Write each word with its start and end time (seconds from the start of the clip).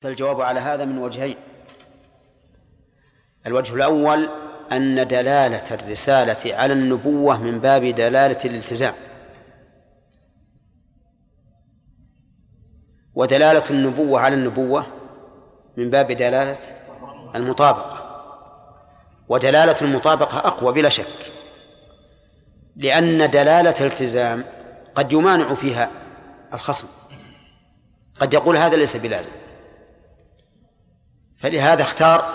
فالجواب 0.00 0.40
على 0.40 0.60
هذا 0.60 0.84
من 0.84 0.98
وجهين. 0.98 1.36
الوجه 3.46 3.74
الأول 3.74 4.28
أن 4.72 5.08
دلالة 5.08 5.74
الرسالة 5.74 6.56
على 6.56 6.72
النبوة 6.72 7.42
من 7.42 7.60
باب 7.60 7.84
دلالة 7.84 8.38
الالتزام. 8.44 8.94
ودلالة 13.14 13.64
النبوة 13.70 14.20
على 14.20 14.34
النبوة 14.34 14.86
من 15.76 15.90
باب 15.90 16.12
دلالة 16.12 16.58
المطابقة. 17.34 18.06
ودلالة 19.28 19.76
المطابقة 19.82 20.38
أقوى 20.38 20.72
بلا 20.72 20.88
شك 20.88 21.32
لأن 22.76 23.30
دلالة 23.30 23.74
الالتزام 23.80 24.44
قد 24.94 25.12
يمانع 25.12 25.54
فيها 25.54 25.90
الخصم. 26.54 26.86
قد 28.20 28.34
يقول 28.34 28.56
هذا 28.56 28.76
ليس 28.76 28.96
بلازم. 28.96 29.30
فلهذا 31.42 31.82
اختار 31.82 32.34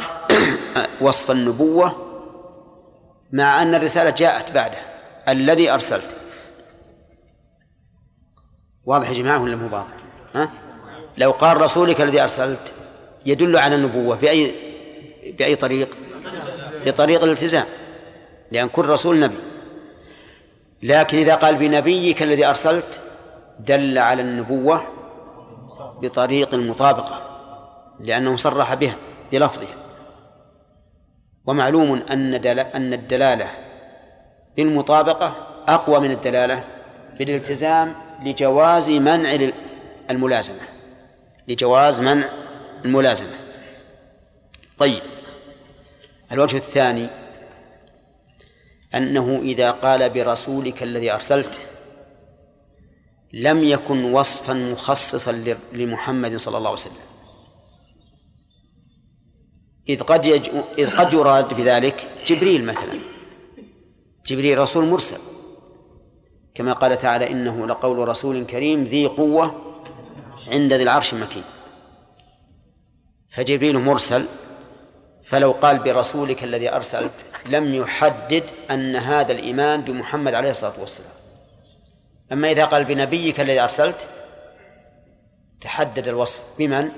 وصف 1.01 1.31
النبوة 1.31 1.95
مع 3.31 3.61
أن 3.61 3.75
الرسالة 3.75 4.09
جاءت 4.09 4.51
بعده 4.51 4.77
الذي 5.29 5.71
أرسلت 5.71 6.15
واضح 8.85 9.09
يا 9.09 9.13
جماعة 9.13 9.41
ولا 9.41 9.55
مو؟ 9.55 9.83
ها؟ 10.35 10.51
لو 11.17 11.31
قال 11.31 11.61
رسولك 11.61 12.01
الذي 12.01 12.21
أرسلت 12.21 12.73
يدل 13.25 13.57
على 13.57 13.75
النبوة 13.75 14.15
بأي 14.15 14.51
بأي 15.37 15.55
طريق؟ 15.55 15.97
بطريق 16.85 17.23
الالتزام 17.23 17.65
لأن 18.51 18.69
كل 18.69 18.85
رسول 18.85 19.19
نبي 19.19 19.37
لكن 20.83 21.17
إذا 21.17 21.35
قال 21.35 21.55
بنبيك 21.55 22.23
الذي 22.23 22.45
أرسلت 22.45 23.01
دل 23.59 23.97
على 23.97 24.21
النبوة 24.21 24.81
بطريق 26.01 26.53
المطابقة 26.53 27.24
لأنه 27.99 28.35
صرح 28.35 28.73
بها 28.73 28.95
بلفظها. 29.31 29.75
ومعلوم 31.45 32.03
أن 32.11 32.33
أن 32.75 32.93
الدلالة 32.93 33.47
بالمطابقة 34.57 35.35
أقوى 35.67 35.99
من 35.99 36.11
الدلالة 36.11 36.63
بالالتزام 37.19 37.95
لجواز 38.23 38.89
منع 38.89 39.49
الملازمة. 40.09 40.61
لجواز 41.47 42.01
منع 42.01 42.29
الملازمة. 42.85 43.35
طيب 44.77 45.01
الوجه 46.31 46.57
الثاني 46.57 47.07
أنه 48.95 49.39
إذا 49.43 49.71
قال 49.71 50.09
برسولك 50.09 50.83
الذي 50.83 51.11
أرسلته 51.11 51.59
لم 53.33 53.63
يكن 53.63 54.13
وصفا 54.13 54.53
مخصصا 54.53 55.31
لمحمد 55.73 56.35
صلى 56.35 56.57
الله 56.57 56.69
عليه 56.69 56.79
وسلم. 56.79 57.14
إذ 59.89 60.01
قد 60.01 60.25
يج... 60.25 60.49
إذ 60.77 60.97
قد 60.97 61.13
يراد 61.13 61.53
بذلك 61.53 62.09
جبريل 62.25 62.65
مثلا. 62.65 62.99
جبريل 64.25 64.57
رسول 64.57 64.85
مرسل. 64.85 65.17
كما 66.55 66.73
قال 66.73 66.97
تعالى 66.97 67.31
إنه 67.31 67.67
لقول 67.67 68.07
رسول 68.07 68.45
كريم 68.45 68.83
ذي 68.83 69.05
قوة 69.05 69.75
عند 70.47 70.73
ذي 70.73 70.83
العرش 70.83 71.13
مكين 71.13 71.43
فجبريل 73.29 73.79
مرسل 73.79 74.25
فلو 75.23 75.51
قال 75.51 75.79
برسولك 75.79 76.43
الذي 76.43 76.69
أرسلت 76.69 77.25
لم 77.49 77.75
يحدد 77.75 78.43
أن 78.71 78.95
هذا 78.95 79.31
الإيمان 79.31 79.81
بمحمد 79.81 80.33
عليه 80.33 80.49
الصلاة 80.51 80.79
والسلام. 80.79 81.11
أما 82.31 82.51
إذا 82.51 82.65
قال 82.65 82.83
بنبيك 82.83 83.39
الذي 83.39 83.59
أرسلت 83.59 84.07
تحدد 85.61 86.07
الوصف. 86.07 86.41
بمن؟ 86.59 86.91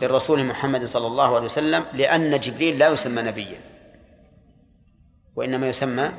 بالرسول 0.00 0.44
محمد 0.44 0.84
صلى 0.84 1.06
الله 1.06 1.34
عليه 1.34 1.44
وسلم 1.44 1.84
لأن 1.92 2.40
جبريل 2.40 2.78
لا 2.78 2.88
يسمى 2.88 3.22
نبيا 3.22 3.60
وإنما 5.36 5.68
يسمى 5.68 6.10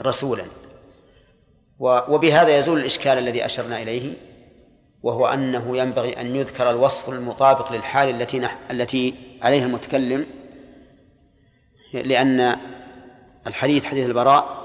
رسولا. 0.00 0.44
وبهذا 1.80 2.58
يزول 2.58 2.78
الإشكال 2.78 3.18
الذي 3.18 3.44
أشرنا 3.44 3.82
إليه 3.82 4.14
وهو 5.02 5.26
أنه 5.26 5.76
ينبغي 5.76 6.20
أن 6.20 6.36
يذكر 6.36 6.70
الوصف 6.70 7.08
المطابق 7.08 7.72
للحال 7.72 8.08
التي 8.08 8.38
نح... 8.38 8.58
التي 8.70 9.14
عليها 9.42 9.64
المتكلم 9.66 10.26
لأن 11.92 12.56
الحديث 13.46 13.84
حديث 13.84 14.06
البراء 14.06 14.60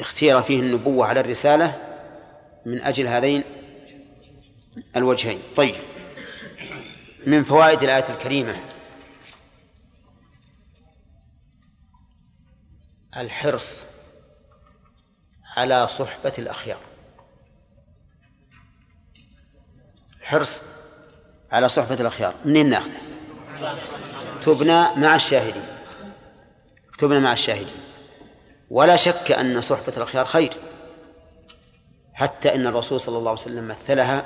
اختير 0.00 0.42
فيه 0.42 0.60
النبوة 0.60 1.06
على 1.06 1.20
الرسالة 1.20 1.74
من 2.66 2.82
أجل 2.82 3.06
هذين 3.06 3.44
الوجهين. 4.96 5.38
طيب. 5.56 5.74
من 7.26 7.44
فوائد 7.44 7.82
الآية 7.82 8.08
الكريمة. 8.08 8.60
الحرص 13.16 13.84
على 15.56 15.88
صحبة 15.88 16.32
الأخيار. 16.38 16.80
حرص 20.22 20.62
على 21.52 21.68
صحبة 21.68 21.94
الأخيار. 21.94 22.34
منين 22.44 22.70
ناخذه؟ 22.70 23.00
تبنى 24.42 24.94
مع 24.96 25.14
الشاهدين. 25.14 25.66
تبنى 26.98 27.20
مع 27.20 27.32
الشاهدين. 27.32 27.80
ولا 28.70 28.96
شك 28.96 29.32
أن 29.32 29.60
صحبة 29.60 29.96
الأخيار 29.96 30.24
خير. 30.24 30.52
حتى 32.14 32.54
إن 32.54 32.66
الرسول 32.66 33.00
صلى 33.00 33.18
الله 33.18 33.30
عليه 33.30 33.40
وسلم 33.40 33.68
مثلها 33.68 34.24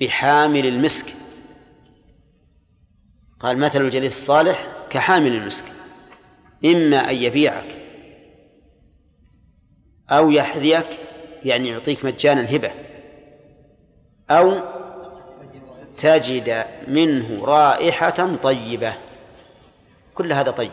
بحامل 0.00 0.66
المسك. 0.66 1.23
قال 3.44 3.58
مثل 3.58 3.80
الجليس 3.80 4.18
الصالح 4.18 4.66
كحامل 4.90 5.34
المسك 5.34 5.64
إما 6.64 7.10
أن 7.10 7.14
يبيعك 7.14 7.76
أو 10.10 10.30
يحذيك 10.30 10.86
يعني 11.44 11.68
يعطيك 11.68 12.04
مجانا 12.04 12.56
هبة 12.56 12.72
أو 14.30 14.60
تجد 15.96 16.66
منه 16.88 17.44
رائحة 17.44 18.36
طيبة. 18.36 18.94
كل 20.14 20.32
هذا 20.32 20.50
طيب. 20.50 20.70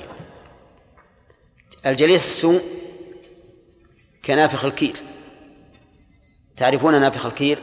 الجليس 1.85 2.25
السوء 2.25 2.61
كنافخ 4.25 4.65
الكير. 4.65 4.95
تعرفون 6.57 7.01
نافخ 7.01 7.25
الكير؟ 7.25 7.59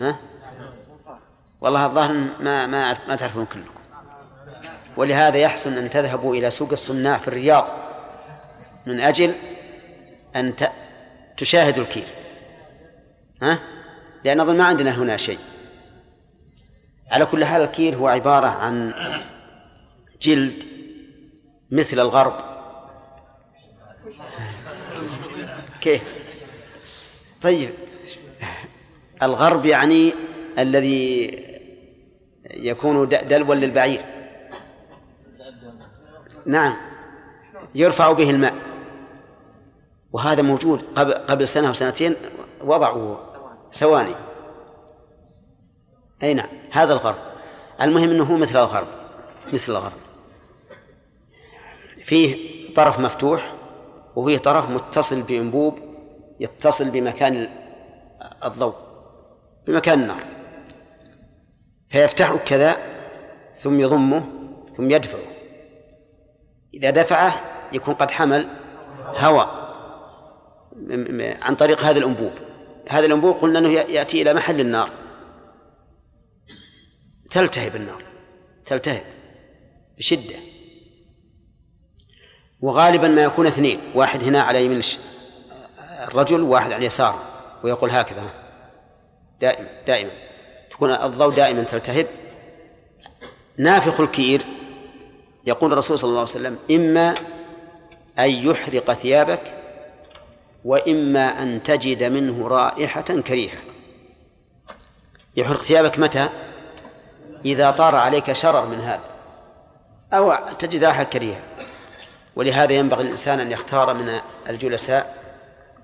ها؟ 0.00 0.16
والله 1.60 1.86
الظاهر 1.86 2.12
ما 2.40 2.66
ما 2.66 3.08
ما 3.08 3.16
تعرفون 3.16 3.46
كلكم. 3.46 3.79
ولهذا 5.00 5.38
يحسن 5.38 5.72
أن 5.72 5.90
تذهبوا 5.90 6.36
إلى 6.36 6.50
سوق 6.50 6.70
الصناع 6.72 7.18
في 7.18 7.28
الرياض. 7.28 7.70
من 8.86 9.00
أجل 9.00 9.34
أن 10.36 10.54
تشاهدوا 11.36 11.84
الكير 11.84 12.08
ها؟ 13.42 13.58
لأن 14.24 14.40
أظن 14.40 14.58
ما 14.58 14.64
عندنا 14.64 14.90
هنا 14.90 15.16
شيء. 15.16 15.38
على 17.10 17.26
كل 17.26 17.44
حال 17.44 17.62
الكير 17.62 17.96
هو 17.96 18.08
عبارة 18.08 18.46
عن 18.46 18.94
جلد 20.22 20.64
مثل 21.70 22.00
الغرب. 22.00 22.34
كيف؟ 25.80 26.02
طيب. 27.42 27.70
الغرب 29.22 29.66
يعني 29.66 30.12
الذي 30.58 31.30
يكون 32.50 33.08
دلوا 33.08 33.54
للبعير. 33.54 34.19
نعم. 36.46 36.74
يرفع 37.74 38.12
به 38.12 38.30
الماء. 38.30 38.54
وهذا 40.12 40.42
موجود 40.42 40.82
قبل 40.96 41.12
قبل 41.12 41.48
سنة 41.48 41.68
أو 41.68 41.72
سنتين 41.72 42.16
وضعوا 42.64 43.16
سواني 43.70 44.14
أي 46.22 46.34
نعم 46.34 46.48
هذا 46.70 46.92
الغرب. 46.92 47.18
المهم 47.82 48.10
أنه 48.10 48.24
هو 48.24 48.36
مثل 48.36 48.58
الغرب 48.58 48.86
مثل 49.52 49.72
الغرب. 49.72 49.92
فيه 52.04 52.50
طرف 52.74 52.98
مفتوح 53.00 53.54
وفيه 54.16 54.38
طرف 54.38 54.70
متصل 54.70 55.22
بأنبوب 55.22 55.78
يتصل 56.40 56.90
بمكان 56.90 57.48
الضوء 58.44 58.74
بمكان 59.66 60.00
النار. 60.00 60.22
فيفتحه 61.88 62.36
كذا 62.36 62.76
ثم 63.56 63.80
يضمه 63.80 64.24
ثم 64.76 64.90
يدفعه. 64.90 65.39
إذا 66.74 66.90
دفعه 66.90 67.34
يكون 67.72 67.94
قد 67.94 68.10
حمل 68.10 68.48
هواء 69.16 69.60
عن 71.42 71.54
طريق 71.54 71.80
هذا 71.80 71.98
الأنبوب. 71.98 72.32
هذا 72.88 73.06
الأنبوب 73.06 73.36
قلنا 73.36 73.58
أنه 73.58 73.68
يأتي 73.68 74.22
إلى 74.22 74.34
محل 74.34 74.60
النار. 74.60 74.90
تلتهب 77.30 77.76
النار. 77.76 78.02
تلتهب 78.66 79.02
بشدة. 79.98 80.36
وغالبا 82.60 83.08
ما 83.08 83.22
يكون 83.22 83.46
اثنين. 83.46 83.80
واحد 83.94 84.24
هنا 84.24 84.42
على 84.42 84.64
يمين 84.64 84.80
الرجل 86.08 86.40
وواحد 86.40 86.72
على 86.72 86.76
اليسار. 86.76 87.18
ويقول 87.64 87.90
هكذا. 87.90 88.22
دائما 89.40 89.68
دائما. 89.86 90.10
تكون 90.70 90.90
الضوء 90.90 91.34
دائما 91.34 91.62
تلتهب. 91.62 92.06
نافخ 93.56 94.00
الكير. 94.00 94.42
يقول 95.46 95.72
الرسول 95.72 95.98
صلى 95.98 96.08
الله 96.08 96.20
عليه 96.20 96.30
وسلم 96.30 96.58
إما 96.70 97.14
أن 98.18 98.30
يحرق 98.30 98.92
ثيابك 98.92 99.54
وإما 100.64 101.42
أن 101.42 101.62
تجد 101.62 102.02
منه 102.02 102.48
رائحة 102.48 103.00
كريهة. 103.00 103.58
يحرق 105.36 105.62
ثيابك 105.62 105.98
متى؟ 105.98 106.28
إذا 107.44 107.70
طار 107.70 107.96
عليك 107.96 108.32
شرر 108.32 108.66
من 108.66 108.80
هذا 108.80 109.10
أو 110.12 110.34
تجد 110.58 110.84
رائحة 110.84 111.02
كريهة. 111.02 111.40
ولهذا 112.36 112.72
ينبغي 112.72 113.02
الإنسان 113.02 113.40
أن 113.40 113.52
يختار 113.52 113.94
من 113.94 114.20
الجلساء 114.48 115.20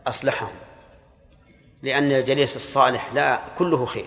أصلحهم 0.06 0.52
لأن 1.82 2.12
الجليس 2.12 2.56
الصالح 2.56 3.14
لا 3.14 3.40
كله 3.58 3.86
خير 3.86 4.06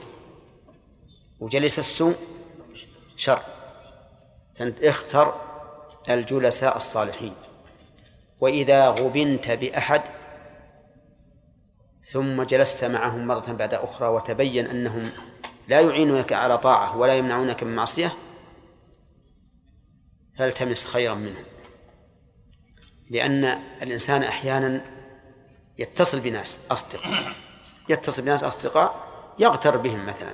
وجليس 1.40 1.80
السوء 1.80 2.16
شر. 3.18 3.42
فأنت 4.60 4.84
اختر 4.84 5.42
الجلساء 6.10 6.78
الصالحين. 6.78 7.34
وإذا 8.40 8.90
غبنت 8.90 9.52
بأحد 9.52 10.02
ثم 12.06 12.44
جلست 12.44 12.86
معهم 12.86 13.28
مرة 13.28 13.52
بعد 13.52 13.74
أخرى 13.74 14.08
وتبين 14.08 14.68
أنهم 14.68 15.12
لا 15.68 15.82
يعينونك 15.82 16.34
على 16.34 16.58
طاعة 16.58 16.98
ولا 16.98 17.16
يمنعونك 17.16 17.64
من 17.64 17.76
معصية 17.76 18.14
فالتمس 20.38 20.88
خيرا 20.88 21.14
منهم. 21.14 21.44
لأن 23.10 23.46
الإنسان 23.82 24.24
أحيانا 24.24 24.82
يتصل 25.78 26.20
بناس 26.20 26.60
أصدقاء 26.72 27.32
يتصل 27.90 28.22
بناس 28.22 28.44
أصدقاء 28.44 29.08
يغتر 29.40 29.78
بهم 29.78 30.06
مثلا 30.06 30.34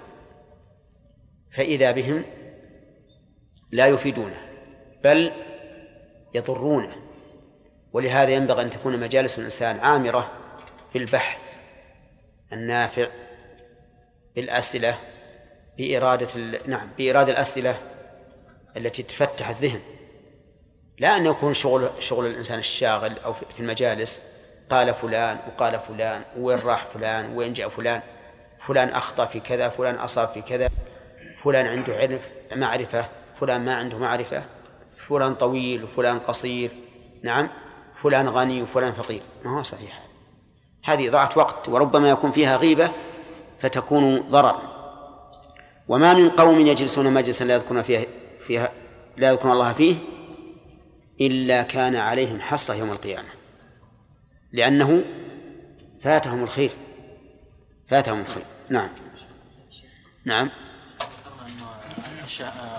فإذا 1.51 1.91
بهم 1.91 2.23
لا 3.71 3.87
يفيدونه 3.87 4.41
بل 5.03 5.31
يضرونه. 6.33 6.95
ولهذا 7.93 8.31
ينبغي 8.31 8.61
أن 8.61 8.69
تكون 8.69 8.99
مجالس 8.99 9.39
الإنسان 9.39 9.79
عامرة 9.79 10.31
بالبحث 10.93 11.53
النافع 12.53 13.07
بالأسئلة 14.35 14.97
بإرادة 15.77 16.27
نعم 16.65 16.89
بإرادة 16.97 17.31
الأسئلة 17.31 17.77
التي 18.77 19.03
تفتح 19.03 19.49
الذهن. 19.49 19.81
لا 20.99 21.17
أن 21.17 21.25
يكون 21.25 21.53
شغل 21.53 21.89
شغل 21.99 22.25
الإنسان 22.25 22.59
الشاغل 22.59 23.19
أو 23.19 23.33
في 23.33 23.59
المجالس 23.59 24.23
قال 24.69 24.93
فلان 24.93 25.37
وقال 25.47 25.79
فلان 25.79 26.21
وين 26.37 26.59
راح 26.59 26.85
فلان 26.85 27.35
وين 27.35 27.53
جاء 27.53 27.69
فلان 27.69 28.01
فلان 28.59 28.89
أخطأ 28.89 29.25
في 29.25 29.39
كذا 29.39 29.69
فلان 29.69 29.95
أصاب 29.95 30.27
في 30.27 30.41
كذا 30.41 30.69
فلان 31.43 31.67
عنده 31.67 31.95
علم 31.95 32.19
معرفة. 32.55 33.05
فلان 33.39 33.65
ما 33.65 33.75
عنده 33.75 33.97
معرفة 33.97 34.43
فلان 35.07 35.35
طويل 35.35 35.83
وفلان 35.83 36.19
قصير 36.19 36.71
نعم 37.23 37.49
فلان 38.03 38.29
غني 38.29 38.61
وفلان 38.61 38.93
فقير. 38.93 39.21
ما 39.45 39.57
هو 39.57 39.63
صحيح. 39.63 39.99
هذه 40.83 41.09
إضاعة 41.09 41.29
وقت 41.35 41.69
وربما 41.69 42.09
يكون 42.09 42.31
فيها 42.31 42.57
غيبة 42.57 42.91
فتكون 43.61 44.19
ضرر. 44.19 44.61
وما 45.87 46.13
من 46.13 46.29
قوم 46.29 46.59
يجلسون 46.59 47.13
مجلسا 47.13 47.43
لا 47.43 47.53
يذكرون 47.53 47.81
فيها 47.81 48.05
فيها 48.47 48.71
لا 49.17 49.29
يذكرون 49.29 49.51
الله 49.51 49.73
فيه 49.73 49.95
إلا 51.21 51.63
كان 51.63 51.95
عليهم 51.95 52.41
حسرة 52.41 52.75
يوم 52.75 52.91
القيامة. 52.91 53.29
لأنه 54.51 55.03
فاتهم 56.01 56.43
الخير 56.43 56.71
فاتهم 57.87 58.21
الخير. 58.21 58.43
نعم. 58.69 58.89
نعم. 60.25 60.49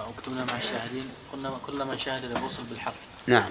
وكتبنا 0.08 0.44
مع 0.44 0.56
الشاهدين. 0.56 1.08
قلنا 1.32 1.58
كل 1.66 1.84
من 1.84 1.98
شاهد 1.98 2.24
الرسل 2.24 2.62
بالحق. 2.62 2.94
نعم. 3.26 3.50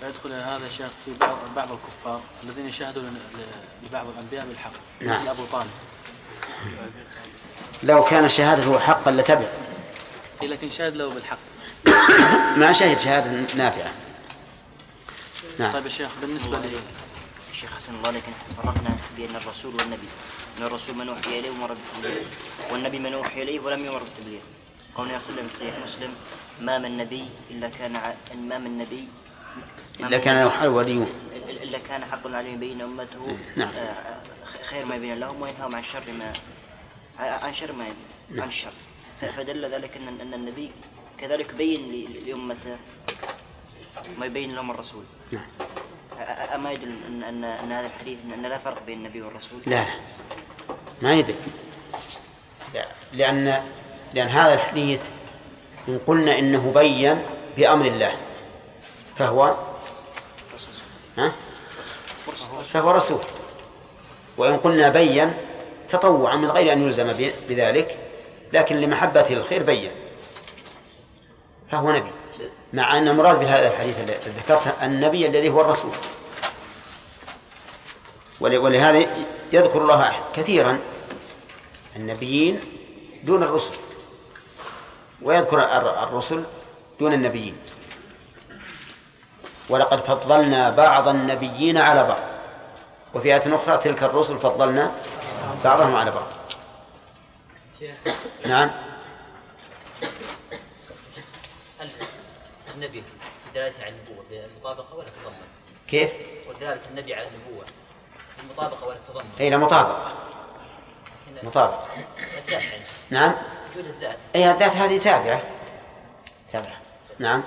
فيدخل 0.00 0.32
هذا 0.32 0.66
الشيخ 0.66 0.88
في 1.04 1.12
بعض 1.20 1.36
بعض 1.56 1.68
الكفار 1.72 2.20
الذين 2.42 2.72
شاهدوا 2.72 3.02
لبعض 3.86 4.06
الأنبياء 4.06 4.46
بالحق 4.46 4.72
نعم. 5.00 5.22
مثل 5.22 5.30
أبو 5.30 5.44
طالب. 5.52 5.70
لو 7.82 8.04
كان 8.04 8.28
شهادته 8.28 8.78
حقا 8.78 9.10
لتبع. 9.10 9.48
إيه، 10.42 10.48
لكن 10.48 10.70
شاهد 10.70 10.96
له 10.96 11.08
بالحق. 11.08 11.38
ما 12.60 12.72
شهد 12.72 12.98
شهادة 12.98 13.54
نافعة. 13.56 13.92
نعم. 15.58 15.72
طيب 15.72 15.84
يا 15.84 15.88
شيخ 15.88 16.10
بالنسبة 16.20 16.58
لي. 16.58 16.78
الشيخ 17.50 17.70
حسن 17.76 17.94
الله 17.94 18.10
لكن 18.10 18.32
فرقنا 18.56 18.96
بين 19.16 19.36
الرسول 19.36 19.74
والنبي. 19.74 20.08
إن 20.58 20.62
الرسول 20.62 20.94
من 20.94 21.08
أوحي 21.08 21.38
إليه 21.38 21.50
ومر 21.50 21.74
بالتبليغ 21.74 22.26
والنبي 22.70 22.98
من 22.98 23.14
أوحي 23.14 23.42
إليه 23.42 23.60
ولم 23.60 23.84
يمر 23.84 24.02
بالتبليغ. 24.02 24.40
قول 24.94 25.20
صلى 25.20 25.30
الله 25.30 25.42
عليه 25.42 25.42
وسلم 25.42 25.48
صحيح 25.48 25.74
مسلم. 25.84 26.14
ما 26.60 26.78
من 26.78 26.96
نبي 26.96 27.28
إلا 27.50 27.68
كان 27.68 27.96
ع... 27.96 28.14
ما 28.34 28.58
من 28.58 28.78
نبي. 28.78 29.08
إلا 30.00 30.18
كان 30.18 30.66
وليون. 30.66 31.10
إلا 31.48 31.78
كان 31.78 32.04
حق 32.04 32.26
عليه 32.26 32.52
يبين 32.52 32.80
أمته 32.80 33.38
نعم. 33.56 33.68
آه، 33.68 34.22
خير 34.62 34.86
ما 34.86 34.96
يبين 34.96 35.18
لهم 35.20 35.42
وينهاهم 35.42 35.74
عن 35.74 35.84
شر 35.84 36.02
ما 36.18 36.32
عن 37.18 37.54
شر 37.54 37.72
ما 37.72 37.84
يبين 37.84 37.96
نعم. 38.30 38.42
عن 38.42 38.48
الشر 38.48 38.72
فدل 39.20 39.74
ذلك 39.74 39.96
أن 39.96 40.20
أن 40.20 40.34
النبي 40.34 40.70
كذلك 41.18 41.54
بين 41.54 42.06
لأمته 42.26 42.76
ما 44.18 44.26
يبين 44.26 44.54
لهم 44.54 44.70
الرسول. 44.70 45.04
نعم. 45.32 45.46
أما 46.54 46.72
يدل 46.72 46.94
أن 47.08 47.22
أن, 47.22 47.44
أن 47.44 47.72
هذا 47.72 47.86
الحديث 47.86 48.18
أن 48.34 48.42
لا 48.42 48.58
فرق 48.58 48.86
بين 48.86 48.98
النبي 48.98 49.22
والرسول؟ 49.22 49.60
لا 49.66 49.84
لا. 49.84 49.94
ما 51.02 51.14
يدل. 51.14 51.34
لأن 53.12 53.64
لأن 54.14 54.28
هذا 54.28 54.54
الحديث 54.54 55.02
إن 55.88 56.00
قلنا 56.06 56.38
إنه 56.38 56.72
بين 56.74 57.22
بأمر 57.56 57.86
الله 57.86 58.12
فهو 59.16 59.54
ها؟ 61.18 61.32
فهو 62.64 62.90
رسول. 62.90 63.20
وإن 64.36 64.56
قلنا 64.56 64.88
بين 64.88 65.34
تطوعا 65.88 66.36
من 66.36 66.50
غير 66.50 66.72
أن 66.72 66.82
يلزم 66.82 67.12
بذلك 67.48 67.98
لكن 68.52 68.80
لمحبته 68.80 69.32
الخير 69.32 69.62
بين. 69.62 69.90
فهو 71.70 71.90
نبي. 71.90 72.10
مع 72.72 72.98
أن 72.98 73.08
المراد 73.08 73.40
بهذا 73.40 73.68
الحديث 73.72 74.00
الذي 74.00 74.18
ذكرته 74.30 74.86
النبي 74.86 75.26
الذي 75.26 75.48
هو 75.48 75.60
الرسول. 75.60 75.92
ولهذا 78.40 79.06
يذكر 79.52 79.82
الله 79.82 80.12
كثيرا 80.34 80.78
النبيين 81.96 82.60
دون 83.24 83.42
الرسل. 83.42 83.74
ويذكر 85.24 85.58
الرسل 86.02 86.44
دون 87.00 87.12
النبيين. 87.12 87.56
ولقد 89.68 90.00
فضلنا 90.00 90.70
بعض 90.70 91.08
النبيين 91.08 91.78
على 91.78 92.04
بعض. 92.04 92.22
وفي 93.14 93.34
آية 93.34 93.54
أخرى 93.54 93.76
تلك 93.76 94.02
الرسل 94.02 94.38
فضلنا 94.38 94.92
بعضهم 95.64 95.96
على 95.96 96.10
بعض. 96.10 96.26
نعم. 98.46 98.70
النبي 102.74 103.02
دلالته 103.54 103.84
على 103.84 103.94
النبوة 103.94 104.24
بالمطابقة 104.30 104.94
ولا 104.94 105.08
التضمن؟ 105.08 105.46
كيف؟ 105.88 106.10
ودلالة 106.48 106.80
النبي 106.90 107.14
على 107.14 107.28
النبوة 107.28 107.64
المطابقة 108.42 108.86
ولا 108.86 108.96
التضمن؟ 108.96 109.30
أي 109.40 109.50
لا 109.50 109.56
مطابقة. 109.56 110.12
مطابقة. 111.42 111.88
يعني. 112.48 112.84
نعم. 113.10 113.32
وجود 113.74 113.86
الذات. 113.86 114.16
أي 114.34 114.50
الذات 114.50 114.76
هذه 114.76 114.98
تابعة. 114.98 115.42
تابعة. 116.52 116.80
نعم. 117.18 117.42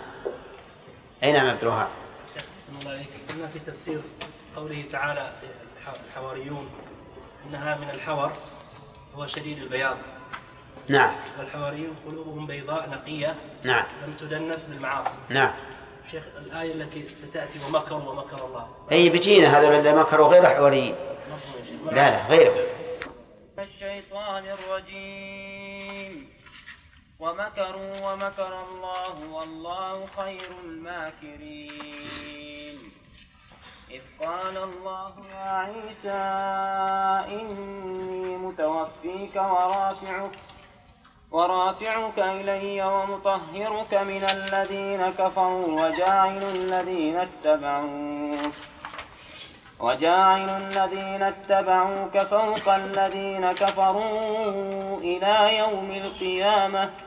أي 1.23 1.31
نعم 1.31 1.49
عبد 1.49 1.61
الوهاب 1.61 1.87
الله 2.81 2.91
عليك. 2.91 3.07
قلنا 3.29 3.47
في 3.47 3.59
تفسير 3.59 4.01
قوله 4.55 4.83
تعالى 4.91 5.31
الحواريون 6.07 6.69
إنها 7.45 7.75
من 7.75 7.89
الحور 7.89 8.31
هو 9.15 9.27
شديد 9.27 9.57
البياض. 9.57 9.97
نعم. 10.87 11.11
والحواريون 11.39 11.95
قلوبهم 12.07 12.47
بيضاء 12.47 12.89
نقية 12.89 13.35
نعم. 13.63 13.83
لم 14.05 14.13
تدنس 14.19 14.65
بالمعاصي. 14.65 15.15
نعم. 15.29 15.51
شيخ 16.11 16.23
الآية 16.37 16.73
التي 16.73 17.15
ستأتي 17.15 17.59
ومكروا 17.67 18.09
ومكر 18.09 18.45
الله. 18.45 18.67
أي 18.91 19.09
بتينا 19.09 19.59
هذول 19.59 19.73
اللي 19.75 19.93
مكروا 19.93 20.27
غير 20.27 20.45
حواريين 20.45 20.95
لا 21.85 22.09
لا 22.09 22.27
غيره 22.27 22.55
الشيطان 23.59 24.43
الرجيم. 24.45 25.46
ومكروا 27.19 28.13
ومكر 28.13 28.61
الله 28.61 29.15
والله 29.31 30.05
خير 30.17 30.51
الماكرين. 30.63 31.77
إذ 33.91 34.01
قال 34.21 34.57
الله 34.57 35.13
يا 35.33 35.51
عيسى 35.51 36.23
إني 37.41 38.37
متوفيك 38.37 39.35
ورافعك 39.35 40.35
ورافعك 41.31 42.19
إلي 42.19 42.83
ومطهرك 42.83 43.93
من 43.93 44.23
الذين 44.23 45.09
كفروا 45.09 45.67
وجاعل 45.81 46.43
الذين 46.43 47.17
اتبعوك 47.17 48.53
وجاعل 49.79 50.49
الذين 50.49 51.23
اتبعوك 51.23 52.17
فوق 52.17 52.69
الذين 52.73 53.51
كفروا 53.51 54.97
إلى 54.97 55.57
يوم 55.57 55.91
القيامة. 55.91 57.06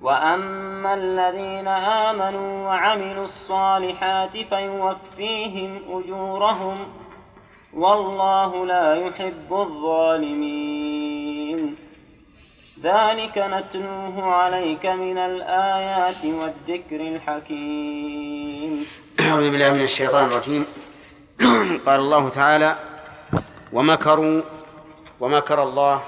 وأما 0.00 0.94
الذين 0.94 1.68
آمنوا 2.08 2.66
وعملوا 2.68 3.24
الصالحات 3.24 4.30
فيوفيهم 4.30 5.80
أجورهم 5.88 6.78
والله 7.74 8.66
لا 8.66 8.94
يحب 8.94 9.52
الظالمين 9.52 10.96
ذلك 12.82 13.38
نتلوه 13.38 14.24
عليك 14.24 14.86
من 14.86 15.18
الآيات 15.18 16.24
والذكر 16.24 17.00
الحكيم 17.00 18.86
أعوذ 19.20 19.50
بالله 19.50 19.72
من 19.72 19.82
الشيطان 19.82 20.24
الرجيم. 20.24 20.66
قال 21.86 22.00
الله 22.00 22.28
تعالى 22.28 22.76
ومكروا 23.72 24.42
ومكر 25.20 25.62
الله 25.62 26.02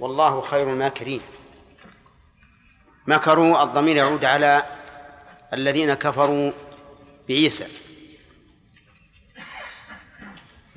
والله 0.00 0.40
خير 0.40 0.70
الماكرين 0.70 1.20
مكروا 3.06 3.62
الضمير 3.62 3.96
يعود 3.96 4.24
على 4.24 4.62
الذين 5.52 5.94
كفروا 5.94 6.52
بعيسى. 7.28 7.66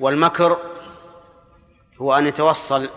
والمكر 0.00 0.58
هو 1.96 2.14
أن 2.14 2.26
يتوصل 2.26 2.88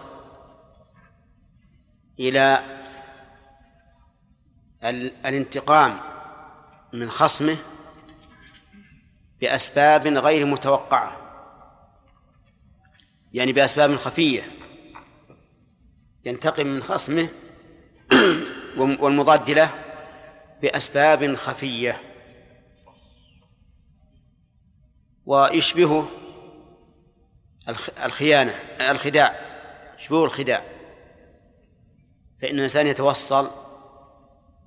إلى 2.19 2.63
الانتقام 5.25 5.99
من 6.93 7.09
خصمه 7.09 7.57
بأسباب 9.41 10.07
غير 10.07 10.45
متوقعة. 10.45 11.17
يعني 13.33 13.53
بأسباب 13.53 13.95
خفية. 13.95 14.51
ينتقم 16.25 16.67
من 16.67 16.83
خصمه 16.83 17.29
والمضاد 18.77 19.49
له 19.49 19.69
بأسباب 20.61 21.35
خفية. 21.35 22.01
ويشبهه 25.25 26.09
الخيانة 28.05 28.51
الخداع 28.91 29.35
يشبهه 29.97 30.25
الخداع. 30.25 30.63
فإن 32.41 32.55
الإنسان 32.55 32.87
يتوصل 32.87 33.49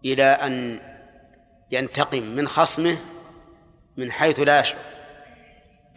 إلى 0.05 0.25
أن 0.25 0.81
ينتقم 1.71 2.23
من 2.23 2.49
خصمه 2.49 2.97
من 3.97 4.13
حيث 4.13 4.41
لا 4.41 4.61
يشعر 4.61 4.85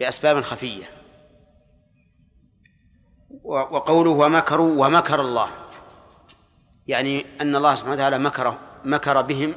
بأسباب 0.00 0.40
خفية. 0.40 0.90
وقوله 3.44 4.10
ومكروا 4.10 4.86
ومكر 4.86 5.20
الله. 5.20 5.65
يعني 6.88 7.26
أن 7.40 7.56
الله 7.56 7.74
سبحانه 7.74 7.94
وتعالى 7.94 8.18
مكر 8.18 8.58
مكر 8.84 9.22
بهم 9.22 9.54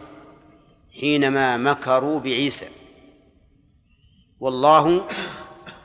حينما 1.00 1.58
مكروا 1.58 2.20
بعيسى. 2.20 2.68
والله 4.40 5.06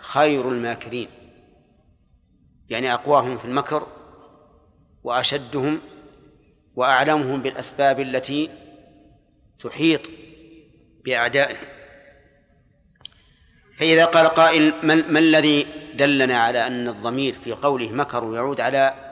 خير 0.00 0.48
الماكرين. 0.48 1.08
يعني 2.68 2.94
أقواهم 2.94 3.38
في 3.38 3.44
المكر 3.44 3.86
وأشدهم 5.04 5.80
وأعلمهم 6.76 7.42
بالأسباب 7.42 8.00
التي 8.00 8.50
تحيط 9.60 10.10
بأعدائهم. 11.04 11.66
فإذا 13.78 14.04
قال 14.04 14.26
قائل 14.26 14.72
ما 14.82 15.18
الذي 15.18 15.66
دلنا 15.94 16.38
على 16.38 16.66
أن 16.66 16.88
الضمير 16.88 17.34
في 17.34 17.52
قوله 17.52 17.92
مكروا 17.92 18.36
يعود 18.36 18.60
على 18.60 19.03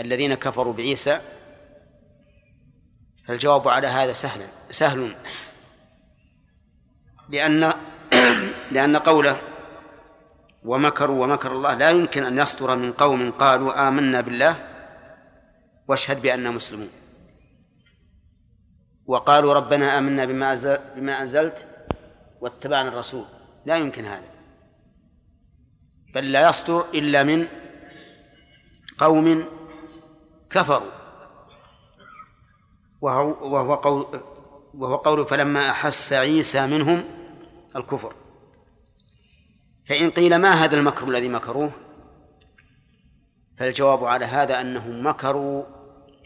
الذين 0.00 0.34
كفروا 0.34 0.72
بعيسى 0.72 1.20
فالجواب 3.28 3.68
على 3.68 3.86
هذا 3.86 4.12
سهل 4.12 4.40
سهل. 4.70 5.14
لأن 7.28 7.72
لأن 8.74 8.96
قوله 8.96 9.40
ومكروا 10.64 11.22
ومكر 11.22 11.52
الله 11.52 11.74
لا 11.74 11.90
يمكن 11.90 12.24
أن 12.24 12.38
يصدر 12.38 12.76
من 12.76 12.92
قوم 12.92 13.30
قالوا 13.30 13.88
آمنا 13.88 14.20
بالله 14.20 14.56
واشهد 15.88 16.22
بأننا 16.22 16.50
مسلمون. 16.50 16.90
وقالوا 19.06 19.54
ربنا 19.54 19.98
آمنا 19.98 20.24
بما 20.24 20.78
بما 20.96 21.22
أنزلت 21.22 21.66
واتبعنا 22.40 22.88
الرسول. 22.88 23.24
لا 23.66 23.76
يمكن 23.76 24.04
هذا. 24.04 24.32
بل 26.14 26.32
لا 26.32 26.48
يصدر 26.48 26.84
إلا 26.94 27.22
من 27.22 27.48
قوم 28.98 29.44
كفروا. 30.54 30.90
وهو 33.00 33.52
وهو 33.52 33.74
قول 33.74 34.20
وهو 34.74 34.96
قول 34.96 35.26
فلما 35.26 35.70
أحس 35.70 36.12
عيسى 36.12 36.66
منهم 36.66 37.04
الكفر. 37.76 38.14
فإن 39.88 40.10
قيل 40.10 40.36
ما 40.36 40.52
هذا 40.52 40.76
المكر 40.76 41.08
الذي 41.08 41.28
مكروه؟ 41.28 41.72
فالجواب 43.58 44.04
على 44.04 44.24
هذا 44.24 44.60
أنهم 44.60 45.06
مكروا 45.06 45.64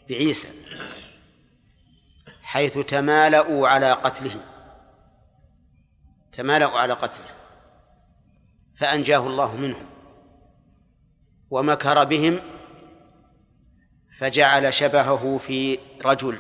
بعيسى 0.09 0.49
حيث 2.42 2.78
تمالؤوا 2.78 3.68
على 3.68 3.92
قتله 3.92 4.40
تمالؤوا 6.33 6.78
على 6.78 6.92
قتله. 6.92 7.26
فأنجاه 8.80 9.26
الله 9.26 9.56
منهم. 9.56 9.87
ومكر 11.50 12.04
بهم 12.04 12.40
فجعل 14.18 14.75
شبهه 14.75 15.40
في 15.46 15.78
رجل 16.04 16.38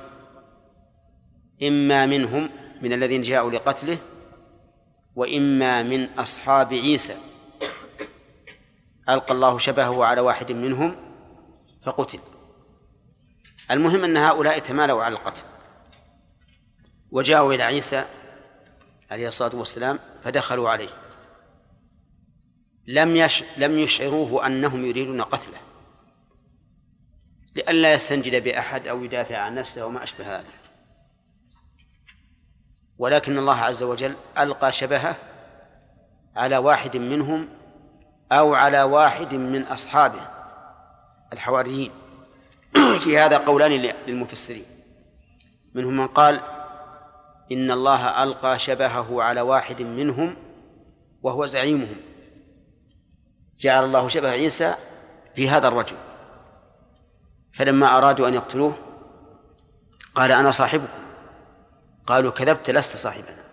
إما 1.62 2.06
منهم 2.06 2.50
من 2.82 2.92
الذين 2.92 3.22
جاءوا 3.22 3.50
لقتله 3.50 3.98
وإما 5.16 5.82
من 5.82 6.08
أصحاب 6.18 6.72
عيسى. 6.72 7.16
ألقى 9.08 9.34
الله 9.34 9.58
شبهه 9.58 10.04
على 10.04 10.20
واحد 10.20 10.52
منهم 10.52 10.96
فقتل. 11.84 12.18
المهم 13.70 14.04
أن 14.04 14.16
هؤلاء 14.16 14.58
تمالوا 14.58 15.04
على 15.04 15.14
القتل 15.14 15.42
وجاءوا 17.10 17.54
إلى 17.54 17.62
عيسى 17.62 18.04
عليه 19.10 19.28
الصلاة 19.28 19.56
والسلام 19.56 19.98
فدخلوا 20.24 20.70
عليه. 20.70 20.88
لم 22.86 23.28
لم 23.56 23.78
يشعروه 23.78 24.46
أنهم 24.46 24.84
يريدون 24.84 25.22
قتله. 25.22 25.65
لئلا 27.56 27.92
يستنجد 27.92 28.44
بأحد 28.44 28.86
أو 28.88 29.04
يدافع 29.04 29.36
عن 29.36 29.54
نفسه 29.54 29.86
وما 29.86 30.02
أشبه 30.02 30.36
هذا. 30.36 30.44
ولكن 32.98 33.38
الله 33.38 33.56
عز 33.56 33.82
وجل 33.82 34.14
ألقى 34.38 34.72
شبهه 34.72 35.16
على 36.36 36.56
واحد 36.56 36.96
منهم 36.96 37.48
أو 38.32 38.54
على 38.54 38.82
واحد 38.82 39.34
من 39.34 39.62
أصحابه 39.62 40.28
الحواريين. 41.32 41.92
في 42.74 43.18
هذا 43.18 43.38
قولان 43.38 43.94
للمفسرين. 44.06 44.64
منهم 45.74 45.96
من 45.96 46.06
قال 46.06 46.40
إن 47.52 47.70
الله 47.70 48.22
ألقى 48.22 48.58
شبهه 48.58 49.22
على 49.22 49.40
واحد 49.40 49.82
منهم 49.82 50.36
وهو 51.22 51.46
زعيمهم. 51.46 51.96
جعل 53.58 53.84
الله 53.84 54.08
شبه 54.08 54.30
عيسى 54.30 54.74
في 55.34 55.48
هذا 55.48 55.68
الرجل. 55.68 55.96
فلما 57.56 57.98
أرادوا 57.98 58.28
أن 58.28 58.34
يقتلوه 58.34 58.78
قال 60.14 60.32
أنا 60.32 60.50
صاحبكم. 60.50 60.98
قالوا 62.06 62.30
كذبت 62.30 62.70
لست 62.70 62.96
صاحبنا. 62.96 63.44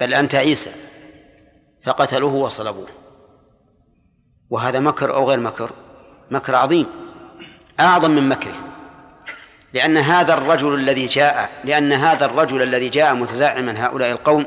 بل 0.00 0.14
أنت 0.14 0.34
عيسى. 0.34 0.72
فقتلوه 1.82 2.34
وصلبوه. 2.34 2.88
وهذا 4.50 4.80
مكر 4.80 5.14
أو 5.14 5.28
غير 5.28 5.40
مكر؟ 5.40 5.70
مكر 6.30 6.54
عظيم. 6.54 6.86
أعظم 7.80 8.10
من 8.10 8.28
مكره. 8.28 8.54
لأن 9.72 9.96
هذا 9.96 10.34
الرجل 10.34 10.74
الذي 10.74 11.06
جاء 11.06 11.50
لأن 11.64 11.92
هذا 11.92 12.24
الرجل 12.24 12.62
الذي 12.62 12.88
جاء 12.88 13.14
متزعما 13.14 13.86
هؤلاء 13.86 14.12
القوم 14.12 14.46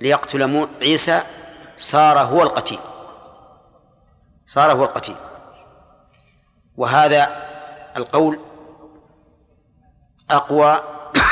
ليقتل 0.00 0.68
عيسى 0.82 1.22
صار 1.76 2.18
هو 2.18 2.42
القتيل. 2.42 2.78
صار 4.46 4.72
هو 4.72 4.84
القتيل. 4.84 5.16
وهذا 6.76 7.46
القول 7.96 8.38
أقوى 10.30 10.80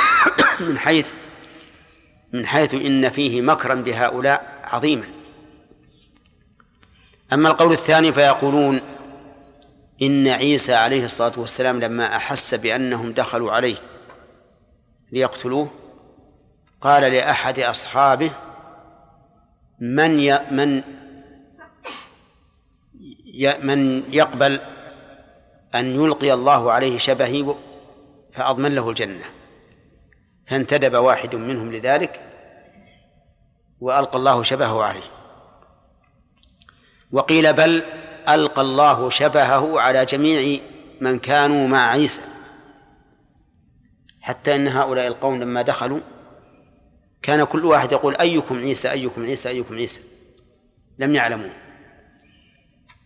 من 0.68 0.78
حيث 0.78 1.12
من 2.32 2.46
حيث 2.46 2.74
إن 2.74 3.08
فيه 3.08 3.40
مكرا 3.40 3.74
بهؤلاء 3.74 4.60
عظيما. 4.64 5.08
أما 7.32 7.48
القول 7.48 7.72
الثاني 7.72 8.12
فيقولون 8.12 8.80
إن 10.02 10.28
عيسى 10.28 10.74
عليه 10.74 11.04
الصلاة 11.04 11.32
والسلام 11.36 11.80
لما 11.80 12.16
أحس 12.16 12.54
بأنهم 12.54 13.12
دخلوا 13.12 13.52
عليه 13.52 13.76
ليقتلوه 15.12 15.70
قال 16.80 17.12
لأحد 17.12 17.58
أصحابه 17.58 18.30
من 19.80 20.20
ي... 20.20 20.38
من 20.50 20.82
ي... 23.24 23.54
من 23.62 24.02
يقبل 24.12 24.60
أن 25.74 25.94
يلقي 25.94 26.32
الله 26.32 26.72
عليه 26.72 26.98
شبهي 26.98 27.54
فأضمن 28.32 28.74
له 28.74 28.90
الجنة. 28.90 29.24
فانتدب 30.46 30.94
واحد 30.94 31.34
منهم 31.34 31.72
لذلك 31.72 32.20
وألقى 33.80 34.18
الله 34.18 34.42
شبهه 34.42 34.82
عليه. 34.82 35.10
وقيل 37.12 37.52
بل 37.52 37.84
ألقى 38.28 38.62
الله 38.62 39.10
شبهه 39.10 39.80
على 39.80 40.04
جميع 40.04 40.60
من 41.00 41.18
كانوا 41.18 41.68
مع 41.68 41.90
عيسى. 41.90 42.22
حتى 44.20 44.54
إن 44.54 44.68
هؤلاء 44.68 45.06
القوم 45.06 45.34
لما 45.42 45.62
دخلوا 45.62 46.00
كان 47.22 47.44
كل 47.44 47.64
واحد 47.64 47.92
يقول 47.92 48.16
أيكم 48.16 48.58
عيسى 48.58 48.90
أيكم 48.90 49.24
عيسى 49.24 49.48
أيكم 49.48 49.74
عيسى. 49.74 50.00
لم 50.98 51.14
يعلموا 51.14 51.50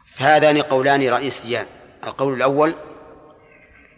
فهذان 0.06 0.62
قولان 0.62 1.09
رئيسيان. 1.09 1.66
القول 2.06 2.34
الأول 2.34 2.75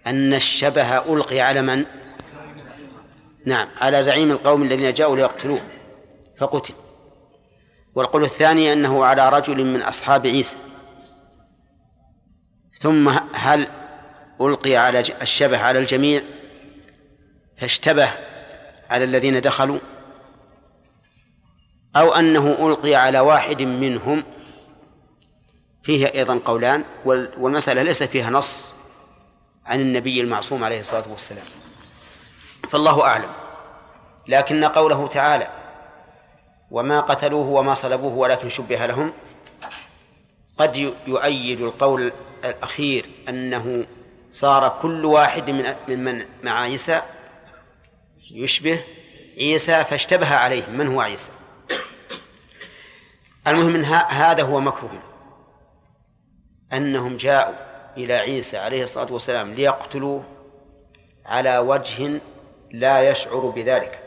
أن 0.07 0.35
الشبه 0.35 0.99
ألقي 0.99 1.41
على 1.41 1.63
من؟ 1.63 1.85
نعم 3.45 3.69
على 3.77 4.03
زعيم 4.03 4.31
القوم 4.31 4.63
الذين 4.63 4.95
جاءوا 4.95 5.17
ليقتلوه 5.17 5.61
فقتل. 6.39 6.75
والقول 7.95 8.25
الثاني 8.25 8.73
أنه 8.73 9.05
على 9.05 9.29
رجل 9.29 9.65
من 9.65 9.83
أصحاب 9.83 10.27
عيسى. 10.27 10.57
ثم 12.79 13.09
هل 13.35 13.67
ألقي 14.41 14.77
على 14.77 15.01
الشبه 15.01 15.59
على 15.59 15.79
الجميع؟ 15.79 16.23
فاشتبه 17.57 18.09
على 18.91 19.05
الذين 19.05 19.41
دخلوا. 19.41 19.79
أو 21.97 22.15
أنه 22.15 22.69
ألقي 22.69 22.95
على 22.95 23.21
واحد 23.21 23.63
منهم 23.63 24.23
فيه 25.87 26.07
أيضا 26.15 26.41
قولان 26.45 26.85
والمسألة 27.05 27.83
ليس 27.83 28.03
فيها 28.03 28.31
نص 28.31 28.75
عن 29.67 29.81
النبي 29.81 30.21
المعصوم 30.21 30.65
عليه 30.65 30.81
الصلاة 30.81 31.05
والسلام. 31.11 31.45
فالله 32.71 33.05
أعلم. 33.05 33.33
لكن 34.29 34.65
قوله 34.65 35.07
تعالى 35.07 35.49
وما 36.71 37.01
قتلوه 37.01 37.47
وما 37.47 37.75
صلبوه 37.75 38.13
ولكن 38.13 38.49
شبه 38.49 38.87
لهم 38.87 39.13
قد 40.59 40.77
يؤيد 41.07 41.61
القول 41.61 42.13
الأخير 42.45 43.07
أنه 43.29 43.87
صار 44.31 44.79
كل 44.83 45.05
واحد 45.05 45.51
من 45.51 45.75
من 45.89 46.27
مع 46.43 46.61
عيسى 46.61 47.03
يشبه 48.31 48.81
عيسى 49.39 49.85
فاشتبه 49.85 50.35
عليه. 50.35 50.67
من 50.67 50.87
هو 50.87 51.01
عيسى؟ 51.01 51.31
المهم 53.47 53.73
من 53.73 53.85
هذا 53.85 54.43
هو 54.43 54.61
مكرهم. 54.61 55.16
أنهم 56.73 57.17
جاءوا 57.17 57.55
إلى 57.97 58.15
عيسى 58.15 58.59
عليه 58.59 58.83
الصلاة 58.83 59.13
والسلام 59.13 59.55
ليقتلوه 59.55 60.25
على 61.27 61.59
وجه 61.59 62.21
لا 62.71 63.11
يشعر 63.11 63.41
بذلك. 63.41 64.03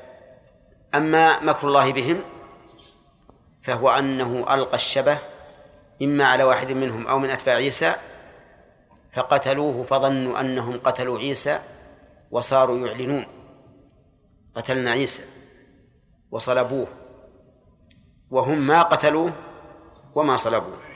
أما 0.95 1.43
مكر 1.43 1.67
الله 1.67 1.91
بهم 1.91 2.21
فهو 3.61 3.89
أنه 3.89 4.53
ألقى 4.53 4.75
الشبه 4.75 5.17
إما 6.01 6.27
على 6.27 6.43
واحد 6.43 6.71
منهم 6.71 7.07
أو 7.07 7.19
من 7.19 7.29
أتباع 7.29 7.55
عيسى 7.55 7.95
فقتلوه 9.13 9.83
فظنوا 9.83 10.39
أنهم 10.39 10.79
قتلوا 10.79 11.19
عيسى 11.19 11.59
وصاروا 12.31 12.87
يعلنون. 12.87 13.25
قتلنا 14.55 14.91
عيسى 14.91 15.23
وصلبوه 16.31 16.87
وهم 18.31 18.57
ما 18.57 18.81
قتلوه 18.81 19.31
وما 20.15 20.35
صلبوه. 20.35 20.88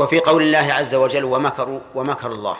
وفي 0.00 0.20
قول 0.20 0.42
الله 0.42 0.72
عز 0.72 0.94
وجل 0.94 1.24
ومكروا 1.24 1.80
ومكر 1.94 2.32
الله. 2.32 2.56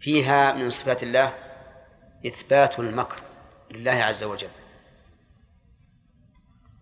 فيها 0.00 0.52
من 0.52 0.70
صفات 0.70 1.02
الله 1.02 1.34
إثبات 2.26 2.78
المكر 2.78 3.16
لله 3.70 3.92
عز 3.92 4.24
وجل. 4.24 4.48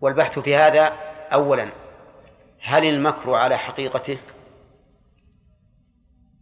والبحث 0.01 0.39
في 0.39 0.55
هذا 0.55 0.93
أولا 1.33 1.69
هل 2.61 2.85
المكر 2.85 3.33
على 3.33 3.57
حقيقته؟ 3.57 4.17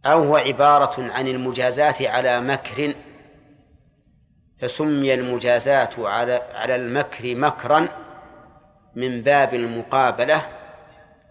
أو 0.06 0.24
هو 0.24 0.36
عبارة 0.36 1.12
عن 1.12 1.28
المجازات 1.28 2.02
على 2.02 2.40
مكر؟ 2.40 2.94
فسمي 4.60 5.14
المجازات 5.14 5.98
على 5.98 6.34
على 6.54 6.76
المكر 6.76 7.34
مكرا 7.34 7.88
من 8.94 9.22
باب 9.22 9.54
المقابلة 9.54 10.65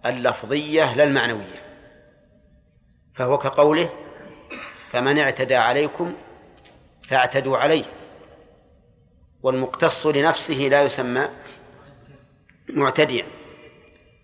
اللفظية 0.06 0.96
لا 0.96 1.04
المعنوية. 1.04 1.66
فهو 3.14 3.38
كقوله 3.38 3.90
فمن 4.92 5.20
اعتدى 5.20 5.56
عليكم 5.56 6.14
فاعتدوا 7.08 7.58
عليه 7.58 7.86
والمقتص 9.44 10.08
لنفسه 10.08 10.54
لا 10.54 10.84
يسمى 10.84 11.30
معتديا 12.70 13.26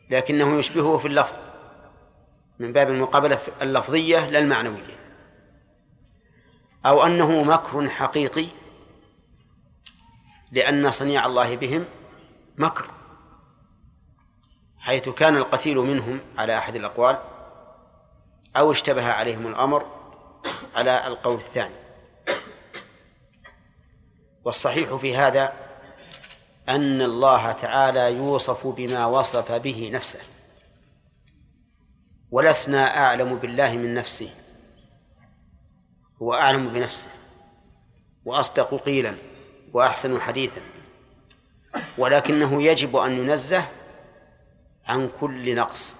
لكنه 0.09 0.59
يشبهه 0.59 0.97
في 0.97 1.07
اللفظ 1.07 1.37
من 2.59 2.73
باب 2.73 2.89
المقابلة 2.89 3.39
اللفظية 3.61 4.29
لا 4.29 4.39
المعنوية. 4.39 4.97
أو 6.85 7.05
أنه 7.05 7.43
مكر 7.43 7.89
حقيقي 7.89 8.47
لأن 10.51 10.91
صنيع 10.91 11.25
الله 11.25 11.55
بهم 11.55 11.85
مكر. 12.57 12.85
حيث 14.81 15.09
كان 15.09 15.37
القتيل 15.37 15.77
منهم 15.77 16.19
على 16.37 16.57
أحد 16.57 16.75
الأقوال 16.75 17.19
أو 18.57 18.71
اشتبه 18.71 19.11
عليهم 19.11 19.47
الأمر 19.47 19.85
على 20.75 21.07
القول 21.07 21.35
الثاني. 21.35 21.75
والصحيح 24.45 24.95
في 24.95 25.17
هذا 25.17 25.53
أن 26.69 27.01
الله 27.01 27.51
تعالى 27.51 28.15
يوصف 28.15 28.67
بما 28.67 29.05
وصف 29.05 29.51
به 29.51 29.89
نفسه. 29.93 30.19
ولسنا 32.31 32.97
أعلم 32.97 33.35
بالله 33.35 33.73
من 33.77 33.93
نفسه. 33.93 34.29
هو 36.21 36.33
أعلم 36.33 36.69
بنفسه. 36.69 37.09
وأصدق 38.25 38.75
قيلا 38.75 39.15
وأحسن 39.73 40.21
حديثا. 40.21 40.61
ولكنه 41.97 42.63
يجب 42.63 42.95
أن 42.95 43.11
ينزه 43.11 43.65
عن 44.87 45.09
كل 45.19 45.55
نقص. 45.55 45.95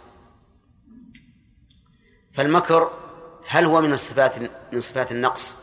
فالمكر 2.33 2.91
هل 3.47 3.65
هو 3.65 3.81
من 3.81 3.93
الصفات 3.93 4.35
من 4.73 4.79
صفات 4.79 5.11
النقص؟ 5.11 5.57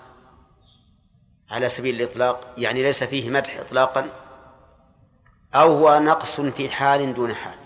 على 1.50 1.68
سبيل 1.68 2.02
الإطلاق 2.02 2.54
يعني 2.56 2.82
ليس 2.82 3.04
فيه 3.04 3.30
مدح 3.30 3.58
إطلاقا 3.60 4.10
أو 5.54 5.72
هو 5.72 6.00
نقص 6.00 6.40
في 6.40 6.70
حال 6.70 7.14
دون 7.14 7.34
حال. 7.34 7.58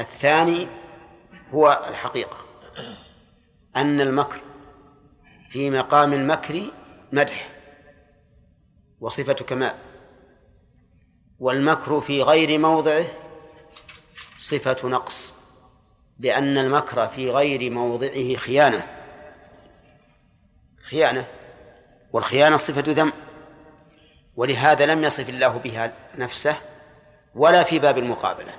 الثاني 0.00 0.68
هو 1.54 1.84
الحقيقة 1.88 2.36
أن 3.76 4.00
المكر 4.00 4.40
في 5.50 5.70
مقام 5.70 6.12
المكر 6.12 6.62
مدح 7.12 7.48
وصفة 9.00 9.32
كمال 9.34 9.74
والمكر 11.40 12.00
في 12.00 12.22
غير 12.22 12.58
موضعه 12.58 13.04
صفة 14.38 14.88
نقص 14.88 15.34
لأن 16.18 16.58
المكر 16.58 17.08
في 17.08 17.30
غير 17.30 17.70
موضعه 17.70 18.34
خيانة. 18.34 18.86
خيانة 20.82 21.26
والخيانة 22.12 22.56
صفة 22.56 22.84
ذم 22.92 23.12
ولهذا 24.36 24.86
لم 24.86 25.04
يصف 25.04 25.28
الله 25.28 25.58
بها 25.58 25.92
نفسه 26.18 26.56
ولا 27.34 27.62
في 27.62 27.78
باب 27.78 27.98
المقابلة. 27.98 28.54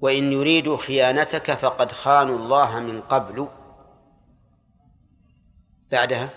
وإن 0.00 0.32
يريدوا 0.32 0.76
خيانتك 0.76 1.50
فقد 1.52 1.92
خانوا 1.92 2.38
الله 2.38 2.80
من 2.80 3.00
قبل 3.00 3.48
بعدها 5.90 6.30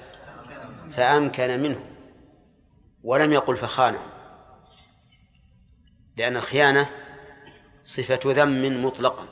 فأمكن 0.91 1.63
منه 1.63 1.85
ولم 3.03 3.33
يقل 3.33 3.57
فخانه. 3.57 4.12
لأن 6.17 6.38
الخيانة 6.38 6.89
صفة 7.86 8.19
ذم 8.26 8.86
مطلقا 8.86 9.26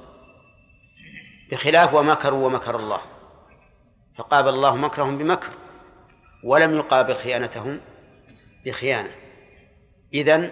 بخلاف 1.51 1.93
ومكروا 1.93 2.45
ومكر 2.45 2.75
الله. 2.75 3.01
فقابل 4.17 4.49
الله 4.49 4.75
مكرهم 4.75 5.17
بمكر 5.17 5.49
ولم 6.43 6.75
يقابل 6.75 7.15
خيانتهم 7.15 7.81
بخيانة. 8.65 9.11
إذن 10.13 10.51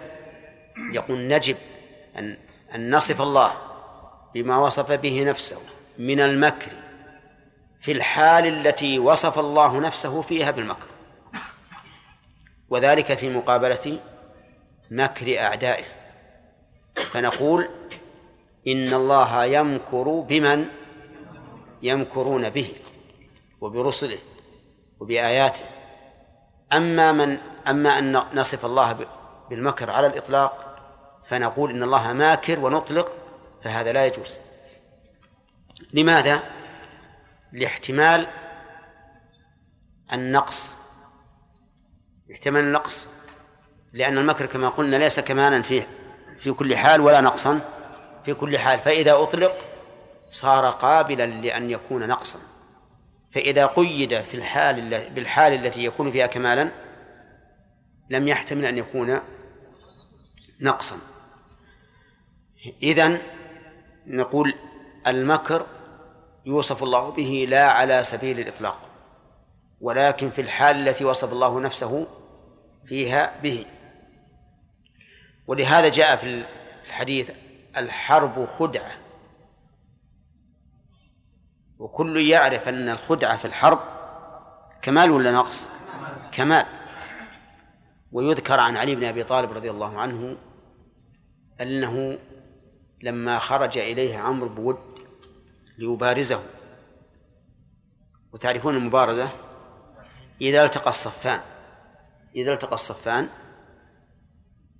يقول 0.92 1.28
نجب 1.28 1.56
أن 2.18 2.36
أن 2.74 2.94
نصف 2.94 3.22
الله 3.22 3.52
بما 4.34 4.58
وصف 4.58 4.92
به 4.92 5.24
نفسه 5.24 5.60
من 5.98 6.20
المكر 6.20 6.72
في 7.80 7.92
الحال 7.92 8.46
التي 8.46 8.98
وصف 8.98 9.38
الله 9.38 9.80
نفسه 9.80 10.22
فيها 10.22 10.50
بالمكر 10.50 10.86
وذلك 12.68 13.14
في 13.14 13.28
مقابلة 13.28 14.00
مكر 14.90 15.38
أعدائه. 15.38 15.99
فنقول 16.96 17.68
إن 18.66 18.94
الله 18.94 19.44
يمكر 19.44 20.20
بمن 20.20 20.68
يمكرون 21.82 22.50
به 22.50 22.72
وبرسله 23.60 24.18
وبآياته. 25.00 25.64
أما 26.72 27.12
من 27.12 27.38
أما 27.68 27.98
أن 27.98 28.22
نصف 28.34 28.64
الله 28.64 29.06
بالمكر 29.50 29.90
على 29.90 30.06
الإطلاق 30.06 30.76
فنقول 31.26 31.70
إن 31.70 31.82
الله 31.82 32.12
ماكر 32.12 32.60
ونطلق 32.60 33.12
فهذا 33.64 33.92
لا 33.92 34.06
يجوز. 34.06 34.38
لماذا؟ 35.92 36.42
لاحتمال 37.52 38.26
النقص. 40.12 40.74
احتمال 42.32 42.64
النقص 42.64 43.08
لأن 43.92 44.18
المكر 44.18 44.46
كما 44.46 44.68
قلنا 44.68 44.96
ليس 44.96 45.20
كمالا 45.20 45.62
في 45.62 45.82
في 46.40 46.52
كل 46.52 46.76
حال 46.76 47.00
ولا 47.00 47.20
نقصا؟ 47.20 47.60
في 48.24 48.34
كل 48.34 48.58
حال 48.58 48.78
فإذا 48.78 49.12
أطلق 49.12 49.58
صار 50.30 50.70
قابلا 50.70 51.26
لأن 51.26 51.70
يكون 51.70 52.08
نقصا. 52.08 52.38
فإذا 53.34 53.66
قيد 53.66 54.22
في 54.22 54.34
الحال 54.34 55.10
بالحال 55.14 55.52
التي 55.52 55.84
يكون 55.84 56.10
فيها 56.10 56.26
كمالا 56.26 56.70
لم 58.10 58.28
يحتمل 58.28 58.64
أن 58.64 58.78
يكون 58.78 59.20
نقصا. 60.60 60.96
إذن 62.82 63.18
نقول 64.06 64.54
المكر 65.06 65.66
يوصف 66.46 66.82
الله 66.82 67.10
به 67.10 67.46
لا 67.48 67.70
على 67.70 68.02
سبيل 68.02 68.40
الإطلاق 68.40 68.78
ولكن 69.80 70.30
في 70.30 70.40
الحال 70.40 70.88
التي 70.88 71.04
وصف 71.04 71.32
الله 71.32 71.60
نفسه 71.60 72.06
فيها 72.86 73.40
به. 73.42 73.66
ولهذا 75.50 75.88
جاء 75.88 76.16
في 76.16 76.44
الحديث 76.86 77.30
الحرب 77.76 78.44
خدعة. 78.44 78.90
وكل 81.78 82.28
يعرف 82.28 82.68
أن 82.68 82.88
الخدعة 82.88 83.36
في 83.36 83.44
الحرب 83.44 83.78
كمال 84.82 85.10
ولا 85.10 85.32
نقص؟ 85.32 85.68
كمال. 86.32 86.66
ويذكر 88.12 88.60
عن 88.60 88.76
علي 88.76 88.94
بن 88.94 89.04
أبي 89.04 89.24
طالب 89.24 89.52
رضي 89.52 89.70
الله 89.70 89.98
عنه 89.98 90.36
أنه 91.60 92.18
لما 93.02 93.38
خرج 93.38 93.78
إليه 93.78 94.18
عمرو 94.18 94.48
بود 94.48 94.78
ليبارزه. 95.78 96.42
وتعرفون 98.32 98.76
المبارزة؟ 98.76 99.28
إذا 100.40 100.64
التقى 100.64 100.90
الصفان 100.90 101.40
إذا 102.36 102.52
التقى 102.52 102.74
الصفان 102.74 103.28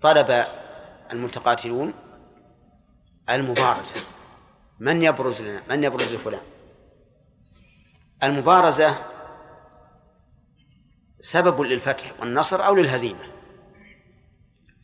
طلب 0.00 0.44
المتقاتلون 1.12 1.94
المبارزة. 3.30 3.94
من 4.78 5.02
يبرز 5.02 5.42
لنا؟ 5.42 5.62
من 5.68 5.84
يبرز 5.84 6.12
لفلان؟ 6.12 6.40
المبارزة 8.22 8.94
سبب 11.20 11.60
للفتح 11.60 12.12
والنصر 12.20 12.66
أو 12.66 12.74
للهزيمة. 12.74 13.24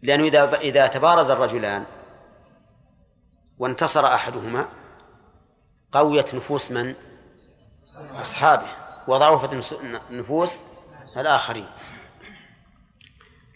لأنه 0.03 0.25
إذا 0.25 0.55
إذا 0.55 0.87
تبارز 0.87 1.31
الرجلان 1.31 1.85
وانتصر 3.59 4.07
أحدهما 4.07 4.69
قويت 5.93 6.35
نفوس 6.35 6.71
من؟ 6.71 6.95
أصحابه. 8.21 8.69
وضعفت 9.09 9.75
نفوس 10.11 10.61
الآخرين. 11.17 11.69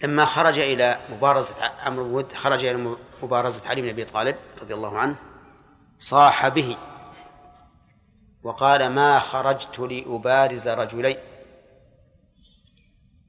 لما 0.02 0.24
خرج 0.24 0.58
إلى 0.58 0.98
مبارزة 1.10 1.54
عمرو 1.64 2.04
ود 2.04 2.32
خرج 2.32 2.64
إلى 2.64 2.96
مبارزة 3.22 3.68
علي 3.68 3.82
بن 3.82 3.88
أبي 3.88 4.04
طالب 4.04 4.36
رضي 4.60 4.74
الله 4.74 4.98
عنه 4.98 5.16
صاح 5.98 6.48
به 6.48 6.76
وقال 8.42 8.90
ما 8.90 9.18
خرجت 9.18 9.78
لأبارز 9.78 10.68
رجلين 10.68 11.16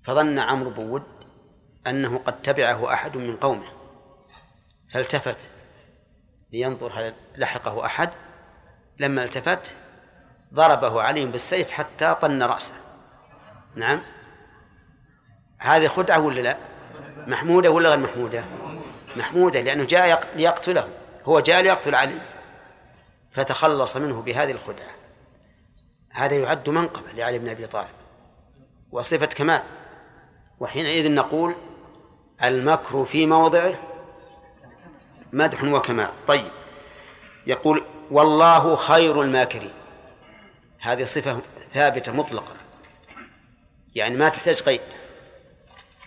فظن 0.04 0.40
عمرو 0.40 0.70
بن 0.70 0.90
ود 0.90 1.04
أنه 1.88 2.18
قد 2.18 2.42
تبعه 2.42 2.94
أحد 2.94 3.18
من 3.18 3.38
قومه 3.38 3.72
فالتفت 4.94 5.38
لينظر 6.52 6.92
هل 6.94 7.14
لحقه 7.38 7.86
أحد. 7.86 8.10
لما 9.00 9.24
التفت 9.24 9.76
ضربه 10.54 11.02
عليهم 11.02 11.32
بالسيف 11.32 11.72
حتى 11.72 12.16
طن 12.22 12.44
رأسه. 12.44 12.74
نعم. 13.76 14.02
هذه 15.62 15.88
خدعة 15.88 16.20
ولا 16.20 16.42
لا؟ 16.42 16.58
محمودة 17.28 17.72
ولا 17.72 17.90
غير 17.90 18.00
محمودة؟ 18.00 18.46
محمودة 19.16 19.62
لأنه 19.62 19.84
جاء 19.84 20.30
ليقتله. 20.36 20.88
هو 21.26 21.40
جاء 21.40 21.62
ليقتل 21.62 21.96
علي. 21.96 22.22
فتخلص 23.32 23.98
منه 23.98 24.22
بهذه 24.22 24.52
الخدعة. 24.52 24.90
هذا 26.12 26.36
يعد 26.36 26.70
منقبة 26.70 27.12
لعلي 27.12 27.40
بن 27.40 27.50
أبي 27.50 27.68
طالب. 27.68 27.88
وصفة 28.92 29.26
كمال. 29.26 29.62
وحينئذ 30.60 31.14
نقول 31.14 31.56
المكر 32.44 33.06
في 33.06 33.26
موضعه 33.26 33.76
مدح 35.34 35.64
وكمال. 35.64 36.10
طيب. 36.28 36.52
يقول 37.48 37.84
والله 38.12 38.76
خير 38.76 39.22
الماكرين. 39.22 39.74
هذه 40.80 41.04
صفة 41.06 41.40
ثابتة 41.74 42.12
مطلقة. 42.12 42.54
يعني 43.96 44.16
ما 44.16 44.30
تحتاج 44.30 44.62
قيد. 44.62 44.82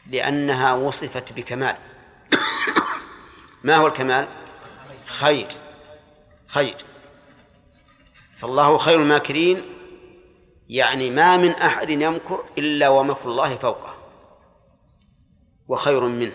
لأنها 0.06 0.74
وصفت 0.74 1.32
بكمال. 1.32 1.76
ما 3.64 3.76
هو 3.76 3.86
الكمال؟ 3.86 4.28
خير. 5.06 5.48
خير. 6.46 6.76
فالله 8.38 8.78
خير 8.78 9.02
الماكرين 9.02 9.62
يعني 10.68 11.10
ما 11.10 11.36
من 11.36 11.50
أحد 11.50 11.90
يمكر 11.90 12.44
إلا 12.58 12.88
ومكر 12.88 13.28
الله 13.28 13.56
فوقه. 13.56 13.94
وخير 15.68 16.00
منه. 16.00 16.34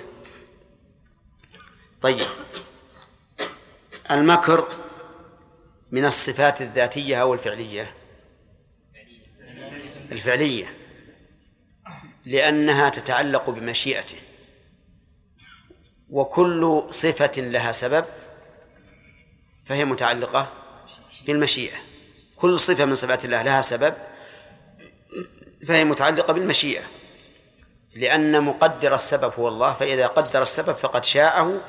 طيب. 2.02 2.28
المكر 4.12 4.68
من 5.92 6.06
الصفات 6.06 6.62
الذاتية 6.62 7.22
أو 7.22 7.34
الفعلية؟ 7.34 7.96
الفعلية. 10.12 10.79
لأنها 12.30 12.90
تتعلق 12.90 13.50
بمشيئته. 13.50 14.18
وكل 16.10 16.84
صفة 16.90 17.42
لها 17.42 17.72
سبب 17.72 18.06
فهي 19.66 19.86
متعلقة 19.86 20.48
بالمشيئة. 21.28 21.78
كل 22.36 22.60
صفة 22.60 22.86
من 22.86 22.96
صفات 22.96 23.26
الله 23.26 23.42
لها 23.42 23.62
سبب 23.62 23.94
فهي 25.68 25.86
متعلقة 25.86 26.34
بالمشيئة. 26.34 26.84
لأن 27.96 28.44
مقدر 28.44 28.96
السبب 28.96 29.34
هو 29.40 29.48
الله 29.48 29.74
فإذا 29.74 30.08
قدر 30.08 30.42
السبب 30.42 30.74
فقد 30.74 31.06
شاءه 31.06 31.62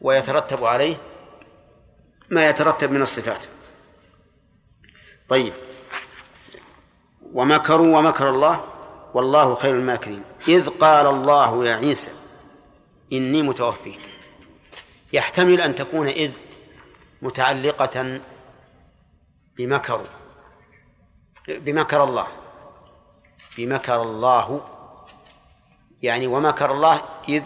ويترتب 0.00 0.64
عليه 0.64 0.96
ما 2.30 2.48
يترتب 2.48 2.90
من 2.90 3.02
الصفات. 3.02 3.42
طيب. 5.28 5.52
ومكروا 7.32 7.98
ومكر 7.98 8.28
الله 8.30 8.75
والله 9.16 9.54
خير 9.54 9.74
الماكرين. 9.74 10.22
إذ 10.48 10.68
قال 10.68 11.06
الله 11.06 11.66
يا 11.66 11.76
عيسى 11.76 12.10
إني 13.12 13.42
متوفيك. 13.42 14.00
يحتمل 15.12 15.60
أن 15.60 15.74
تكون 15.74 16.06
إذ 16.08 16.32
متعلقة 17.22 18.20
بمكر 19.56 20.06
بمكر 21.48 22.04
الله. 22.04 22.26
بمكر 23.58 24.02
الله. 24.02 24.60
يعني 26.02 26.26
ومكر 26.26 26.72
الله 26.72 27.00
إذ 27.28 27.42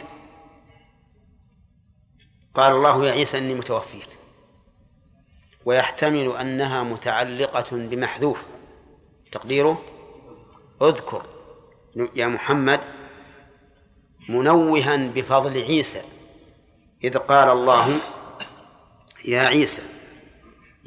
قال 2.54 2.72
الله 2.72 3.06
يا 3.06 3.12
عيسى 3.12 3.38
إني 3.38 3.54
متوفيك. 3.54 4.08
ويحتمل 5.64 6.36
أنها 6.36 6.82
متعلقة 6.82 7.66
بمحذوف. 7.70 8.42
تقديره؟ 9.32 9.82
اذكر. 10.82 11.29
يا 11.96 12.26
محمد 12.26 12.80
منوها 14.28 14.96
بفضل 14.96 15.62
عيسى 15.62 16.02
إذ 17.04 17.18
قال 17.18 17.48
الله 17.48 18.00
يا 19.24 19.40
عيسى 19.40 19.82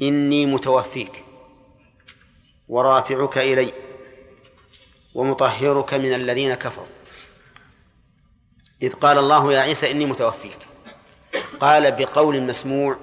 إني 0.02 0.46
متوفيك 0.46 1.24
ورافعك 2.68 3.38
إلي 3.38 3.72
ومطهرك 5.14 5.94
من 5.94 6.14
الذين 6.14 6.54
كفروا. 6.54 6.86
إذ 8.82 8.92
قال 8.92 9.18
الله 9.18 9.52
يا 9.52 9.60
عيسى 9.60 9.90
إني 9.90 10.06
متوفيك. 10.06 10.58
قال 11.60 11.92
بقول 11.92 12.42
مسموع 12.42 12.96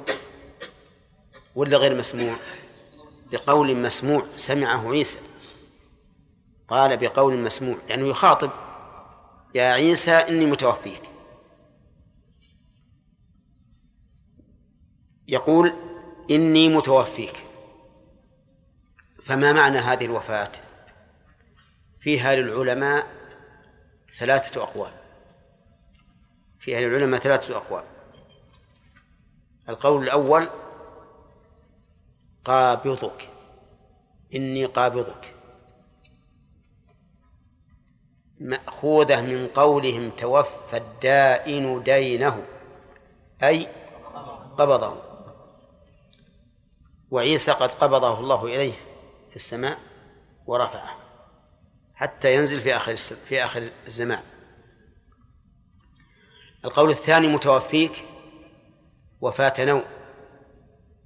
ولا 1.56 1.78
غير 1.78 1.96
مسموع؟ 1.96 2.36
بقول 3.32 3.76
مسموع 3.76 4.26
سمعه 4.36 4.92
عيسى. 4.92 5.20
قال 6.72 6.98
بقول 6.98 7.38
مسموع 7.38 7.78
لأنه 7.90 8.08
يخاطب 8.08 8.50
يا 9.56 9.64
عيسى 9.64 10.12
إني 10.12 10.46
متوفيك. 10.46 11.02
يقول 15.28 15.74
إني 16.32 16.70
متوفيك. 16.70 17.46
فما 19.24 19.54
معنى 19.54 19.78
هذه 19.78 20.06
الوفاة؟ 20.06 20.52
فيها 22.00 22.36
للعلماء 22.36 23.08
ثلاثة 24.18 24.64
أقوال. 24.64 24.92
فيها 26.60 26.80
للعلماء 26.80 27.20
ثلاثة 27.20 27.58
أقوال. 27.58 27.84
القول 29.70 30.04
الأول 30.04 30.48
قابضك. 32.46 33.30
إني 34.36 34.66
قابضك. 34.66 35.41
مأخوذة 38.42 39.22
من 39.22 39.48
قولهم 39.48 40.10
توفى 40.10 40.78
الدائن 40.78 41.84
دينه 41.84 42.44
أي 43.44 43.68
قبضه. 44.58 45.02
وعيسى 47.12 47.52
قد 47.52 47.72
قبضه 47.72 48.20
الله 48.20 48.46
إليه 48.46 48.74
في 49.30 49.36
السماء 49.36 49.80
ورفعه 50.46 50.98
حتى 51.96 52.36
ينزل 52.36 52.62
في 52.62 52.76
آخر 52.76 52.96
في 52.96 53.46
آخر 53.46 53.70
الزمان. 53.88 54.24
القول 56.66 56.90
الثاني 56.90 57.28
متوفيك 57.28 58.06
وفاة 59.22 59.66
نوم 59.66 59.84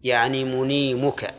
يعني 0.04 0.44
منيمك 0.44 1.34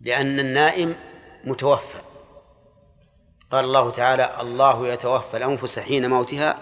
لأن 0.00 0.38
النائم 0.38 0.96
متوفى. 1.44 2.09
قال 3.50 3.64
الله 3.64 3.90
تعالى 3.90 4.40
الله 4.40 4.88
يتوفى 4.88 5.36
الأنفس 5.36 5.78
حين 5.78 6.10
موتها 6.10 6.58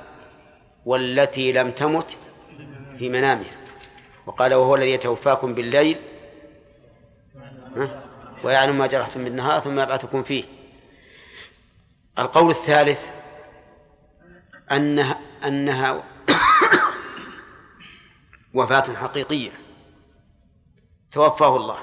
والتي 0.87 1.53
لم 1.53 1.71
تمت 1.71 2.17
في 2.99 3.09
منامها. 3.09 3.57
وقال 4.27 4.55
وهو 4.55 4.75
الذي 4.77 4.93
يتوفاكم 4.93 5.55
بالليل 5.55 6.01
ويعلم 8.45 8.79
ما 8.79 8.87
جرحتم 8.87 9.25
بالنهار 9.25 9.61
ثم 9.61 9.81
يبعثكم 9.81 10.23
فيه. 10.23 10.45
القول 12.19 12.51
الثالث 12.51 13.11
أنها 14.73 15.19
أنها 15.45 16.05
وفاة 18.55 18.95
حقيقية. 18.95 19.51
توفاه 21.13 21.57
الله. 21.57 21.79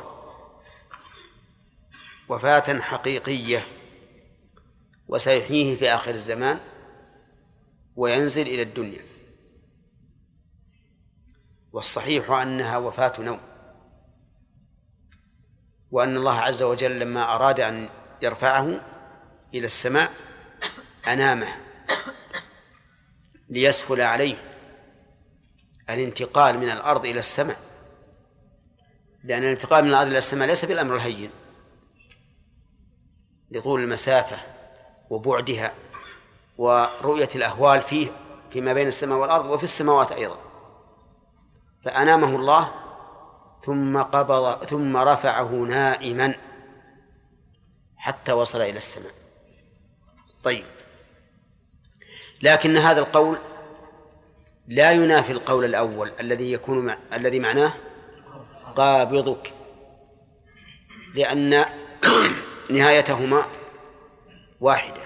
وفاة 2.29 2.79
حقيقية. 2.79 3.74
وسيحييه 5.07 5.75
في 5.75 5.89
آخر 5.89 6.11
الزمان 6.11 6.59
وينزل 7.95 8.41
إلى 8.41 8.61
الدنيا. 8.61 9.01
والصحيح 11.71 12.31
أنها 12.31 12.77
وفاة 12.77 13.21
نوم. 13.21 13.39
وأن 15.91 16.17
الله 16.17 16.33
عز 16.33 16.63
وجل 16.63 16.99
لما 16.99 17.35
أراد 17.35 17.59
أن 17.59 17.89
يرفعه 18.21 18.81
إلى 19.53 19.65
السماء 19.65 20.13
أنامه 21.07 21.55
ليسهل 23.49 24.01
عليه 24.01 24.37
الانتقال 25.89 26.57
من 26.59 26.69
الأرض 26.69 27.05
إلى 27.05 27.19
السماء. 27.19 27.57
لأن 29.23 29.43
الانتقال 29.43 29.83
من 29.83 29.89
الأرض 29.89 30.07
إلى 30.07 30.17
السماء 30.17 30.47
ليس 30.47 30.65
بالأمر 30.65 30.95
الهين. 30.95 31.29
لطول 33.51 33.83
المسافة. 33.83 34.54
وبعدها 35.09 35.73
ورؤية 36.57 37.29
الأهوال 37.35 37.81
فيه 37.81 38.07
فيما 38.51 38.73
بين 38.73 38.87
السماء 38.87 39.17
والأرض 39.17 39.45
وفي 39.45 39.63
السماوات 39.63 40.11
أيضا. 40.11 40.37
فأنامه 41.83 42.35
الله 42.35 42.71
ثم 43.65 44.01
قبض 44.01 44.65
ثم 44.65 44.97
رفعه 44.97 45.49
نائما 45.49 46.35
حتى 47.97 48.31
وصل 48.31 48.61
إلى 48.61 48.77
السماء. 48.77 49.11
طيب. 50.43 50.65
لكن 52.41 52.77
هذا 52.77 52.99
القول 52.99 53.37
لا 54.67 54.91
ينافي 54.91 55.31
القول 55.31 55.65
الأول 55.65 56.11
الذي 56.19 56.51
يكون 56.51 56.85
مع... 56.85 56.97
الذي 57.13 57.39
معناه 57.39 57.73
قابضك 58.75 59.53
لأن 61.13 61.65
نهايتهما 62.69 63.45
واحدة. 64.65 65.01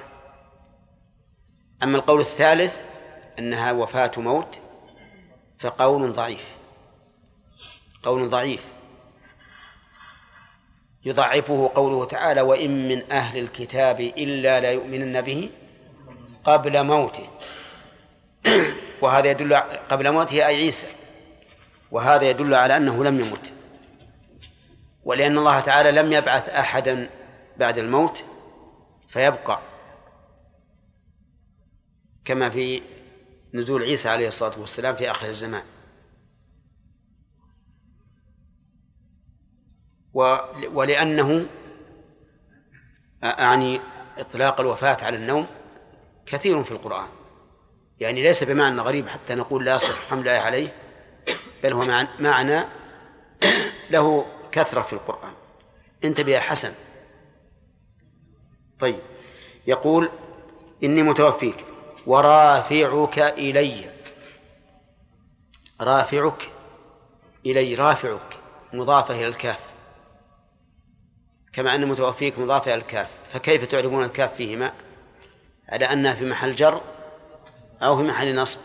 أما 1.84 1.98
القول 1.98 2.20
الثالث 2.20 2.82
أنها 3.40 3.72
وفاة 3.72 4.12
موت 4.18 4.60
فقول 5.60 6.14
ضعيف. 6.14 6.54
قول 8.04 8.30
ضعيف. 8.30 8.64
يضعفه 11.06 11.72
قوله 11.76 12.06
تعالى 12.06 12.42
وإن 12.42 12.88
من 12.88 13.12
أهل 13.12 13.40
الكتاب 13.40 14.00
إلا 14.00 14.60
لا 14.60 14.72
يؤمنن 14.72 15.22
به 15.22 15.50
قبل 16.44 16.84
موته. 16.84 17.28
وهذا 19.02 19.32
يدل 19.32 19.56
قبل 19.90 20.12
موته 20.12 20.36
أي 20.36 20.42
عيسى. 20.42 20.88
وهذا 21.92 22.30
يدل 22.30 22.56
على 22.56 22.78
أنه 22.78 23.04
لم 23.04 23.20
يمت. 23.20 23.54
ولأن 25.04 25.38
الله 25.38 25.60
تعالى 25.60 25.92
لم 25.92 26.14
يبعث 26.14 26.50
أحدا 26.50 27.10
بعد 27.58 27.78
الموت 27.78 28.24
فيبقى 29.10 29.60
كما 32.26 32.50
في 32.50 32.82
نزول 33.54 33.84
عيسى 33.84 34.10
عليه 34.10 34.28
الصلاة 34.28 34.60
والسلام 34.60 34.96
في 34.96 35.12
آخر 35.12 35.28
الزمان. 35.28 35.64
ولأنه 40.74 41.46
أعني 43.24 43.82
إطلاق 44.18 44.62
الوفاة 44.62 44.98
على 45.06 45.18
النوم 45.18 45.48
كثير 46.26 46.64
في 46.64 46.72
القرآن. 46.72 47.08
يعني 48.00 48.24
ليس 48.24 48.44
بمعنى 48.44 48.82
غريب 48.82 49.08
حتى 49.08 49.36
نقول 49.36 49.66
لا 49.66 49.76
يصح 49.76 50.10
حمل 50.10 50.22
الآية 50.22 50.40
عليه 50.40 50.74
بل 51.64 51.74
هو 51.74 52.06
معنى 52.20 52.64
له 53.90 54.26
كثرة 54.52 54.82
في 54.82 54.94
القرآن. 54.94 55.34
انتبه 56.04 56.32
يا 56.32 56.40
حسن 56.40 56.74
طيب. 58.80 59.00
يقول 59.68 60.10
إني 60.84 61.04
متوفيك 61.04 61.66
ورافعك 62.06 63.20
إلي. 63.20 63.90
رافعك 65.82 66.50
إلي 67.46 67.76
رافعك 67.76 68.40
مضافة 68.74 69.16
إلى 69.16 69.28
الكاف. 69.28 69.60
كما 71.54 71.76
أن 71.76 71.88
متوفيك 71.88 72.40
مضافة 72.40 72.74
إلى 72.74 72.82
الكاف. 72.82 73.10
فكيف 73.34 73.66
تعرفون 73.66 74.04
الكاف 74.04 74.36
فيهما؟ 74.36 74.74
على 75.70 75.86
أنها 75.86 76.14
في 76.14 76.26
محل 76.26 76.56
جر 76.56 76.82
أو 77.82 77.98
في 77.98 78.04
محل 78.04 78.36
نصب. 78.36 78.60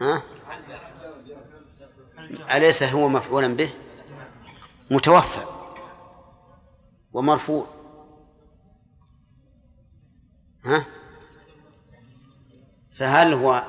ها؟ 0.00 0.22
أليس 2.50 2.82
هو 2.82 3.08
مفعولا 3.08 3.56
به؟ 3.56 3.70
متوفى. 4.90 5.57
ومرفوع. 7.18 7.66
ها؟ 10.64 10.84
فهل 12.92 13.32
هو 13.32 13.64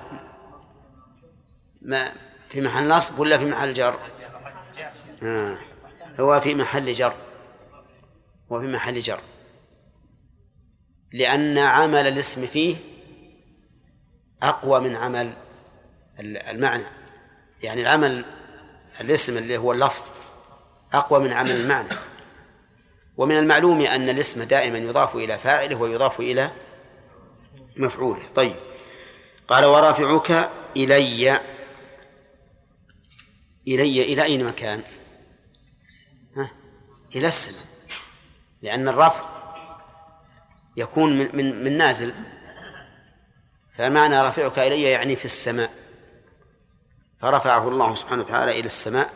ما 1.82 2.12
في 2.50 2.62
محل 2.62 2.88
نصب 2.88 3.20
ولا 3.20 3.38
في 3.38 3.46
محل 3.46 3.74
جر؟ 3.74 4.00
آه. 5.24 5.58
هو 6.20 6.42
في 6.42 6.56
محل 6.56 6.94
جر. 6.94 7.14
هو 8.52 8.60
في 8.60 8.68
محل 8.68 9.00
جر. 9.00 9.22
لأن 11.14 11.58
عمل 11.58 12.08
الاسم 12.08 12.46
فيه 12.46 12.76
أقوى 14.44 14.80
من 14.80 14.96
عمل 14.96 15.34
المعنى. 16.20 16.86
يعني 17.64 17.82
العمل 17.82 18.26
الاسم 19.02 19.38
اللي 19.38 19.58
هو 19.58 19.72
اللفظ 19.72 20.04
أقوى 20.94 21.20
من 21.20 21.34
عمل 21.34 21.52
المعنى. 21.52 21.90
ومن 23.20 23.38
المعلوم 23.38 23.82
أن 23.82 24.10
الاسم 24.10 24.44
دائما 24.44 24.78
يضاف 24.78 25.16
إلى 25.16 25.38
فاعله 25.38 25.76
ويضاف 25.76 26.20
إلى 26.20 26.52
مفعوله. 27.78 28.28
طيب. 28.36 28.56
قال 29.48 29.66
ورافعك 29.66 30.50
إلي. 30.78 31.40
إلي 33.68 34.04
إلى 34.04 34.24
أين 34.24 34.46
مكان؟ 34.46 34.84
ها؟ 36.36 36.52
إلى 37.16 37.28
السماء. 37.28 37.66
لأن 38.62 38.88
الرفع 38.88 39.24
يكون 40.78 41.20
من, 41.20 41.30
من, 41.34 41.64
من 41.64 41.78
نازل. 41.78 42.14
فمعنى 43.78 44.22
رافعك 44.22 44.60
إلي 44.60 44.82
يعني 44.82 45.16
في 45.16 45.26
السماء. 45.26 45.72
فرفعه 47.22 47.68
الله 47.68 47.96
سبحانه 47.96 48.22
وتعالى 48.22 48.52
إلى 48.52 48.68
السماء 48.68 49.14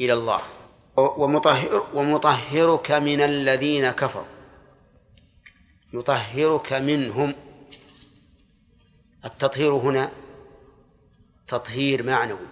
إلى 0.00 0.12
الله. 0.12 0.55
ومطهر 0.96 1.86
ومطهرك 1.94 2.90
من 2.90 3.20
الذين 3.20 3.90
كفروا. 3.90 4.24
يطهرك 5.92 6.72
منهم. 6.72 7.34
التطهير 9.24 9.72
هنا 9.72 10.10
تطهير 11.48 12.02
معنوي. 12.02 12.46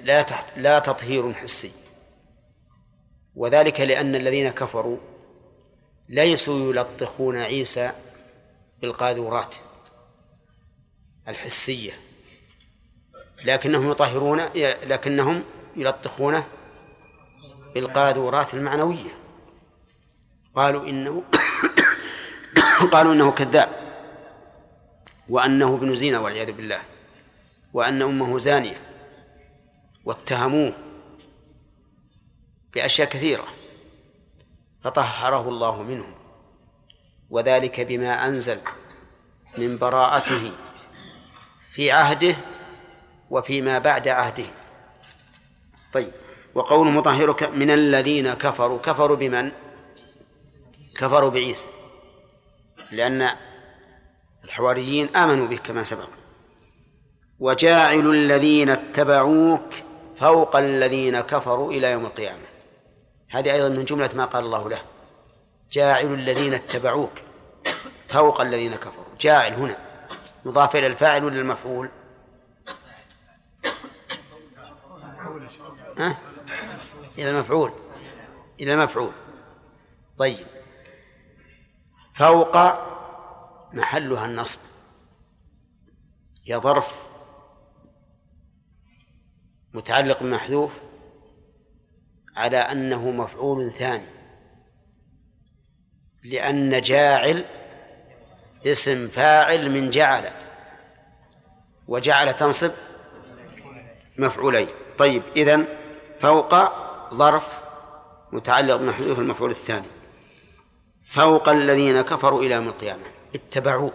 لا 0.00 0.22
تحت 0.22 0.58
لا 0.58 0.78
تطهير 0.78 1.32
حسي. 1.32 1.72
وذلك 3.36 3.80
لأن 3.80 4.14
الذين 4.14 4.50
كفروا 4.50 4.98
ليسوا 6.08 6.72
يلطخون 6.72 7.36
عيسى 7.36 7.92
بالقاذورات 8.80 9.56
الحسية. 11.28 11.92
لكنهم 13.44 13.90
يطهرون 13.90 14.40
لكنهم 14.86 15.44
يلطخونه 15.76 16.44
بالقاذورات 17.74 18.54
المعنوية. 18.54 19.18
قالوا 20.54 20.88
إنه 20.88 21.22
قالوا 22.92 23.12
إنه 23.12 23.30
كذاب 23.30 23.68
وأنه 25.28 25.74
ابن 25.74 25.94
زينة 25.94 26.20
والعياذ 26.20 26.52
بالله 26.52 26.82
وأن 27.72 28.02
أمه 28.02 28.38
زانية 28.38 28.80
واتهموه 30.04 30.72
بأشياء 32.74 33.08
كثيرة 33.08 33.44
فطهره 34.84 35.48
الله 35.48 35.82
منهم 35.82 36.14
وذلك 37.30 37.80
بما 37.80 38.28
أنزل 38.28 38.58
من 39.58 39.78
براءته 39.78 40.52
في 41.72 41.90
عهده 41.90 42.36
وفيما 43.30 43.78
بعد 43.78 44.08
عهده. 44.08 44.46
طيب. 45.94 46.10
وقول 46.54 46.86
مطهرك 46.86 47.42
من 47.42 47.70
الذين 47.70 48.34
كفروا. 48.34 48.78
كفروا 48.78 49.16
بمن؟ 49.16 49.52
كفروا 50.94 51.30
بعيسى. 51.30 51.68
لأن 52.90 53.28
الحواريين 54.44 55.16
آمنوا 55.16 55.46
به 55.46 55.56
كما 55.56 55.82
سبق. 55.82 56.08
وجاعل 57.40 58.10
الذين 58.10 58.70
اتبعوك 58.70 59.74
فوق 60.16 60.56
الذين 60.56 61.20
كفروا 61.20 61.72
إلى 61.72 61.90
يوم 61.90 62.06
القيامة. 62.06 62.46
هذه 63.30 63.52
أيضا 63.52 63.68
من 63.68 63.84
جملة 63.84 64.10
ما 64.14 64.24
قال 64.24 64.44
الله 64.44 64.70
له. 64.70 64.82
جاعل 65.72 66.14
الذين 66.14 66.54
اتبعوك 66.54 67.12
فوق 68.08 68.40
الذين 68.40 68.74
كفروا. 68.74 69.04
جاعل 69.20 69.52
هنا. 69.52 69.76
مضاف 70.44 70.76
إلى 70.76 70.86
الفاعل 70.86 71.24
ولا 71.24 71.40
المفعول؟ 71.40 71.88
ها؟ 75.98 76.18
إلى 77.18 77.30
المفعول 77.30 77.72
إلى 78.60 78.74
المفعول 78.74 79.12
طيب. 80.18 80.46
فوق 82.14 82.56
محلها 83.72 84.26
النصب. 84.26 84.58
هي 86.46 86.56
ظرف 86.56 87.02
متعلق 89.74 90.22
بمحذوف 90.22 90.72
على 92.36 92.56
أنه 92.56 93.10
مفعول 93.10 93.72
ثاني. 93.72 94.06
لأن 96.24 96.80
جاعل 96.80 97.44
اسم 98.66 99.08
فاعل 99.08 99.70
من 99.70 99.90
جعل. 99.90 100.30
وجعل 101.88 102.34
تنصب 102.34 102.70
مفعولين. 104.18 104.68
طيب 104.98 105.22
إذن 105.36 105.66
فوق 106.24 106.54
ظرف 107.14 107.58
متعلق 108.32 108.76
بمحذوف 108.76 109.18
المفعول 109.18 109.50
الثاني. 109.50 109.86
فوق 111.10 111.48
الذين 111.48 112.02
كفروا 112.02 112.42
إلى 112.42 112.54
يوم 112.54 112.68
القيامة. 112.68 113.02
اتبعوك. 113.34 113.94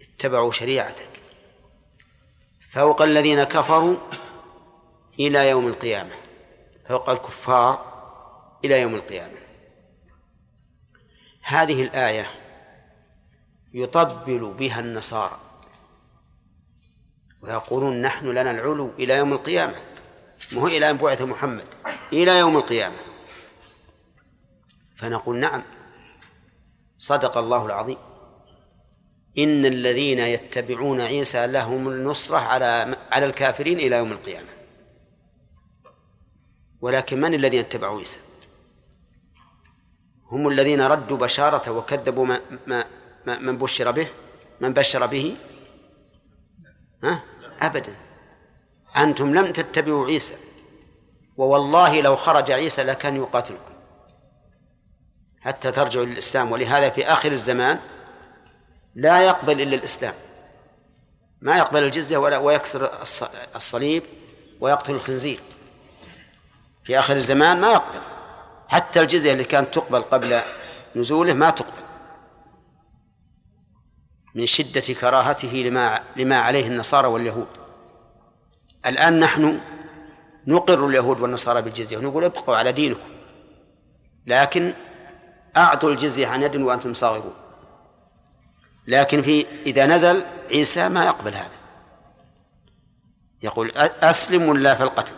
اتبعوا 0.00 0.52
شريعتك. 0.52 1.08
فوق 2.72 3.02
الذين 3.02 3.44
كفروا 3.44 3.96
إلى 5.20 5.50
يوم 5.50 5.66
القيامة. 5.66 6.14
فوق 6.88 7.10
الكفار 7.10 7.84
إلى 8.64 8.80
يوم 8.80 8.94
القيامة. 8.94 9.38
هذه 11.42 11.82
الآية 11.82 12.26
يطبل 13.74 14.54
بها 14.58 14.80
النصارى. 14.80 15.40
ويقولون 17.42 18.02
نحن 18.02 18.26
لنا 18.26 18.50
العلو 18.50 18.90
إلى 18.98 19.14
يوم 19.14 19.32
القيامة. 19.32 19.95
ما 20.52 20.60
هو 20.62 20.66
إلى 20.66 20.90
أن 20.90 20.96
بعث 20.96 21.22
محمد 21.22 21.64
إلى 22.12 22.38
يوم 22.38 22.56
القيامة. 22.56 22.96
فنقول 24.96 25.36
نعم 25.36 25.62
صدق 26.98 27.38
الله 27.38 27.66
العظيم. 27.66 27.98
إن 29.38 29.66
الذين 29.66 30.18
يتبعون 30.18 31.00
عيسى 31.00 31.46
لهم 31.46 31.88
النصرة 31.88 32.38
على 32.38 32.96
على 33.12 33.26
الكافرين 33.26 33.78
إلى 33.78 33.96
يوم 33.96 34.12
القيامة. 34.12 34.48
ولكن 36.80 37.20
من 37.20 37.34
الذين 37.34 37.60
اتبعوا 37.60 37.98
عيسى؟ 37.98 38.18
هم 40.30 40.48
الذين 40.48 40.80
ردوا 40.80 41.16
بشارة 41.16 41.70
وكذبوا 41.70 42.26
ما, 42.26 42.40
ما, 42.66 42.84
ما 43.26 43.38
من 43.38 43.58
بشر 43.58 43.90
به 43.90 44.08
من 44.60 44.72
بشر 44.72 45.06
به؟ 45.06 45.36
ها؟ 47.04 47.22
أبدا. 47.60 48.05
أنتم 48.96 49.34
لم 49.34 49.52
تتبعوا 49.52 50.06
عيسى 50.06 50.34
ووالله 51.36 52.00
لو 52.00 52.16
خرج 52.16 52.50
عيسى 52.50 52.82
لكان 52.82 53.16
يقاتلكم. 53.16 53.74
حتى 55.40 55.72
ترجعوا 55.72 56.04
للإسلام 56.04 56.52
ولهذا 56.52 56.90
في 56.90 57.06
آخر 57.06 57.32
الزمان 57.32 57.78
لا 58.94 59.22
يقبل 59.22 59.60
إلا 59.60 59.76
الإسلام. 59.76 60.14
ما 61.40 61.56
يقبل 61.56 61.82
الجزية 61.82 62.16
ولا 62.16 62.38
ويكسر 62.38 62.90
الصليب 63.54 64.02
ويقتل 64.60 64.94
الخنزير. 64.94 65.40
في 66.84 66.98
آخر 66.98 67.16
الزمان 67.16 67.60
ما 67.60 67.72
يقبل. 67.72 68.00
حتى 68.68 69.00
الجزية 69.00 69.32
اللي 69.32 69.44
كانت 69.44 69.74
تقبل 69.74 70.02
قبل 70.02 70.40
نزوله 70.96 71.34
ما 71.34 71.50
تقبل. 71.50 71.82
من 74.34 74.46
شدة 74.46 74.80
كراهته 74.80 75.48
لما 75.48 76.02
لما 76.16 76.38
عليه 76.38 76.66
النصارى 76.66 77.08
واليهود. 77.08 77.65
الآن 78.86 79.20
نحن 79.20 79.60
نقر 80.46 80.86
اليهود 80.86 81.20
والنصارى 81.20 81.62
بالجزية 81.62 81.96
ونقول 81.96 82.24
ابقوا 82.24 82.56
على 82.56 82.72
دينكم. 82.72 83.08
لكن 84.26 84.72
أعطوا 85.56 85.90
الجزية 85.90 86.26
عن 86.26 86.42
يد 86.42 86.56
وأنتم 86.56 86.94
صاغرون 86.94 87.34
لكن 88.86 89.22
في 89.22 89.46
إذا 89.66 89.86
نزل 89.86 90.22
عيسى 90.50 90.88
ما 90.88 91.04
يقبل 91.04 91.34
هذا. 91.34 91.56
يقول 93.42 93.70
أسلم 94.02 94.48
ولا 94.48 94.74
في 94.74 94.82
القتل؟ 94.82 95.14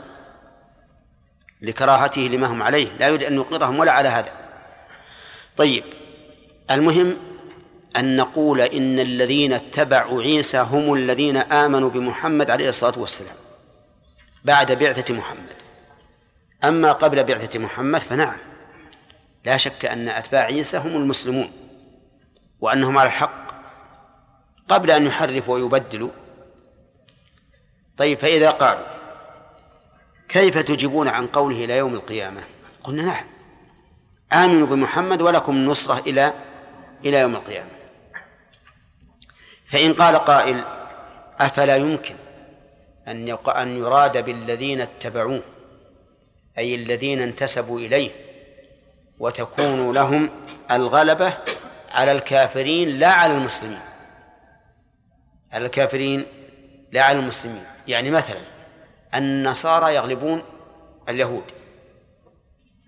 لكراهته 1.63 2.21
لما 2.21 2.47
هم 2.47 2.63
عليه. 2.63 2.89
لا 2.99 3.09
يريد 3.09 3.23
أن 3.23 3.35
يقرهم 3.35 3.79
ولا 3.79 3.93
على 3.93 4.09
هذا. 4.09 4.33
طيب 5.57 5.85
المهم 6.71 7.17
أن 7.97 8.17
نقول 8.17 8.61
إن 8.61 8.99
الذين 8.99 9.53
اتبعوا 9.53 10.23
عيسى 10.23 10.59
هم 10.59 10.95
الذين 10.95 11.37
آمنوا 11.37 11.91
بمحمد 11.91 12.51
عليه 12.51 12.69
الصلاة 12.69 12.99
والسلام. 12.99 13.37
بعد 14.49 14.73
بعثة 14.73 15.15
محمد. 15.15 15.57
أما 16.65 16.93
قبل 16.93 17.25
بعثة 17.25 17.59
محمد 17.59 18.01
فنعم. 18.01 18.39
لا 19.45 19.57
شك 19.57 19.85
أن 19.85 20.09
أتباع 20.09 20.41
عيسى 20.43 20.77
هم 20.77 20.97
المسلمون 20.97 21.53
وأنهم 22.61 22.99
على 22.99 23.07
الحق. 23.07 23.49
قبل 24.69 24.91
أن 24.91 25.07
يحرفوا 25.07 25.55
ويبدلوا. 25.55 26.11
طيب 27.97 28.19
فإذا 28.19 28.51
قالوا 28.51 28.87
كيف 30.29 30.59
تجيبون 30.59 31.09
عن 31.09 31.27
قوله 31.27 31.65
إلى 31.65 31.77
يوم 31.77 31.95
القيامة؟ 31.95 32.43
قلنا 32.85 33.03
نعم. 33.03 33.25
آمنوا 34.33 34.67
بمحمد 34.67 35.23
ولكم 35.23 35.53
النصرة 35.53 35.99
إلى 35.99 36.33
إلى 37.05 37.19
يوم 37.19 37.37
القيامة. 37.37 37.71
فإن 39.67 39.95
قال 39.95 40.17
قائل 40.17 40.65
أفلا 41.41 41.77
يمكن؟ 41.77 42.15
أن 43.09 43.39
أن 43.49 43.77
يراد 43.77 44.25
بالذين 44.25 44.81
اتبعوه 44.81 45.43
أي 46.59 46.75
الذين 46.75 47.21
انتسبوا 47.21 47.81
إليه 47.81 48.11
وتكون 49.19 49.93
لهم 49.93 50.31
الغلبة 50.71 51.35
على 51.91 52.13
الكافرين 52.13 52.89
لا 52.99 53.09
على 53.09 53.33
المسلمين. 53.37 53.81
على 55.53 55.67
الكافرين 55.67 56.27
لا 56.93 57.03
على 57.03 57.19
المسلمين. 57.19 57.65
يعني 57.89 58.11
مثلا 58.11 58.41
النصارى 59.15 59.95
يغلبون 59.95 60.43
اليهود 61.09 61.45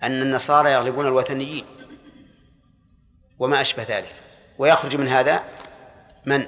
أن 0.03 0.23
النصارى 0.23 0.73
يغلبون 0.73 1.07
الوثنيين 1.07 1.65
وما 3.39 3.61
أشبه 3.61 3.83
ذلك. 3.83 4.15
ويخرج 4.59 4.97
من 4.97 5.09
هذا 5.09 5.43
من؟ 6.27 6.47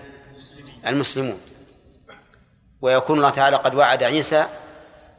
المسلمون. 0.87 1.41
ويكون 2.83 3.19
الله 3.19 3.31
تعالى 3.31 3.57
قد 3.57 3.75
وعد 3.75 4.03
عيسى 4.03 4.47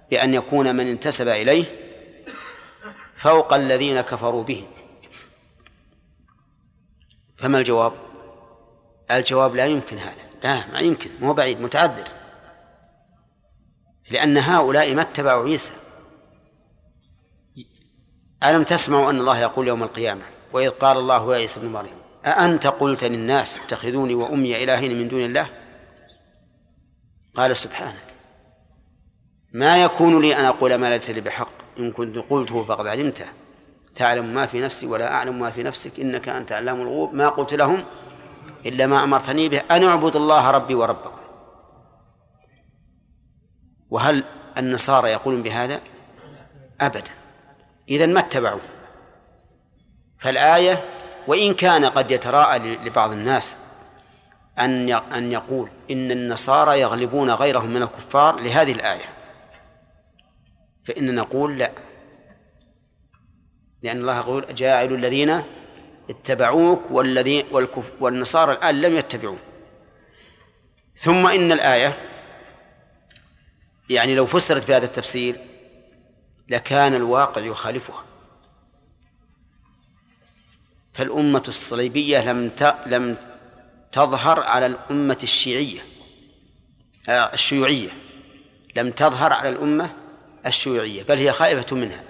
بأن 0.09 0.33
يكون 0.33 0.75
من 0.75 0.87
انتسب 0.87 1.27
إليه 1.27 1.65
فوق 3.15 3.53
الذين 3.53 4.01
كفروا 4.01 4.43
به. 4.43 4.67
فما 7.37 7.57
الجواب؟ 7.57 7.93
الجواب 9.11 9.55
لا 9.55 9.65
يمكن 9.65 9.97
هذا. 9.97 10.23
لا 10.43 10.67
ما 10.73 10.79
يمكن. 10.79 11.09
مو 11.21 11.33
بعيد 11.33 11.61
متعذر 11.61 12.03
لأن 14.09 14.37
هؤلاء 14.37 14.95
ما 14.95 15.01
اتبعوا 15.01 15.43
عيسى. 15.43 15.73
ألم 18.43 18.63
تسمعوا 18.63 19.09
أن 19.09 19.19
الله 19.19 19.39
يقول 19.39 19.67
يوم 19.67 19.83
القيامة 19.83 20.21
وإذ 20.53 20.69
قال 20.69 20.97
الله 20.97 21.33
يا 21.33 21.37
عيسى 21.37 21.59
ابن 21.59 21.71
مريم 21.71 21.97
أأنت 22.25 22.67
قلت 22.67 23.03
للناس 23.03 23.59
اتخذوني 23.59 24.15
وأمي 24.15 24.63
إلهين 24.63 24.99
من 24.99 25.07
دون 25.07 25.25
الله؟ 25.25 25.62
قال 27.35 27.57
سبحانك. 27.57 28.13
ما 29.53 29.83
يكون 29.83 30.21
لي 30.21 30.35
أن 30.35 30.45
أقول 30.45 30.75
ما 30.75 30.89
ليس 30.89 31.09
لي 31.09 31.21
بحق. 31.21 31.51
إن 31.79 31.91
كنت 31.91 32.17
قلته 32.17 32.63
فقد 32.63 32.87
علمته. 32.87 33.25
تعلم 33.95 34.33
ما 34.33 34.45
في 34.45 34.61
نفسي 34.61 34.85
ولا 34.85 35.13
أعلم 35.13 35.39
ما 35.39 35.51
في 35.51 35.63
نفسك. 35.63 35.99
إنك 35.99 36.29
أنت 36.29 36.51
علام 36.51 36.81
الغيوب. 36.81 37.13
ما 37.13 37.29
قلت 37.29 37.53
لهم 37.53 37.85
إلا 38.65 38.87
ما 38.87 39.03
أمرتني 39.03 39.49
به 39.49 39.61
أن 39.71 39.83
أعبد 39.83 40.15
الله 40.15 40.51
ربي 40.51 40.75
وربكم. 40.75 41.21
وهل 43.89 44.23
النصارى 44.57 45.09
يقولون 45.09 45.43
بهذا؟ 45.43 45.79
أبدا. 46.81 47.11
إذا 47.89 48.05
ما 48.05 48.19
اتبعوا؟ 48.19 48.59
فالآية 50.17 50.83
وإن 51.27 51.53
كان 51.53 51.85
قد 51.85 52.11
يتراءى 52.11 52.59
لبعض 52.59 53.11
الناس 53.11 53.57
أن 54.59 54.91
أن 54.91 55.31
يقول 55.31 55.69
إن 55.91 56.11
النصارى 56.11 56.79
يغلبون 56.79 57.29
غيرهم 57.29 57.69
من 57.69 57.83
الكفار 57.83 58.39
لهذه 58.39 58.71
الآية. 58.71 59.05
فإن 60.85 61.15
نقول 61.15 61.57
لا. 61.57 61.71
لأن 63.81 63.97
الله 63.97 64.17
يقول 64.17 64.55
جاعل 64.55 64.93
الذين 64.93 65.43
اتبعوك 66.09 66.81
والذين 66.91 67.45
والكف 67.51 67.91
والنصارى 67.99 68.51
الآن 68.51 68.81
لم 68.81 68.97
يتبعوه 68.97 69.39
ثم 70.97 71.27
إن 71.27 71.51
الآية 71.51 71.97
يعني 73.89 74.15
لو 74.15 74.25
فسرت 74.25 74.67
بهذا 74.67 74.85
التفسير 74.85 75.35
لكان 76.49 76.93
الواقع 76.93 77.41
يخالفها. 77.41 78.03
فالأمة 80.93 81.43
الصليبية 81.47 82.31
لم 82.31 82.51
لم 82.85 83.17
تظهر 83.93 84.39
على 84.39 84.65
الأمة 84.65 85.17
الشيعية 85.23 85.81
آه، 87.09 87.33
الشيوعية. 87.33 87.89
لم 88.75 88.91
تظهر 88.91 89.33
على 89.33 89.49
الأمة 89.49 89.95
الشيوعية 90.45 91.03
بل 91.03 91.17
هي 91.17 91.31
خائفة 91.31 91.75
منها. 91.75 92.03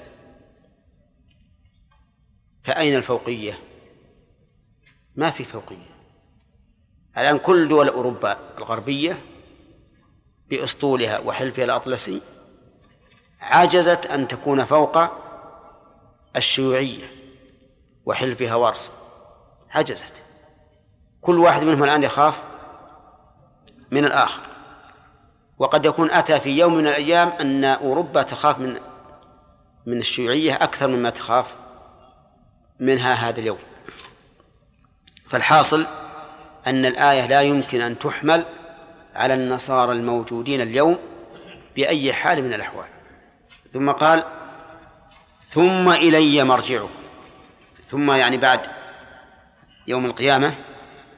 فأين 2.63 2.95
الفوقية؟ 2.95 3.59
ما 5.15 5.29
في 5.29 5.43
فوقية. 5.43 5.93
الآن 7.17 7.37
كل 7.37 7.67
دول 7.67 7.89
أوروبا 7.89 8.37
الغربية 8.57 9.19
بأسطولها 10.49 11.19
وحلفها 11.19 11.65
الأطلسي 11.65 12.21
عجزت 13.41 14.05
أن 14.05 14.27
تكون 14.27 14.65
فوق 14.65 14.97
الشيوعية 16.35 17.11
وحلفها 18.05 18.55
وارسو 18.55 18.91
عجزت. 19.69 20.32
كل 21.23 21.39
واحد 21.39 21.63
منهم 21.63 21.83
الآن 21.83 22.03
يخاف 22.03 22.41
من 23.91 24.05
الآخر. 24.05 24.41
وقد 25.59 25.85
يكون 25.85 26.11
أتى 26.11 26.39
في 26.39 26.49
يوم 26.49 26.75
من 26.75 26.87
الأيام 26.87 27.27
أن 27.29 27.63
أوروبا 27.63 28.23
تخاف 28.23 28.59
من 28.59 28.79
من 29.85 29.97
الشيوعية 29.97 30.55
أكثر 30.55 30.87
مما 30.87 31.09
تخاف 31.09 31.45
منها 32.79 33.13
هذا 33.13 33.39
اليوم. 33.39 33.59
فالحاصل 35.29 35.85
أن 36.67 36.85
الآية 36.85 37.25
لا 37.25 37.41
يمكن 37.41 37.81
أن 37.81 37.99
تحمل 37.99 38.45
على 39.15 39.33
النصارى 39.33 39.91
الموجودين 39.91 40.61
اليوم 40.61 40.97
بأي 41.75 42.13
حال 42.13 42.43
من 42.43 42.53
الأحوال. 42.53 42.87
ثم 43.73 43.91
قال 43.91 44.23
ثم 45.49 45.89
إلي 45.89 46.43
مرجعكم. 46.43 46.89
ثم 47.87 48.11
يعني 48.11 48.37
بعد 48.37 48.59
يوم 49.87 50.05
القيامة 50.05 50.55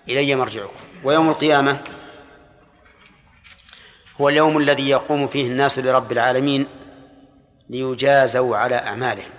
إلي 0.10 0.36
مرجعكم. 0.36 0.80
ويوم 1.04 1.30
القيامة 1.30 1.80
هو 4.22 4.30
اليوم 4.30 4.58
الذي 4.58 4.90
يقوم 4.90 5.28
فيه 5.28 5.52
الناس 5.52 5.80
لرب 5.80 6.12
العالمين 6.12 6.68
ليجازوا 7.70 8.58
على 8.58 8.76
أعمالهم. 8.76 9.32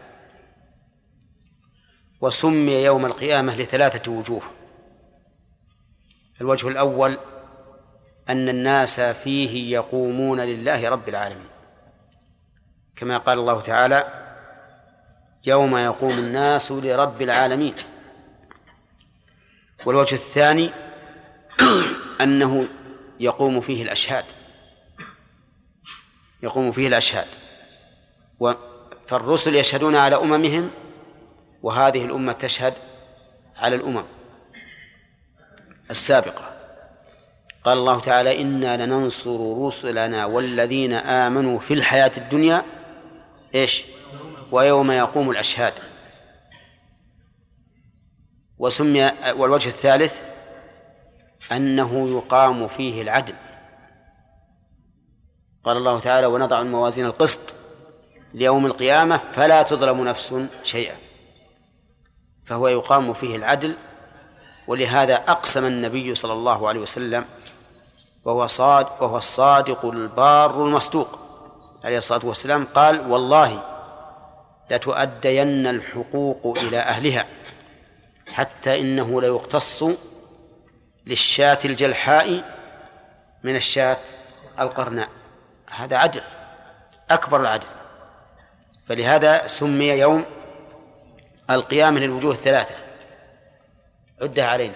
وسمي 2.21 2.73
يوم 2.73 3.07
القيامة 3.07 3.57
لثلاثة 3.57 4.13
وجوه. 4.13 4.43
الوجه 6.41 6.69
الأول 6.69 7.19
أن 8.29 8.49
الناس 8.49 9.01
فيه 9.01 9.73
يقومون 9.75 10.41
لله 10.41 10.89
رب 10.89 11.09
العالمين. 11.09 11.49
كما 12.97 13.19
قال 13.19 13.39
الله 13.39 13.61
تعالى 13.61 14.05
يوم 15.47 15.77
يقوم 15.77 16.11
الناس 16.11 16.73
لرب 16.73 17.23
العالمين. 17.23 17.75
والوجه 19.85 20.15
الثاني 20.15 20.71
أنه 22.21 22.69
يقوم 23.21 23.61
فيه 23.61 23.83
الأشهاد. 23.83 24.25
يقوم 26.43 26.73
فيه 26.73 26.89
الأشهاد. 26.89 27.27
فالرسل 29.07 29.55
يشهدون 29.57 29.97
على 29.97 30.17
أممهم 30.17 30.71
وهذه 31.63 32.05
الأمة 32.05 32.33
تشهد 32.33 32.75
على 33.57 33.77
الأمم 33.77 34.05
السابقة. 35.91 36.57
قال 37.65 37.79
الله 37.79 38.01
تعالى 38.01 38.43
إنا 38.43 38.87
لننصر 38.87 39.67
رسلنا 39.67 40.25
والذين 40.25 40.93
آمنوا 40.93 41.59
في 41.59 41.75
الحياة 41.75 42.13
الدنيا 42.17 42.65
إيش؟ 43.55 43.85
ويوم 44.53 44.91
يقوم 44.91 45.31
الأشهاد. 45.31 45.73
وسمي 48.59 49.11
والوجه 49.37 49.69
الثالث 49.69 50.21
أنه 51.53 52.09
يقام 52.11 52.69
فيه 52.69 53.03
العدل. 53.03 53.35
قال 55.65 55.77
الله 55.77 56.01
تعالى 56.01 56.27
ونضع 56.27 56.61
الموازين 56.61 57.07
القسط 57.07 57.41
ليوم 58.35 58.67
القيامة 58.67 59.17
فلا 59.33 59.63
تظلم 59.63 60.05
نفس 60.05 60.35
شيئا. 60.63 60.97
فهو 62.47 62.69
يقام 62.69 63.13
فيه 63.13 63.37
العدل 63.37 63.77
ولهذا 64.69 65.15
أقسم 65.15 65.65
النبي 65.65 66.15
صلى 66.15 66.33
الله 66.33 66.69
عليه 66.69 66.81
وسلم 66.81 67.25
وهو 68.25 68.47
صاد 68.47 68.87
وهو 69.01 69.17
الصادق 69.17 69.85
البار 69.85 70.65
المصدوق 70.65 71.19
عليه 71.85 71.99
الصلاة 71.99 72.27
والسلام. 72.27 72.67
قال 72.75 73.11
والله 73.11 73.63
لتؤدين 74.71 75.67
الحقوق 75.67 76.59
إلى 76.59 76.79
أهلها. 76.79 77.27
حتى 78.37 78.81
إنه 78.81 79.21
ليقتص 79.21 79.85
للشاة 81.07 81.59
الجلحاء 81.65 82.57
من 83.43 83.57
الشاة 83.57 83.99
القرناء. 84.61 85.09
هذا 85.71 85.97
عدل 85.97 86.23
أكبر 87.11 87.41
العدل. 87.41 87.67
فلهذا 88.89 89.47
سمي 89.47 89.89
يوم 89.89 90.25
القيامة 91.51 92.01
للوجوه 92.01 92.33
الثلاثة. 92.33 92.75
عدها 94.23 94.47
علينا. 94.47 94.75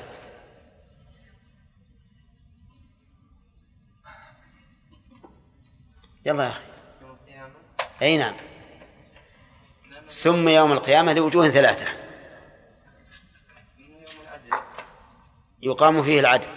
يلا 6.27 6.45
يا 6.45 6.49
أخي. 6.49 6.61
أي 8.03 8.17
نعم. 8.17 8.35
سمي 10.07 10.55
يوم 10.55 10.73
القيامة 10.73 11.13
لوجوه 11.13 11.49
ثلاثة. 11.49 12.00
يقام 15.63 16.03
فيه 16.03 16.21
العدل. 16.21 16.49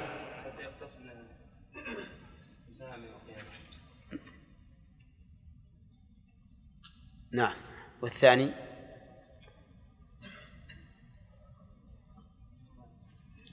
نعم. 7.32 7.54
والثاني؟ 8.02 8.52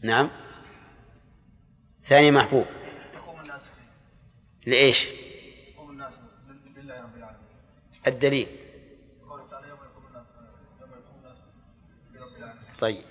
نعم. 0.02 0.30
ثاني 2.02 2.30
محبوب. 2.30 2.66
لإيش؟ 4.66 5.08
الدليل. 8.06 8.48
قوله 9.28 9.48
تعالى 9.50 9.68
يوم 9.68 9.78
يقوم 9.78 10.06
الناس 10.06 10.26
يوم 10.80 10.90
يقوم 10.90 11.18
الناس 11.18 11.38
لرب 12.14 12.36
العالمين 12.36 12.76
طيب 12.78 13.04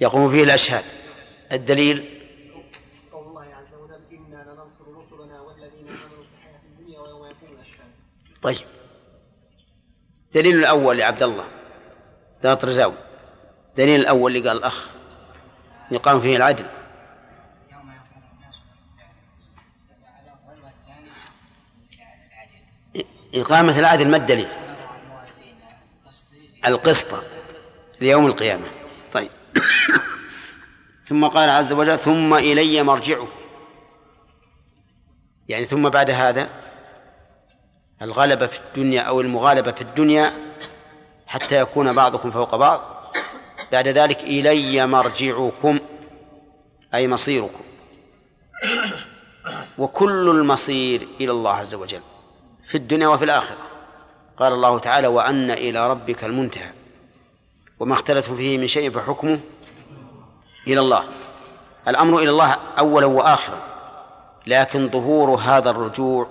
يقوم 0.00 0.30
فيه 0.30 0.44
الأشهاد. 0.44 0.84
الدليل؟ 1.52 2.20
قول 3.12 3.26
الله 3.26 3.42
عز 3.42 3.74
وجل 3.74 4.00
إنا 4.12 4.42
لننصر 4.42 4.98
رسلنا 4.98 5.40
والذين 5.40 5.88
آمنوا 5.88 6.24
في 6.24 6.34
الحياة 6.38 6.60
الدنيا 6.64 7.00
ويوم 7.00 7.26
يقوم 7.26 7.50
الأشهاد. 7.52 7.90
طيب. 8.42 8.66
دليل 10.34 10.58
الأول 10.58 10.98
لعبد 10.98 11.22
الله 11.22 11.48
ذات 12.42 12.64
رزاوي 12.64 12.94
دليل 13.76 14.00
الأول 14.00 14.36
اللي 14.36 14.48
قال 14.48 14.58
الأخ 14.58 14.88
يقام 15.90 16.20
فيه 16.20 16.36
العدل. 16.36 16.66
إقامة 23.34 23.78
العدل 23.78 24.08
ما 24.08 24.16
الدليل؟ 24.16 24.48
القسط 26.66 27.24
ليوم 28.00 28.26
القيامة. 28.26 28.79
ثم 31.04 31.26
قال 31.26 31.50
عز 31.50 31.72
وجل 31.72 31.98
ثم 31.98 32.34
إلي 32.34 32.82
مرجعه. 32.82 33.28
يعني 35.48 35.64
ثم 35.64 35.88
بعد 35.88 36.10
هذا 36.10 36.48
الغلبة 38.02 38.46
في 38.46 38.58
الدنيا 38.58 39.00
أو 39.00 39.20
المغالبة 39.20 39.72
في 39.72 39.80
الدنيا 39.80 40.32
حتى 41.26 41.60
يكون 41.60 41.92
بعضكم 41.92 42.30
فوق 42.30 42.56
بعض. 42.56 42.80
بعد 43.72 43.88
ذلك 43.88 44.20
إلي 44.22 44.86
مرجعكم 44.86 45.80
أي 46.94 47.08
مصيركم. 47.08 47.64
وكل 49.78 50.28
المصير 50.28 51.08
إلى 51.20 51.30
الله 51.30 51.50
عز 51.50 51.74
وجل 51.74 52.00
في 52.66 52.74
الدنيا 52.74 53.08
وفي 53.08 53.24
الآخرة. 53.24 53.58
قال 54.36 54.52
الله 54.52 54.78
تعالى 54.78 55.06
وأن 55.06 55.50
إلى 55.50 55.90
ربك 55.90 56.24
المنتهى. 56.24 56.79
وما 57.80 57.94
اختلفتم 57.94 58.36
فيه 58.36 58.58
من 58.58 58.66
شيء 58.66 58.90
فحكمه 58.90 59.40
إلى 60.66 60.80
الله. 60.80 61.04
الأمر 61.88 62.18
إلى 62.18 62.30
الله 62.30 62.58
أولا 62.78 63.06
وآخرا. 63.06 63.62
لكن 64.46 64.88
ظهور 64.88 65.30
هذا 65.30 65.70
الرجوع 65.70 66.30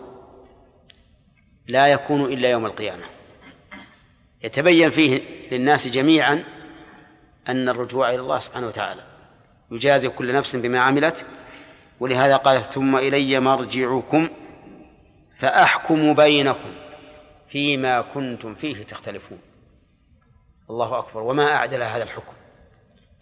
لا 1.68 1.88
يكون 1.88 2.34
إلا 2.34 2.50
يوم 2.50 2.66
القيامة. 2.66 3.04
يتبين 4.44 4.90
فيه 4.90 5.22
للناس 5.52 5.88
جميعا 5.88 6.44
أن 7.48 7.70
الرجوع 7.70 8.10
إلى 8.10 8.20
الله 8.20 8.40
سبحانه 8.40 8.68
وتعالى. 8.68 9.04
يجازي 9.72 10.10
كل 10.10 10.34
نفس 10.34 10.56
بما 10.56 10.80
عملت. 10.80 11.26
ولهذا 12.00 12.36
قال 12.36 12.62
ثم 12.62 12.96
إلي 12.96 13.40
مرجعكم 13.40 14.30
فأحكم 15.38 16.14
بينكم 16.14 16.70
فيما 17.50 18.02
كنتم 18.02 18.56
فيه 18.56 18.84
تختلفون. 18.84 19.49
الله 20.70 21.00
أكبر. 21.00 21.22
وما 21.22 21.56
أعدل 21.56 21.84
هذا 21.84 22.04
الحكم. 22.04 22.34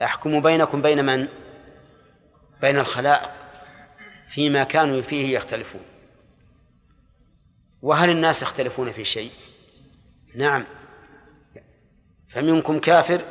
أحكم 0.04 0.42
بينكم 0.42 0.82
بين 0.82 1.06
من؟ 1.06 1.28
بين 2.62 2.80
الخلائق 2.80 3.32
فيما 4.30 4.64
كانوا 4.64 5.02
فيه 5.02 5.36
يختلفون. 5.36 5.82
وهل 7.82 8.10
الناس 8.10 8.42
يختلفون 8.42 8.92
في 8.92 9.06
شيء؟ 9.06 9.32
نعم. 10.36 10.66
فمنكم 12.34 12.80
كافر 12.80 13.22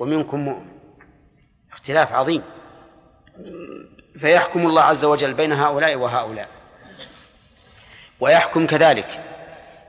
ومنكم 0.00 0.40
مؤمن. 0.40 0.70
اختلاف 1.72 2.12
عظيم. 2.12 2.42
فيحكم 4.18 4.66
الله 4.66 4.82
عز 4.82 5.04
وجل 5.04 5.34
بين 5.34 5.52
هؤلاء 5.52 5.96
وهؤلاء. 5.96 6.48
ويحكم 8.20 8.66
كذلك 8.66 9.24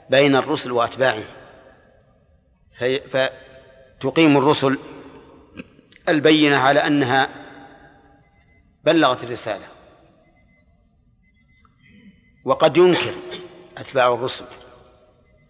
بين 0.09 0.35
الرسل 0.35 0.71
وأتباعهم. 0.71 1.23
في 1.23 1.40
فتقيم 2.81 4.37
الرسل 4.37 4.77
البينة 6.09 6.57
على 6.57 6.79
أنها 6.79 7.29
بلغت 8.83 9.23
الرسالة. 9.23 9.65
وقد 12.45 12.77
ينكر 12.77 13.13
أتباع 13.77 14.13
الرسل 14.13 14.45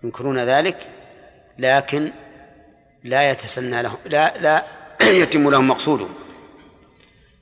ينكرون 0.04 0.40
ذلك 0.40 0.88
لكن 1.58 2.12
لا 3.04 3.32
يتسنى 3.32 3.82
لهم 3.82 3.98
لا 4.06 4.38
لا 4.38 4.66
يتم 5.22 5.50
لهم 5.50 5.68
مقصودهم 5.68 6.14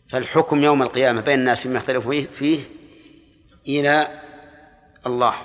فالحكم 0.09 0.63
يوم 0.63 0.81
القيامة 0.81 1.21
بين 1.21 1.39
الناس 1.39 1.61
فيما 1.61 1.77
اختلفوا 1.77 2.21
فيه, 2.39 2.59
إلى 3.67 4.21
الله. 5.05 5.35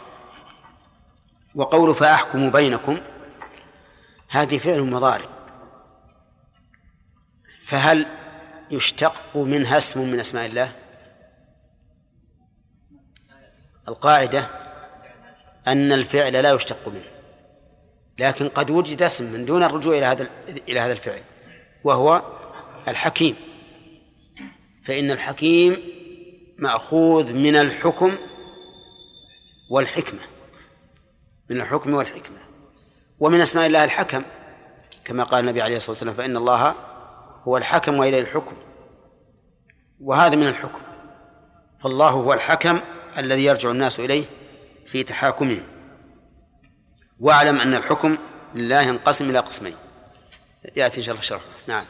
وقول 1.54 1.94
فأحكم 1.94 2.50
بينكم 2.50 3.00
هذه 4.34 4.58
فعل 4.58 4.80
مضارع. 4.80 5.28
فهل 7.60 8.06
يشتق 8.70 9.36
منها 9.36 9.78
اسم 9.78 10.12
من 10.12 10.20
أسماء 10.20 10.46
الله؟ 10.46 10.72
القاعدة 13.88 14.46
أن 15.66 15.92
الفعل 15.92 16.32
لا 16.32 16.52
يشتق 16.52 16.88
منه 16.88 17.10
لكن 18.18 18.48
قد 18.48 18.70
وجد 18.70 19.02
اسم 19.02 19.32
من 19.32 19.44
دون 19.44 19.62
الرجوع 19.62 19.98
إلى 19.98 20.06
هذا 20.06 20.30
إلى 20.68 20.80
هذا 20.80 20.92
الفعل 20.92 21.22
وهو 21.84 22.22
الحكيم. 22.88 23.36
فإن 24.84 25.10
الحكيم 25.10 25.76
مأخوذ 26.58 27.32
من 27.32 27.56
الحكم 27.56 28.16
والحكمة 29.70 30.20
من 31.50 31.60
الحكم 31.60 31.94
والحكمة. 31.94 32.43
ومن 33.24 33.40
أسماء 33.40 33.66
الله 33.66 33.84
الحكم 33.84 34.22
كما 35.04 35.24
قال 35.24 35.40
النبي 35.40 35.62
عليه 35.62 35.76
الصلاة 35.76 35.90
والسلام 35.90 36.14
فإن 36.14 36.36
الله 36.36 36.74
هو 37.44 37.56
الحكم 37.56 37.98
وإليه 37.98 38.20
الحكم. 38.20 38.56
وهذا 40.00 40.36
من 40.36 40.48
الحكم. 40.48 40.80
فالله 41.82 42.08
هو 42.08 42.32
الحكم 42.32 42.80
الذي 43.18 43.44
يرجع 43.44 43.70
الناس 43.70 44.00
إليه 44.00 44.24
في 44.86 45.02
تحاكمهم. 45.02 45.66
واعلم 47.20 47.60
أن 47.60 47.74
الحكم 47.74 48.18
لله 48.54 48.80
ينقسم 48.80 49.30
إلى 49.30 49.38
قسمين. 49.38 49.76
يأتي 50.76 50.98
إن 50.98 51.02
شاء 51.04 51.12
الله 51.12 51.24
شرحه. 51.24 51.44
نعم. 51.66 51.84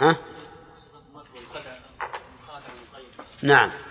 ها؟ 0.00 0.16
نعم. 3.42 3.83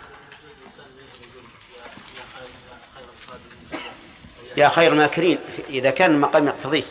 يا 4.58 4.68
خير 4.68 4.92
الماكرين 4.92 5.40
إذا 5.70 5.90
كان 5.90 6.12
المقام 6.12 6.48
يقتضيه. 6.48 6.84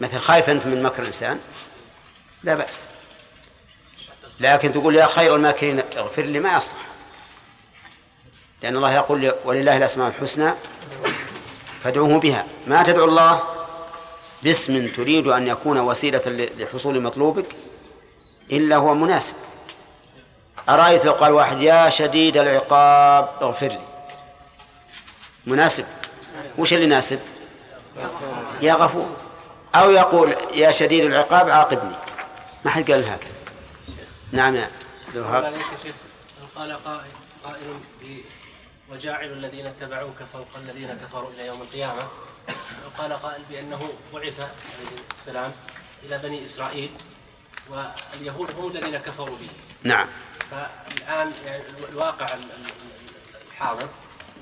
مثل 0.00 0.18
خايف 0.18 0.50
أنت 0.50 0.66
من 0.66 0.82
مكر 0.82 1.02
الإنسان؟ 1.02 1.40
لا 2.42 2.54
بأس. 2.54 2.82
لكن 4.40 4.72
تقول 4.72 4.96
يا 4.96 5.06
خير 5.06 5.36
الماكرين 5.36 5.82
اغفر 5.96 6.22
لي 6.22 6.40
ما 6.40 6.56
يصلح 6.56 6.76
لأن 8.62 8.76
الله 8.76 8.92
يقول 8.94 9.32
ولله 9.44 9.76
الأسماء 9.76 10.08
الحسنى 10.08 10.52
فادعوه 11.84 12.20
بها. 12.20 12.46
ما 12.66 12.82
تدعو 12.82 13.04
الله؟ 13.04 13.42
باسم 14.42 14.88
تريد 14.88 15.26
أن 15.26 15.46
يكون 15.46 15.78
وسيلة 15.78 16.22
لحصول 16.58 17.00
مطلوبك؟ 17.00 17.56
إلا 18.52 18.76
هو 18.76 18.94
مناسب. 18.94 19.34
أرأيت 20.68 21.04
لو 21.04 21.12
قال 21.12 21.32
واحد 21.32 21.62
يا 21.62 21.90
شديد 21.90 22.36
العقاب 22.36 23.28
اغفر 23.42 23.68
لي. 23.68 23.80
مناسب. 25.46 25.84
وش 26.58 26.72
اللي 26.72 26.84
يناسب؟ 26.84 27.20
يا 28.60 28.74
غفور. 28.74 29.16
أو 29.74 29.90
يقول 29.90 30.34
يا 30.54 30.70
شديد 30.70 31.04
العقاب 31.04 31.50
عاقبني. 31.50 31.96
ما 32.64 32.70
حد 32.70 32.90
قال 32.90 33.04
هكذا. 33.04 33.34
نعم 34.32 34.56
يا 34.56 34.70
قال 36.56 36.84
قائل 36.84 37.10
قائل 37.44 37.80
وجاعل 38.90 39.32
الذين 39.32 39.66
اتبعوك 39.66 40.16
فوق 40.32 40.48
الذين 40.56 40.98
كفروا 41.04 41.30
إلى 41.30 41.46
يوم 41.46 41.62
القيامة. 41.62 42.08
وقال 42.86 43.12
قائل 43.12 43.42
بأنه 43.50 43.88
بعث 44.14 44.40
عليه 44.40 44.50
السلام 45.18 45.52
إلى 46.02 46.18
بني 46.18 46.44
إسرائيل 46.44 46.90
واليهود 47.70 48.50
هم 48.50 48.70
الذين 48.70 48.98
كفروا 48.98 49.36
به. 49.36 49.50
نعم. 49.82 50.06
فالآن 50.50 51.32
يعني 51.46 51.62
الواقع 51.88 52.26
الحاضر 53.52 53.88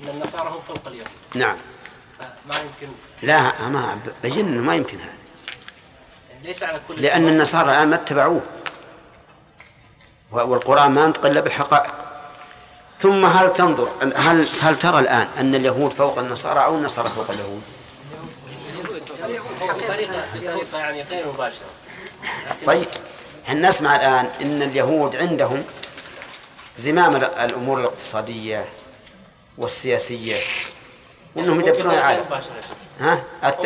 إن 0.01 0.09
النصارى 0.09 0.49
هم 0.49 0.61
فوق 0.61 0.87
اليهود. 0.87 1.07
نعم. 1.35 1.57
ما 2.49 2.55
يمكن. 2.55 2.93
لا 3.21 3.67
ما 3.67 3.99
بين 4.23 4.39
إنه 4.47 4.61
ما 4.61 4.75
يمكن 4.75 4.97
هذا. 4.99 5.13
ليس 6.43 6.63
على 6.63 6.79
كل 6.87 7.01
لأن 7.01 7.27
النصارى 7.27 7.71
الآن 7.71 7.87
ما 7.87 7.95
اتبعوه. 7.95 8.41
والقرآن 10.31 10.91
ما 10.91 11.03
ينطق 11.03 11.25
إلا 11.25 11.39
بالحقائق 11.41 11.93
ثم 12.97 13.25
هل 13.25 13.53
تنظر 13.53 13.89
هل 14.15 14.47
هل 14.61 14.79
ترى 14.79 14.99
الآن 14.99 15.27
أن 15.39 15.55
اليهود 15.55 15.91
فوق 15.91 16.19
النصارى 16.19 16.63
أو 16.65 16.75
النصارى 16.75 17.09
فوق 17.09 17.29
اليهود؟ 17.31 17.61
بطريقه 19.61 20.77
يعني 20.79 21.01
غير 21.03 21.27
مباشرة. 21.27 21.65
طيب 22.65 22.87
إحنا 23.45 23.67
نسمع 23.69 23.95
الآن 23.95 24.25
أن 24.41 24.61
اليهود 24.61 25.15
عندهم 25.15 25.63
زمام 26.77 27.15
ال- 27.15 27.23
الأمور 27.23 27.79
الاقتصادية 27.79 28.65
وأنهم 31.35 31.59
يدبرون 31.59 31.93
العالم. 31.93 32.25
مباشرة. 32.25 32.53
ها؟ 32.99 33.23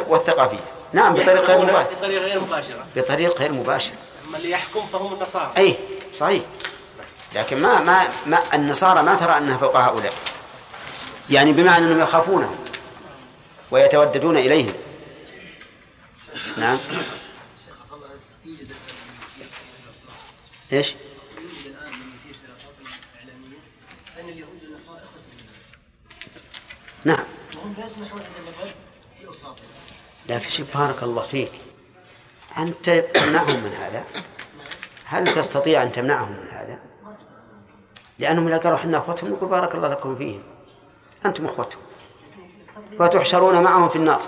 والثقافية. 0.07 0.59
نعم 0.93 1.13
بطريقة 1.13 1.53
غير 1.53 1.59
مباشرة. 1.59 1.89
بطريقة 1.97 2.23
غير 2.25 2.39
مباشرة. 2.39 2.85
بطريقة 2.95 3.39
غير 3.39 3.51
مباشرة. 3.51 3.95
أما 4.27 4.37
اللي 4.37 4.49
يحكم 4.49 4.85
فهم 4.93 5.13
النصارى. 5.13 5.51
أي 5.57 5.75
صحيح. 6.13 6.43
لكن 7.35 7.61
ما 7.61 7.79
ما 7.79 8.07
ما 8.25 8.39
النصارى 8.53 9.03
ما 9.03 9.15
ترى 9.15 9.37
أنها 9.37 9.57
فوق 9.57 9.77
هؤلاء. 9.77 10.13
يعني 11.29 11.53
بمعنى 11.53 11.85
أنهم 11.85 11.99
يخافونهم 11.99 12.55
ويتوددون 13.71 14.37
إليهم. 14.37 14.73
نعم. 16.57 16.77
إيش؟ 20.73 20.95
نعم. 27.05 27.25
وهم 27.57 27.73
لا 27.77 27.85
يسمحون 27.85 28.21
ان 28.21 28.71
لكن 30.29 30.49
شوف 30.49 30.77
بارك 30.77 31.03
الله 31.03 31.23
فيك. 31.23 31.51
أنت 32.57 32.89
تمنعهم 32.89 33.63
من 33.63 33.71
هذا؟ 33.71 34.03
هل 35.05 35.35
تستطيع 35.35 35.83
أن 35.83 35.91
تمنعهم 35.91 36.31
من 36.31 36.47
هذا؟ 36.47 36.79
لأنهم 38.19 38.47
إذا 38.47 38.57
قالوا 38.57 38.77
إحنا 38.77 38.97
أخوتهم 38.97 39.29
نقول 39.29 39.49
بارك 39.49 39.75
الله 39.75 39.87
لكم 39.87 40.15
فيهم. 40.15 40.43
أنتم 41.25 41.45
أخوتهم. 41.45 41.81
وتحشرون 42.99 43.63
معهم 43.63 43.89
في 43.89 43.95
النار. 43.95 44.21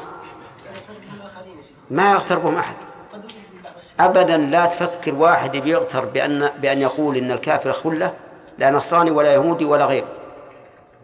ما 1.92 2.12
يغتر 2.12 2.40
بهم 2.40 2.58
أحد. 2.58 2.76
أبدا 4.00 4.38
لا 4.38 4.66
تفكر 4.66 5.16
واحد 5.16 5.58
بيغتر 5.58 6.06
بأن 6.06 6.48
بأن 6.48 6.82
يقول 6.82 7.18
إن 7.18 7.32
الكافر 7.32 7.74
خلة 7.74 8.14
لا 8.58 8.72
نصراني 8.72 9.12
ولا 9.12 9.34
يهودي 9.34 9.66
ولا 9.66 9.86
غيره. 9.86 10.19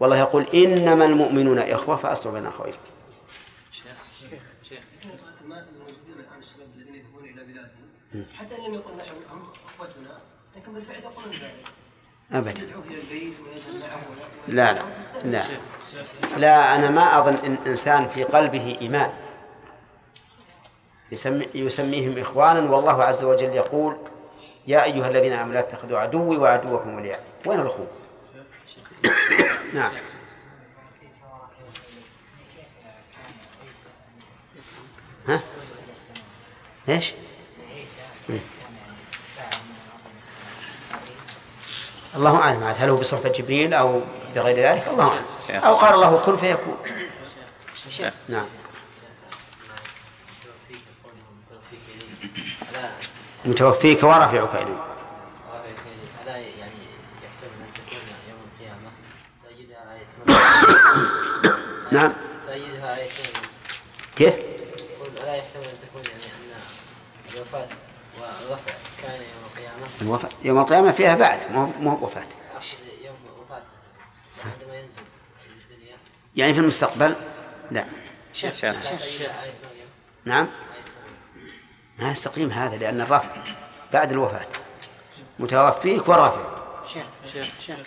والله 0.00 0.18
يقول 0.18 0.46
إنما 0.54 1.04
المؤمنون 1.04 1.58
إخوة 1.58 1.96
فأصلوا 1.96 2.34
بين 2.34 2.46
أخويكم 2.46 2.78
ما 5.44 5.66
الموجودين 5.74 6.14
الان 6.20 6.38
الشباب 6.40 6.66
الذين 6.76 6.94
يذهبون 6.94 7.24
إلى 7.24 7.44
بلادهم 7.44 8.26
حتى 8.38 8.54
ان 8.58 8.64
لم 8.64 8.74
يقل 8.74 8.96
نحن 8.96 9.10
هم 9.30 9.42
أخوتنا 9.76 10.18
لكن 10.56 10.72
بالفعل 10.72 11.02
يقولون 11.02 11.32
ذلك. 11.32 11.54
أبدا. 12.32 12.62
يدعوه 12.62 12.84
إلى 12.90 13.00
البيت 13.00 13.34
ويجلس 13.40 13.84
معه 13.84 14.02
لا. 14.48 14.72
لا 14.72 14.82
لا 15.24 15.44
لا. 16.36 16.76
أنا 16.76 16.90
ما 16.90 17.18
أظن 17.18 17.34
إن 17.34 17.58
إنسان 17.66 18.08
في 18.08 18.24
قلبه 18.24 18.78
إيمان. 18.80 19.12
يسمي 21.12 21.48
يسميهم 21.54 22.18
إخوانا 22.18 22.70
والله 22.70 23.02
عز 23.02 23.24
وجل 23.24 23.54
يقول 23.54 23.96
يا 24.66 24.84
أيها 24.84 25.08
الذين 25.08 25.32
آمنوا 25.32 25.54
لا 25.54 25.60
تتخذوا 25.60 25.98
عدوي 25.98 26.36
وعدوكم 26.36 26.90
أولياء 26.90 27.24
وين 27.46 27.60
الأخوة؟ 27.60 27.86
نعم. 29.74 29.92
ها؟ 35.28 35.40
إيش؟ 36.88 37.12
الله 42.14 42.36
أعلم. 42.36 42.64
عاد 42.64 42.76
هل 42.78 42.88
هو 42.88 42.96
بصحبه 42.96 43.28
جبريل 43.28 43.74
أو 43.74 44.02
بغير 44.34 44.56
ذلك؟ 44.56 44.88
الله 44.88 45.08
أعلم. 45.08 45.64
أو 45.64 45.74
قال 45.74 45.94
الله 45.94 46.18
كن 46.18 46.36
فيكون. 46.36 46.76
نعم. 48.28 48.46
متوفيك 53.44 54.02
ورافعك 54.02 54.54
اليه 54.54 54.84
ألا 56.22 56.36
يعني 56.36 56.86
يحتمل 57.22 57.60
أن 57.60 57.72
تكون 57.74 58.06
يوم 58.28 58.40
القيامة 58.46 58.90
تجدها 59.44 59.94
آية 59.94 60.06
نعم. 61.96 62.12
تجدها 62.46 62.96
آيتين 62.96 63.24
كيف؟ 64.16 64.34
يقول 64.34 65.08
ألا 65.22 65.34
يحتمل 65.34 65.64
أن 65.64 65.74
تكون 65.88 66.02
يعني 66.04 66.24
أن 66.24 67.34
الوفاة 67.34 67.68
والرفع 68.20 68.72
كان 69.02 69.20
يوم 69.20 69.44
القيامة. 69.50 69.86
الوفاة 70.02 70.28
يوم 70.44 70.58
القيامة 70.58 70.92
فيها 70.92 71.14
بعد 71.14 71.52
مو 71.52 71.66
مو 71.80 72.06
وفاة. 72.06 72.26
يوم 73.04 73.16
الوفاة 73.36 73.62
عندما 74.44 74.76
ينزل 74.76 75.02
في 75.68 75.74
الدنيا. 75.74 75.96
يعني 76.36 76.54
في 76.54 76.60
المستقبل؟ 76.60 77.14
لا. 77.70 77.84
لا 78.42 78.48
آية 78.64 78.72
مريم 78.72 79.88
نعم. 80.24 80.48
ما 81.98 82.10
يستقيم 82.10 82.50
هذا 82.50 82.76
لأن 82.76 83.00
الرفع 83.00 83.28
بعد 83.92 84.12
الوفاة. 84.12 84.46
متوفيك 85.38 86.08
ورافع 86.08 86.40
شيخ 86.92 87.06
شيخ 87.32 87.46
شيخ 87.66 87.78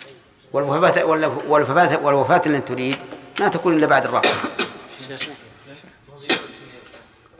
والوفاة 0.52 1.04
والوفاة 1.04 2.04
والوفاة 2.04 2.42
التي 2.46 2.60
تريد. 2.60 2.98
ما 3.40 3.48
تكون 3.48 3.74
إلا 3.74 3.86
بعد 3.86 4.04
الرفع 4.04 4.30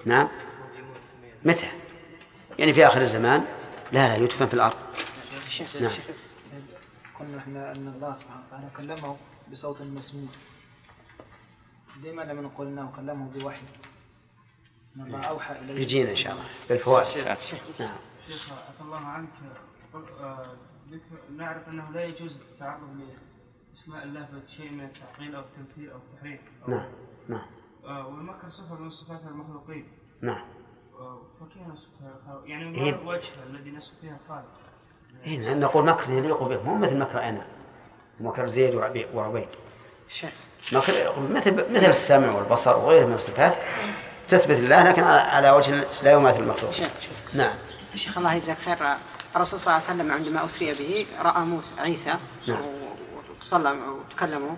نعم. 0.04 0.28
متى؟ 1.44 1.66
يعني 2.58 2.74
في 2.74 2.86
آخر 2.86 3.00
الزمان؟ 3.00 3.44
لا 3.92 4.08
لا 4.08 4.16
يدفن 4.16 4.46
في 4.46 4.54
الأرض. 4.54 4.76
نعم. 5.80 5.90
قلنا 7.20 7.38
إحنا 7.38 7.72
أن 7.72 7.88
الله 7.88 8.14
سبحانه 8.14 8.42
وتعالى 8.48 8.68
كلمه 8.76 9.16
بصوت 9.52 9.82
مسموع. 9.82 10.28
لما 12.04 12.22
لم 12.22 12.42
نقول 12.42 12.66
إنه 12.66 12.92
كلمه 12.96 13.30
بوحي؟ 13.34 13.60
إن 14.96 15.02
الله 15.02 15.20
أوحى 15.24 15.58
إليه. 15.58 15.82
يجينا 15.82 16.10
إن 16.10 16.16
شاء 16.16 16.32
الله. 16.32 16.44
بالفوائد. 16.68 17.24
نعم. 17.26 17.36
شيخ 18.28 18.52
عفى 18.52 18.80
الله 18.80 18.98
عنك. 19.06 19.28
آه، 19.94 20.46
ذكر- 20.90 21.32
نعرف 21.36 21.68
أنه 21.68 21.90
لا 21.90 22.04
يجوز 22.04 22.32
التعرض 22.52 22.82
لاسماء 23.80 24.04
الله 24.04 24.28
بشيء 24.46 24.70
من 24.70 24.84
التعطيل 24.84 25.34
أو 25.34 25.40
التمثيل 25.40 25.90
أو 25.90 25.96
التحريف 25.96 26.40
نعم 26.68 26.86
نعم. 27.28 27.46
آه، 27.84 28.06
والمكر 28.06 28.48
صفه 28.50 28.74
من 28.74 28.90
صفات 28.90 29.20
المخلوقين. 29.26 29.88
نعم. 30.20 30.44
آه، 30.98 31.20
فكيف 31.40 31.62
نصفها 31.68 32.14
الخالق؟ 32.22 32.48
يعني 32.50 32.78
إيه. 32.78 32.90
الوجه 32.90 33.28
الذي 33.50 33.70
نصف 33.70 33.90
فيها 34.00 34.18
الخالق. 34.24 34.48
إيه 35.26 35.54
نقول 35.54 35.84
مكر 35.86 36.10
يليق 36.10 36.42
به 36.42 36.62
مو 36.62 36.74
مثل 36.74 36.98
مكر 36.98 37.22
أنا. 37.22 37.46
مكر 38.20 38.48
زيد 38.48 38.74
وعبي- 38.74 39.06
وعبيد. 39.14 39.48
مكر 40.72 41.20
مثل 41.20 41.72
مثل 41.72 41.90
السمع 41.90 42.32
والبصر 42.32 42.76
وغيره 42.76 43.06
من 43.06 43.14
الصفات 43.14 43.54
تثبت 44.28 44.56
لله 44.56 44.90
لكن 44.90 45.02
على, 45.02 45.20
على 45.20 45.50
وجه 45.50 45.84
لا 46.02 46.12
يماثل 46.12 46.42
المخلوق. 46.42 46.70
شيخ 46.70 46.90
نعم. 47.34 47.54
شيخ 47.94 48.18
الله 48.18 48.34
يجزاك 48.34 48.58
خير. 48.58 48.96
الرسول 49.36 49.60
صلى 49.60 49.76
الله 49.76 49.88
عليه 49.88 50.00
وسلم 50.02 50.12
عندما 50.12 50.46
أسري 50.46 50.86
به 50.86 51.06
رأى 51.22 51.44
موسى 51.44 51.80
عيسى. 51.80 52.14
نعم. 52.48 52.79
وصلى 53.42 53.70
وتكلموا. 53.70 54.56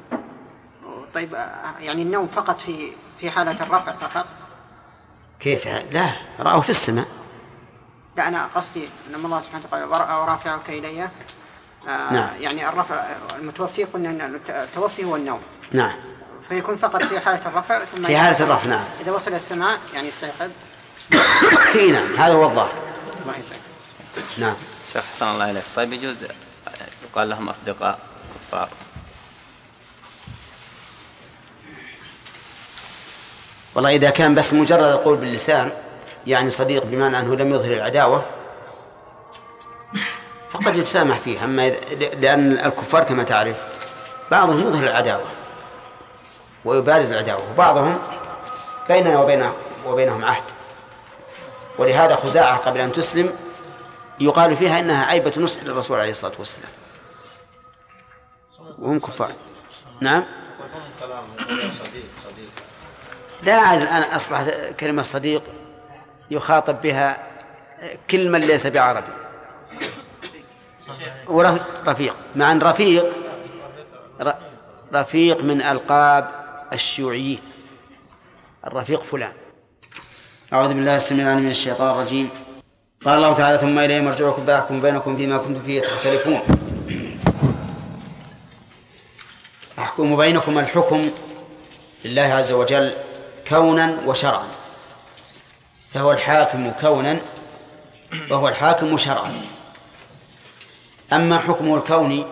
طيب 1.15 1.33
يعني 1.81 2.03
النوم 2.03 2.27
فقط 2.27 2.61
في 2.61 2.93
في 3.21 3.31
حالة 3.31 3.65
الرفع 3.65 3.97
فقط؟ 3.97 4.27
كيف؟ 5.41 5.67
لا 5.67 6.13
رأوا 6.41 6.61
في 6.61 6.71
السماء. 6.71 7.07
لا 8.17 8.29
أنا 8.29 8.47
قصدي 8.55 8.89
أن 9.11 9.15
الله 9.15 9.41
سبحانه 9.41 9.65
وتعالى 9.67 9.85
ورأى 9.85 10.15
ورافعك 10.15 10.71
إلي 10.71 11.03
آه، 11.89 12.13
نعم. 12.13 12.29
يعني 12.41 12.69
الرفع 12.69 13.17
المتوفي 13.37 13.85
قلنا 13.85 14.11
أن 14.11 14.41
التوفي 14.49 15.05
هو 15.05 15.17
النوم. 15.17 15.41
نعم. 15.73 15.97
فيكون 16.49 16.77
فقط 16.77 17.03
في 17.03 17.21
حالة 17.21 17.49
الرفع 17.49 17.85
ثم 17.85 18.05
في 18.05 18.17
حالة 18.17 18.45
الرفع 18.45 18.69
نعم. 18.69 18.85
إذا 19.01 19.13
وصل 19.13 19.35
السماء 19.35 19.79
يعني 19.95 20.09
يستيقظ 20.09 20.51
إي 21.75 21.93
نعم. 21.93 22.15
هذا 22.17 22.35
هو 22.35 22.45
الظاهر. 22.45 22.73
الله 23.23 23.37
يجزاك. 23.37 23.61
نعم. 24.39 24.55
شيخ 24.93 25.05
حسن 25.05 25.27
الله 25.27 25.51
إليك. 25.51 25.65
طيب 25.77 25.93
يجوز 25.93 26.17
يقال 27.05 27.29
لهم 27.29 27.49
أصدقاء. 27.49 28.12
كفار 28.53 28.69
والله 33.75 33.91
إذا 33.91 34.11
كان 34.11 34.35
بس 34.35 34.53
مجرد 34.53 34.83
القول 34.83 35.17
باللسان 35.17 35.71
يعني 36.27 36.51
صديق 36.51 36.85
بمعنى 36.85 37.19
أنه 37.19 37.37
لم 37.37 37.55
يظهر 37.55 37.73
العداوة 37.73 38.25
فقد 40.51 40.77
يتسامح 40.77 41.19
فيه. 41.19 41.45
أما 41.45 41.71
لأن 41.99 42.53
الكفار 42.53 43.05
كما 43.05 43.23
تعرف 43.23 43.57
بعضهم 44.31 44.61
يظهر 44.61 44.85
العداوة 44.85 45.25
ويبارز 46.65 47.13
العداوة 47.13 47.51
وبعضهم 47.53 47.99
بيننا 48.89 49.21
وبين 49.21 49.45
وبينهم 49.87 50.25
عهد. 50.25 50.43
ولهذا 51.79 52.17
خزاعة 52.17 52.57
قبل 52.57 52.81
أن 52.81 52.93
تسلم 52.93 53.37
يقال 54.21 54.57
فيها 54.57 54.81
إنها 54.81 55.07
عيبة 55.07 55.33
نصح 55.37 55.63
للرسول 55.63 56.01
عليه 56.01 56.11
الصلاة 56.11 56.33
والسلام. 56.39 56.82
وهم 58.83 59.01
كفار. 59.01 59.33
نعم. 60.01 60.25
لا 63.43 63.57
عاد 63.57 63.81
الآن 63.81 64.03
أصبحت 64.03 64.51
كلمة 64.81 65.03
صديق 65.03 65.43
يخاطب 66.31 66.81
بها 66.83 67.27
كل 68.11 68.29
من 68.29 68.41
ليس 68.41 68.67
بعربي. 68.67 69.13
ورفيق 71.29 72.17
مع 72.37 72.53
أن 72.53 72.63
رفيق 72.63 73.17
رفيق 74.95 75.45
من 75.45 75.63
ألقاب 75.63 76.31
الشيوعيين 76.73 77.43
الرفيق 78.67 79.03
فلان. 79.03 79.33
أعوذ 80.53 80.69
بالله 80.69 80.97
السميع 80.97 81.25
العليم 81.27 81.45
من 81.45 81.51
الشيطان 81.51 81.91
الرجيم. 81.91 82.31
قال 83.05 83.15
الله 83.17 83.33
تعالى 83.33 83.59
ثم 83.59 83.79
إليه 83.79 84.01
مرجعكم 84.01 84.81
بينكم 84.81 85.17
فيما 85.17 85.39
كنتم 85.39 85.63
فيه 85.63 85.81
تختلفون. 85.81 86.62
أحكم 89.83 90.17
بينكم 90.17 90.59
الحكم 90.59 91.11
لله 92.05 92.23
عز 92.23 92.53
وجل 92.53 92.97
كونا 93.49 94.03
وشرعا. 94.07 94.49
فهو 95.91 96.13
الحاكم 96.13 96.71
كونا 96.81 97.21
وهو 98.31 98.49
الحاكم 98.49 98.97
شرعا. 98.97 99.35
أما 101.13 101.39
حكمه 101.39 101.77
الكوني 101.77 102.27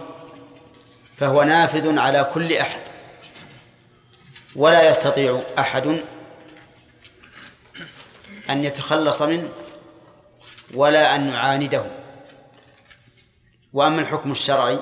فهو 1.16 1.42
نافذ 1.42 1.98
على 1.98 2.30
كل 2.34 2.56
أحد 2.56 2.80
ولا 4.56 4.88
يستطيع 4.88 5.40
أحد 5.58 5.86
أن 8.50 8.64
يتخلص 8.64 9.22
منه 9.22 9.48
ولا 10.74 11.14
أن 11.14 11.28
يعانده. 11.28 11.84
وأما 13.72 14.00
الحكم 14.00 14.30
الشرعي 14.30 14.78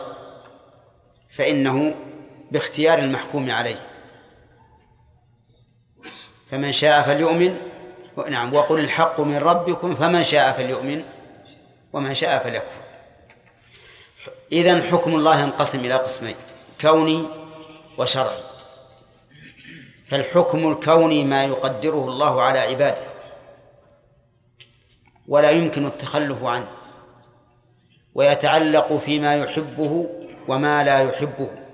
فإنه 1.30 1.94
باختيار 2.50 2.98
المحكوم 2.98 3.50
عليه. 3.50 3.86
فمن 6.50 6.72
شاء 6.72 7.02
فليؤمن 7.02 7.56
نعم 8.30 8.54
وقل 8.54 8.80
الحق 8.80 9.20
من 9.20 9.36
ربكم 9.36 9.94
فمن 9.94 10.22
شاء 10.22 10.52
فليؤمن 10.52 11.04
ومن 11.92 12.14
شاء 12.14 12.38
فليكفر. 12.38 12.82
إذن 14.52 14.82
حكم 14.82 15.14
الله 15.14 15.40
ينقسم 15.40 15.78
إلى 15.78 15.94
قسمين 15.94 16.34
كوني 16.80 17.26
وشرعي. 17.98 18.42
فالحكم 20.08 20.72
الكوني 20.72 21.24
ما 21.24 21.44
يقدره 21.44 22.04
الله 22.04 22.42
على 22.42 22.58
عباده 22.58 23.02
ولا 25.28 25.50
يمكن 25.50 25.86
التخلف 25.86 26.44
عنه 26.44 26.68
ويتعلق 28.14 28.96
فيما 28.96 29.36
يحبه 29.36 30.06
وما 30.48 30.84
لا 30.84 30.98
يحبه. 31.00 31.67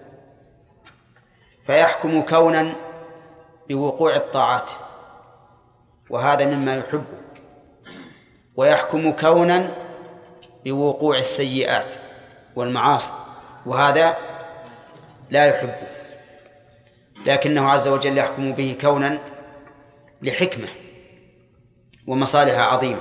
فيحكم 1.67 2.23
كونا 2.23 2.73
بوقوع 3.69 4.17
الطاعات 4.17 4.71
وهذا 6.11 6.47
مما 6.47 6.77
يحبه 6.77 7.19
ويحكم 8.57 9.13
كونا 9.13 9.75
بوقوع 10.65 11.19
السيئات 11.19 11.95
والمعاصي 12.57 13.13
وهذا 13.67 14.17
لا 15.31 15.47
يحبه 15.47 15.87
لكنه 17.27 17.71
عز 17.71 17.89
وجل 17.89 18.19
يحكم 18.19 18.53
به 18.53 18.77
كونا 18.81 19.19
لحكمة 20.23 20.69
ومصالح 22.07 22.59
عظيمة. 22.59 23.01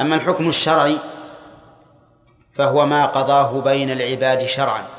أما 0.00 0.16
الحكم 0.16 0.48
الشرعي 0.48 0.98
فهو 2.54 2.86
ما 2.86 3.06
قضاه 3.06 3.60
بين 3.60 3.90
العباد 3.90 4.44
شرعا 4.44 4.95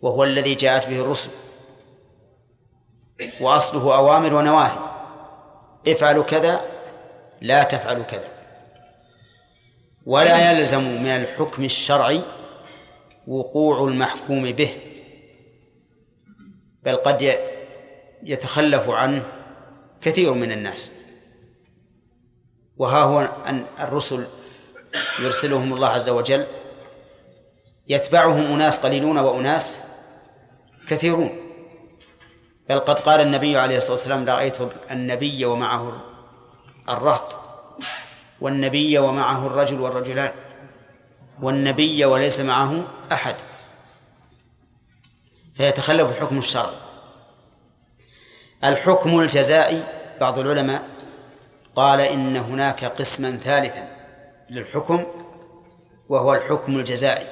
وهو 0.00 0.24
الذي 0.24 0.54
جاءت 0.54 0.86
به 0.88 1.00
الرسل. 1.00 1.30
وأصله 3.40 3.96
أوامر 3.96 4.34
ونواهي. 4.34 4.78
افعلوا 5.88 6.24
كذا 6.24 6.60
لا 7.40 7.62
تفعلوا 7.62 8.04
كذا. 8.04 8.28
ولا 10.06 10.50
يلزم 10.50 10.80
من 10.80 11.06
الحكم 11.06 11.64
الشرعي 11.64 12.20
وقوع 13.26 13.84
المحكوم 13.84 14.52
به. 14.52 14.70
بل 16.82 16.96
قد 16.96 17.38
يتخلف 18.22 18.88
عنه 18.88 19.22
كثير 20.00 20.32
من 20.32 20.52
الناس. 20.52 20.90
وها 22.76 23.02
هو 23.02 23.20
أن 23.20 23.66
الرسل 23.80 24.26
يرسلهم 25.22 25.72
الله 25.72 25.88
عز 25.88 26.08
وجل 26.08 26.46
يتبعهم 27.88 28.52
أناس 28.52 28.78
قليلون 28.78 29.18
وأناس 29.18 29.80
كثيرون. 30.88 31.36
بل 32.68 32.78
قد 32.78 32.98
قال 32.98 33.20
النبي 33.20 33.58
عليه 33.58 33.76
الصلاة 33.76 33.96
والسلام 33.96 34.28
رأيت 34.28 34.56
النبي 34.90 35.44
ومعه 35.44 36.00
الرهط 36.88 37.36
والنبي 38.40 38.98
ومعه 38.98 39.46
الرجل 39.46 39.80
والرجلان 39.80 40.32
والنبي 41.42 42.04
وليس 42.04 42.40
معه 42.40 42.84
أحد. 43.12 43.34
فيتخلف 45.56 46.10
الحكم 46.10 46.38
الشرعي 46.38 46.76
الحكم 48.64 49.20
الجزائي 49.20 49.82
بعض 50.20 50.38
العلماء 50.38 50.82
قال 51.76 52.00
إن 52.00 52.36
هناك 52.36 52.84
قسما 52.84 53.36
ثالثا 53.36 53.88
للحكم 54.50 55.06
وهو 56.08 56.34
الحكم 56.34 56.76
الجزائي. 56.76 57.26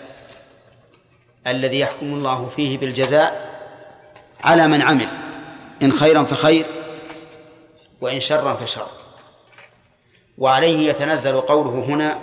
الذي 1.46 1.80
يحكم 1.80 2.06
الله 2.06 2.48
فيه 2.48 2.78
بالجزاء 2.78 3.54
على 4.44 4.68
من 4.68 4.82
عمل 4.82 5.08
إن 5.82 5.92
خيرا 5.92 6.22
فخير 6.22 6.66
وإن 8.00 8.20
شرا 8.20 8.54
فشر 8.54 8.86
وعليه 10.38 10.88
يتنزل 10.88 11.40
قوله 11.40 11.70
هنا 11.70 12.18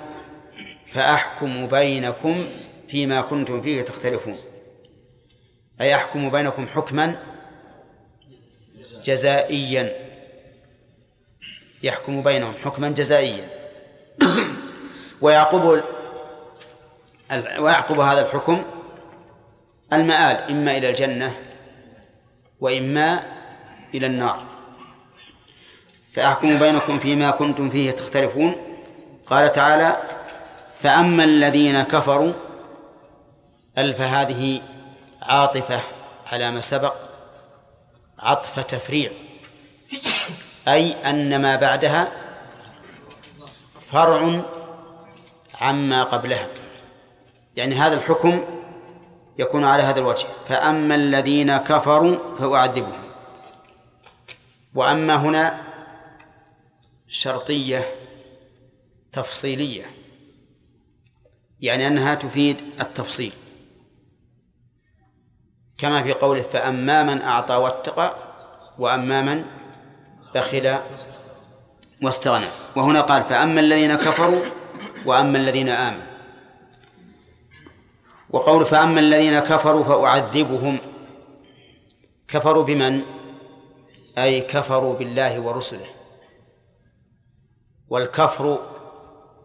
فأحكم 0.94 1.68
بينكم 1.68 2.46
فيما 2.90 3.22
كنتم 3.22 3.62
فيه 3.62 3.82
تختلفون. 3.82 4.38
أي 5.82 5.96
أحكم 5.96 6.30
بينكم 6.30 6.68
حكما 6.68 7.16
جزائيا. 9.04 9.96
يحكم 11.84 12.24
بينهم 12.24 12.54
حكما 12.64 12.90
جزائيا. 12.90 13.50
ويعقب 15.22 15.84
ويعقب 17.60 18.00
هذا 18.00 18.22
الحكم 18.26 18.64
المآل 19.94 20.50
إما 20.50 20.78
إلى 20.78 20.90
الجنة 20.90 21.36
وإما 22.60 23.24
إلى 23.94 24.06
النار. 24.06 24.44
فأحكم 26.14 26.60
بينكم 26.60 27.00
فيما 27.00 27.32
كنتم 27.32 27.70
فيه 27.70 27.92
تختلفون. 27.92 28.56
قال 29.26 29.52
تعالى 29.52 29.98
فأما 30.82 31.24
الذين 31.24 31.82
كفروا 31.82 32.34
ألف 33.78 34.02
هذه 34.02 34.62
عاطفة 35.22 35.82
على 36.32 36.52
ما 36.52 36.62
سبق 36.62 36.94
عطف 38.20 38.60
تفريع 38.60 39.12
أي 40.68 41.10
أن 41.10 41.42
ما 41.42 41.56
بعدها 41.56 42.12
فرع 43.92 44.42
عما 45.62 46.04
قبلها. 46.04 46.48
يعني 47.56 47.76
هذا 47.76 47.94
الحكم 47.94 48.61
يكون 49.42 49.64
على 49.64 49.84
هذا 49.84 50.00
الوجه. 50.00 50.28
فأما 50.48 50.96
الذين 50.96 51.58
كفروا 51.58 52.38
فأعذبهم. 52.40 53.04
وأما 54.76 55.16
هنا 55.16 55.62
شرطية 57.08 57.86
تفصيلية 59.12 59.86
يعني 61.62 61.88
أنها 61.88 62.16
تفيد 62.16 62.62
التفصيل. 62.82 63.34
كما 65.78 66.04
في 66.04 66.14
قوله 66.14 66.42
فأما 66.42 67.04
من 67.04 67.22
أعطى 67.22 67.56
واتقى 67.56 68.16
وأما 68.80 69.22
من 69.22 69.46
بخل 70.36 70.78
واستغنى. 72.04 72.48
وهنا 72.76 73.02
قال 73.02 73.24
فأما 73.24 73.60
الذين 73.60 73.96
كفروا 73.96 74.42
وأما 75.06 75.38
الذين 75.38 75.70
آمنوا. 75.70 76.11
وقول 78.34 78.66
فأما 78.66 79.00
الذين 79.00 79.40
كفروا 79.40 79.84
فأعذبهم. 79.84 80.80
كفروا 82.28 82.64
بمن؟ 82.64 83.02
أي 84.18 84.42
كفروا 84.42 84.94
بالله 84.94 85.40
ورسله. 85.40 85.88
والكفر 87.90 88.60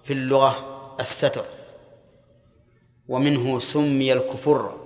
في 0.04 0.12
اللغة 0.12 0.56
الستر. 1.00 1.44
ومنه 3.08 3.58
سمي 3.58 4.12
الكفر 4.12 4.76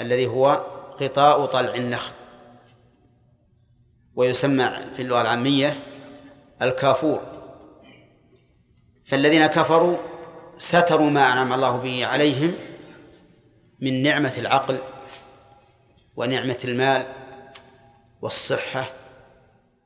الذي 0.00 0.26
هو 0.26 0.52
قطاع 1.00 1.46
طلع 1.46 1.74
النخل. 1.74 2.12
ويسمى 4.14 4.70
في 4.94 5.02
اللغة 5.02 5.20
العامية 5.20 5.82
الكافور. 6.62 7.20
فالذين 9.04 9.46
كفروا 9.46 9.96
ستروا 10.58 11.10
ما 11.10 11.32
أنعم 11.32 11.52
الله 11.52 11.76
به 11.76 12.06
عليهم 12.06 12.54
من 13.80 14.02
نعمة 14.02 14.32
العقل 14.38 14.80
ونعمة 16.16 16.58
المال 16.64 17.06
والصحة 18.22 18.84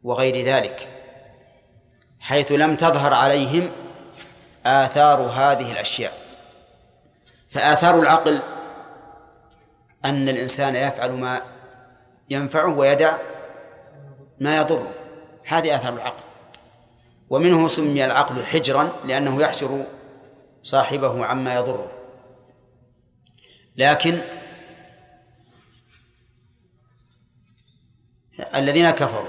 وغير 0.03 0.45
ذلك 0.45 0.89
حيث 2.21 2.53
لم 2.53 2.77
تظهر 2.77 3.15
عليهم 3.15 3.71
آثار 4.67 5.21
هذه 5.21 5.73
الأشياء. 5.73 6.13
فآثار 7.51 7.99
العقل 7.99 8.43
أن 10.05 10.29
الإنسان 10.29 10.77
يفعل 10.77 11.11
ما 11.11 11.43
ينفعه 12.31 12.79
ويدع 12.79 13.17
ما 14.41 14.57
يضره 14.57 14.91
هذه 15.47 15.75
آثار 15.75 15.93
العقل. 15.93 16.23
ومنه 17.31 17.69
سمي 17.69 18.05
العقل 18.05 18.45
حجرا 18.45 18.93
لأنه 19.05 19.43
يحجر 19.43 19.85
صاحبه 20.63 21.25
عما 21.25 21.55
يضره. 21.55 21.93
لكن 23.77 24.23
الذين 28.55 28.91
كفروا 28.91 29.29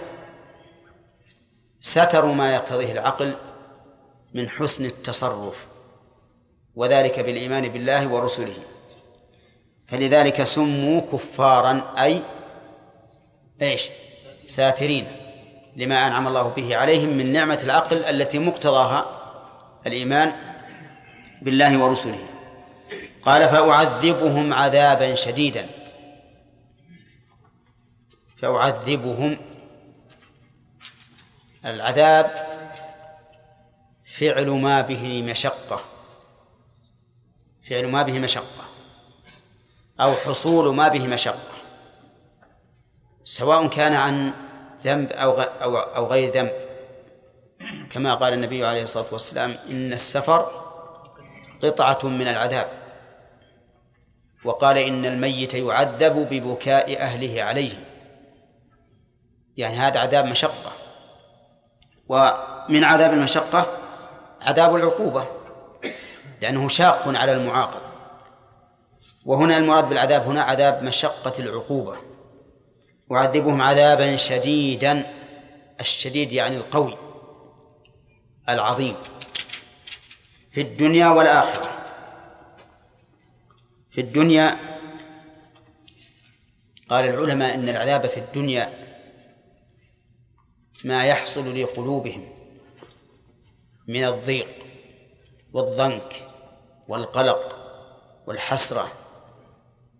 ستروا 1.79 2.33
ما 2.33 2.55
يقتضيه 2.55 2.91
العقل 2.91 3.35
من 4.33 4.49
حسن 4.49 4.85
التصرف 4.85 5.67
وذلك 6.75 7.19
بالإيمان 7.19 7.69
بالله 7.69 8.07
ورسله. 8.07 8.57
فلذلك 9.87 10.43
سموا 10.43 11.01
كفارا 11.01 11.93
أي 11.97 12.21
إيش؟ 13.61 13.89
ساترين 14.45 15.07
لما 15.75 16.07
أنعم 16.07 16.27
الله 16.27 16.43
به 16.43 16.75
عليهم 16.75 17.09
من 17.09 17.31
نعمة 17.31 17.59
العقل 17.63 18.03
التي 18.03 18.39
مقتضاها 18.39 19.05
الإيمان 19.87 20.33
بالله 21.41 21.83
ورسله. 21.83 22.27
قال 23.21 23.49
فأعذبهم 23.49 24.53
عذابا 24.53 25.15
شديدا. 25.15 25.69
فأعذبهم 28.37 29.37
العذاب 31.65 32.51
فعل 34.19 34.49
ما 34.49 34.81
به 34.81 35.21
مشقة. 35.21 35.81
فعل 37.69 37.87
ما 37.87 38.01
به 38.03 38.19
مشقة. 38.19 38.65
أو 39.99 40.13
حصول 40.13 40.75
ما 40.75 40.87
به 40.87 41.07
مشقة. 41.07 41.51
سواء 43.23 43.67
كان 43.67 43.93
عن 43.93 44.33
ذنب 44.83 45.11
أو 45.11 45.41
أو 45.79 46.07
غير 46.07 46.33
ذنب. 46.33 46.51
كما 47.91 48.15
قال 48.15 48.33
النبي 48.33 48.65
عليه 48.65 48.83
الصلاة 48.83 49.05
والسلام 49.11 49.55
إن 49.69 49.93
السفر 49.93 50.60
قطعة 51.63 51.99
من 52.03 52.27
العذاب. 52.27 52.67
وقال 54.45 54.77
إن 54.77 55.05
الميت 55.05 55.53
يعذب 55.53 56.29
ببكاء 56.29 57.01
أهله 57.01 57.43
عليه. 57.43 57.73
يعني 59.57 59.75
هذا 59.75 59.99
عذاب 59.99 60.25
مشقة. 60.25 60.71
ومن 62.07 62.83
عذاب 62.83 63.13
المشقة 63.13 63.77
عذاب 64.41 64.75
العقوبة 64.75 65.27
لأنه 66.41 66.67
شاق 66.67 67.07
على 67.07 67.31
المعاقب. 67.31 67.81
وهنا 69.25 69.57
المراد 69.57 69.89
بالعذاب 69.89 70.23
هنا 70.23 70.41
عذاب 70.41 70.83
مشقة 70.83 71.33
العقوبة. 71.39 71.97
وعذبهم 73.09 73.61
عذابا 73.61 74.15
شديدا 74.15 75.13
الشديد 75.79 76.31
يعني 76.31 76.57
القوي 76.57 76.97
العظيم. 78.49 78.95
في 80.51 80.61
الدنيا 80.61 81.07
والآخرة. 81.07 81.77
في 83.91 84.01
الدنيا 84.01 84.59
قال 86.89 87.05
العلماء 87.05 87.55
إن 87.55 87.69
العذاب 87.69 88.07
في 88.07 88.19
الدنيا 88.19 88.73
ما 90.83 91.05
يحصل 91.05 91.61
لقلوبهم 91.61 92.29
من 93.87 94.03
الضيق 94.03 94.47
والضنك 95.53 96.29
والقلق 96.87 97.55
والحسرة 98.27 98.87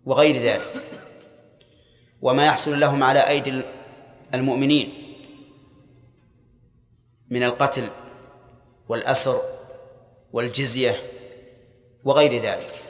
وغير 0.04 0.36
ذلك. 0.36 0.88
وما 2.22 2.46
يحصل 2.46 2.80
لهم 2.80 3.02
على 3.02 3.28
أيدي 3.28 3.62
المؤمنين 4.34 4.92
من 7.30 7.42
القتل 7.42 7.90
والأسر 8.88 9.40
والجزية 10.32 10.96
وغير 12.04 12.42
ذلك. 12.42 12.82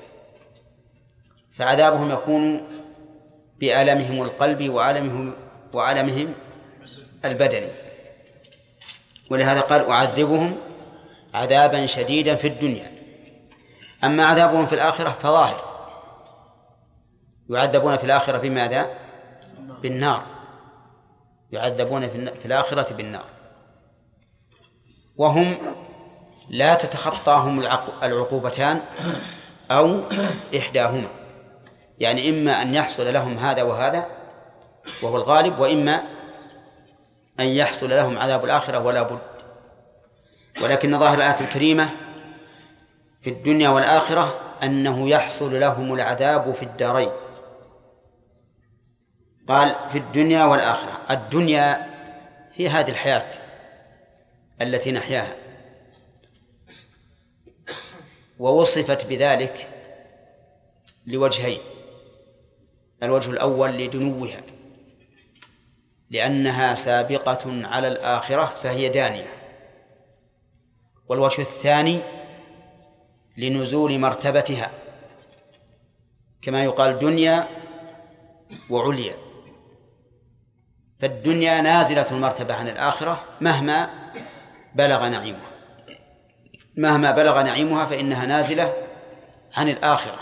فعذابهم 1.57 2.11
يكون 2.11 2.69
بألمهم 3.61 4.23
القلب 4.23 4.69
وعلمهم 4.69 5.35
وعلمهم 5.73 6.35
البدني 7.25 7.69
ولهذا 9.31 9.61
قال 9.61 9.91
أعذبهم 9.91 10.57
عذابا 11.35 11.87
شديدا 11.87 12.35
في 12.37 12.49
الدنيا. 12.49 12.93
أما 14.05 14.25
عذابهم 14.25 14.67
في 14.67 14.75
الآخرة 14.75 15.11
فظاهر. 15.11 15.73
يعذبون 17.51 17.97
في 17.97 18.05
الآخرة 18.05 18.39
بماذا؟ 18.39 18.99
بالنار. 19.83 20.27
يعذبون 21.53 22.09
في 22.09 22.45
الآخرة 22.45 22.95
بالنار. 22.95 23.25
وهم 25.17 25.57
لا 26.49 26.75
تتخطاهم 26.75 27.61
العقوبتان 28.03 28.81
أو 29.71 30.01
إحداهما. 30.59 31.09
يعني 31.99 32.29
إما 32.29 32.63
أن 32.63 32.75
يحصل 32.75 33.13
لهم 33.13 33.39
هذا 33.39 33.63
وهذا 33.63 34.07
وهو 35.03 35.17
الغالب 35.17 35.59
وإما 35.59 36.03
أن 37.41 37.47
يحصل 37.47 37.91
لهم 37.91 38.19
عذاب 38.19 38.45
الآخرة 38.45 38.79
ولا 38.79 39.03
بد. 39.03 39.19
ولكن 40.63 40.99
ظاهر 40.99 41.17
الآية 41.17 41.41
الكريمة 41.41 41.91
في 43.23 43.31
الدنيا 43.31 43.69
والآخرة 43.69 44.41
أنه 44.63 45.09
يحصل 45.09 45.61
لهم 45.61 45.95
العذاب 45.95 46.55
في 46.55 46.63
الدارين. 46.63 47.11
قال 49.49 49.77
في 49.89 49.99
الدنيا 49.99 50.45
والآخرة. 50.45 51.01
الدنيا 51.11 51.87
هي 52.55 52.69
هذه 52.69 52.91
الحياة 52.91 53.29
التي 54.63 54.93
نحياها. 54.93 55.42
ووصفت 58.43 59.07
بذلك 59.07 59.69
لوجهين. 61.07 61.61
الوجه 63.03 63.31
الأول 63.31 63.71
لدنوها 63.71 64.43
لأنها 66.11 66.75
سابقة 66.75 67.67
على 67.67 67.89
الآخرة 67.89 68.45
فهي 68.45 68.89
دانية. 68.89 69.33
والوجه 71.09 71.41
الثاني 71.41 72.01
لنزول 73.37 73.99
مرتبتها 73.99 74.71
كما 76.43 76.65
يقال 76.65 76.99
دنيا 76.99 77.49
وعليا. 78.71 79.15
فالدنيا 81.01 81.61
نازلة 81.61 82.07
المرتبة 82.11 82.55
عن 82.55 82.69
الآخرة 82.69 83.25
مهما 83.41 83.91
بلغ 84.75 85.09
نعيمها 85.09 85.52
مهما 86.77 87.11
بلغ 87.11 87.43
نعيمها 87.43 87.87
فإنها 87.87 88.27
نازلة 88.27 88.73
عن 89.55 89.69
الآخرة. 89.69 90.19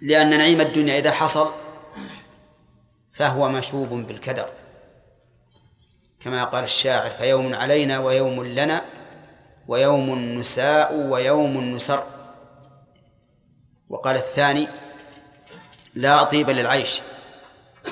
لأن 0.00 0.38
نعيم 0.38 0.60
الدنيا 0.60 0.98
إذا 0.98 1.10
حصل 1.10 1.50
فهو 3.12 3.48
مشوب 3.48 3.88
بالكدر. 3.88 4.48
كما 6.20 6.44
قال 6.44 6.64
الشاعر 6.64 7.10
فيوم 7.10 7.54
علينا 7.54 7.98
ويوم 7.98 8.44
لنا 8.44 8.84
ويوم 9.68 10.14
نساء 10.18 10.94
ويوم 10.94 11.58
نسر. 11.74 12.02
وقال 13.88 14.16
الثاني 14.16 14.68
لا 15.94 16.22
طيب 16.22 16.50
للعيش. 16.50 17.02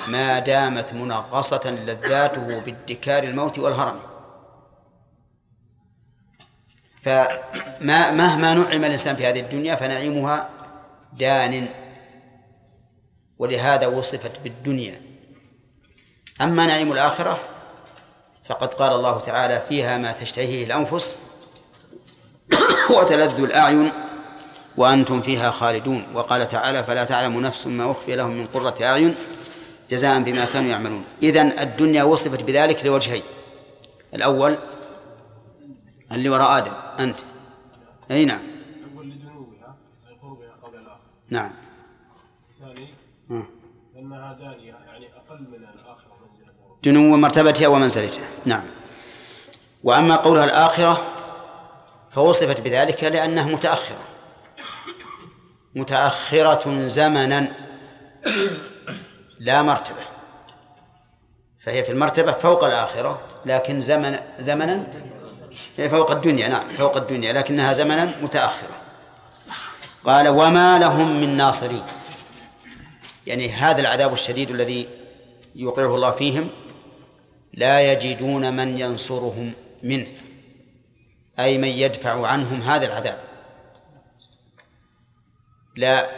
ما 0.07 0.39
دامت 0.39 0.93
منغصة 0.93 1.71
لذاته 1.71 2.59
بادكار 2.59 3.23
الموت 3.23 3.59
والهرم. 3.59 4.10
فما 7.01 8.11
مهما 8.11 8.53
نعم 8.53 8.85
الإنسان 8.85 9.15
في 9.15 9.25
هذه 9.25 9.39
الدنيا 9.39 9.75
فنعيمها 9.75 10.49
دان 11.13 11.67
ولهذا 13.39 13.87
وصفت 13.87 14.39
بالدنيا. 14.43 15.01
أما 16.41 16.65
نعيم 16.65 16.91
الآخرة 16.91 17.39
فقد 18.45 18.73
قال 18.73 18.93
الله 18.93 19.19
تعالى 19.19 19.61
فيها 19.69 19.97
ما 19.97 20.11
تشتهيه 20.11 20.65
الأنفس 20.65 21.17
وتلذ 22.97 23.43
الأعين 23.43 23.91
وأنتم 24.77 25.21
فيها 25.21 25.51
خالدون. 25.51 26.05
وقال 26.13 26.47
تعالى 26.47 26.83
فلا 26.83 27.03
تعلم 27.03 27.39
نفس 27.39 27.67
ما 27.67 27.91
أخفي 27.91 28.15
لهم 28.15 28.31
من 28.31 28.47
قرة 28.47 28.75
أعين 28.81 29.15
جزاء 29.89 30.19
بما 30.19 30.45
كانوا 30.45 30.69
يعملون. 30.69 31.03
إذن 31.23 31.59
الدنيا 31.59 32.03
وصفت 32.03 32.43
بذلك 32.43 32.85
لوجهين. 32.85 33.23
الأول 34.13 34.57
اللي 36.11 36.29
وراء 36.29 36.57
آدم. 36.57 36.73
أنت. 36.99 37.19
أي 38.11 38.25
نعم. 38.25 38.41
نعم. 41.29 41.51
الثاني 42.49 42.93
أنها 43.97 44.33
دانية 44.33 44.73
يعني 44.85 45.07
أقل 45.15 45.41
من 45.41 45.55
الآخرة 45.55 46.11
دنو 46.83 47.17
مرتبتها 47.17 47.67
ومنزلتها. 47.67 48.25
نعم. 48.45 48.63
وأما 49.83 50.15
قولها 50.15 50.43
الآخرة 50.43 51.01
فوصفت 52.11 52.61
بذلك 52.61 53.03
لأنها 53.03 53.45
متأخرة. 53.45 54.03
متأخرة 55.75 56.87
زمنا. 56.87 57.51
لا 59.39 59.61
مرتبة. 59.61 60.11
فهي 61.59 61.83
في 61.83 61.91
المرتبة 61.91 62.31
فوق 62.31 62.63
الآخرة 62.63 63.21
لكن 63.45 63.81
زمن 63.81 64.19
زمنا 64.39 64.87
فوق 65.89 66.11
الدنيا 66.11 66.47
نعم 66.47 66.69
فوق 66.69 66.97
الدنيا 66.97 67.33
لكنها 67.33 67.73
زمنا 67.73 68.21
متأخرة. 68.21 68.81
قال 70.03 70.27
وما 70.27 70.79
لهم 70.79 71.21
من 71.21 71.37
ناصرين. 71.37 71.83
يعني 73.27 73.49
هذا 73.49 73.81
العذاب 73.81 74.13
الشديد 74.13 74.51
الذي 74.51 74.87
يوقعه 75.55 75.95
الله 75.95 76.11
فيهم 76.11 76.49
لا 77.53 77.91
يجدون 77.91 78.53
من 78.53 78.79
ينصرهم 78.79 79.53
منه 79.83 80.07
أي 81.39 81.57
من 81.57 81.67
يدفع 81.67 82.27
عنهم 82.27 82.61
هذا 82.61 82.85
العذاب. 82.85 83.17
لا 85.75 86.09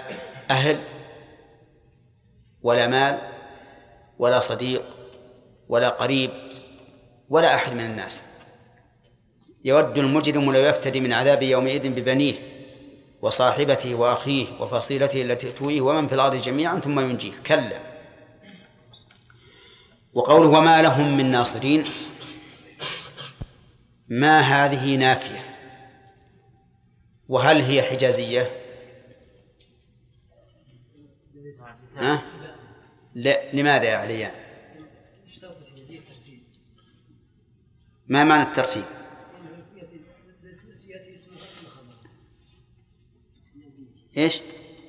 أهل 0.51 0.79
ولا 2.63 2.87
مال 2.87 3.21
ولا 4.19 4.39
صديق 4.39 4.83
ولا 5.69 5.89
قريب 5.89 6.31
ولا 7.29 7.55
أحد 7.55 7.73
من 7.73 7.85
الناس. 7.85 8.23
يود 9.63 9.97
المجرم 9.97 10.51
لو 10.51 10.59
يفتدي 10.59 10.99
من 10.99 11.13
عذاب 11.13 11.43
يومئذ 11.43 11.89
ببنيه 11.89 12.35
وصاحبته 13.21 13.95
وأخيه 13.95 14.47
وفصيلته 14.59 15.21
التي 15.21 15.51
تؤويه 15.51 15.81
ومن 15.81 16.07
في 16.07 16.15
الأرض 16.15 16.35
جميعا 16.35 16.79
ثم 16.79 16.99
ينجيه. 16.99 17.31
كلا. 17.45 17.79
وقوله 20.13 20.47
وما 20.59 20.81
لهم 20.81 21.17
من 21.17 21.31
ناصرين 21.31 21.83
ما 24.09 24.39
هذه 24.39 24.95
نافية؟ 24.95 25.55
وهل 27.29 27.61
هي 27.61 27.81
حجازية؟ 27.81 28.49
ها؟ 31.97 32.21
لا. 33.15 33.53
لماذا 33.53 33.85
يا 33.85 33.97
عليان؟ 33.97 34.31
ما 38.07 38.23
معنى 38.23 38.43
الترتيب؟ 38.43 38.83
إيش؟ 44.17 44.41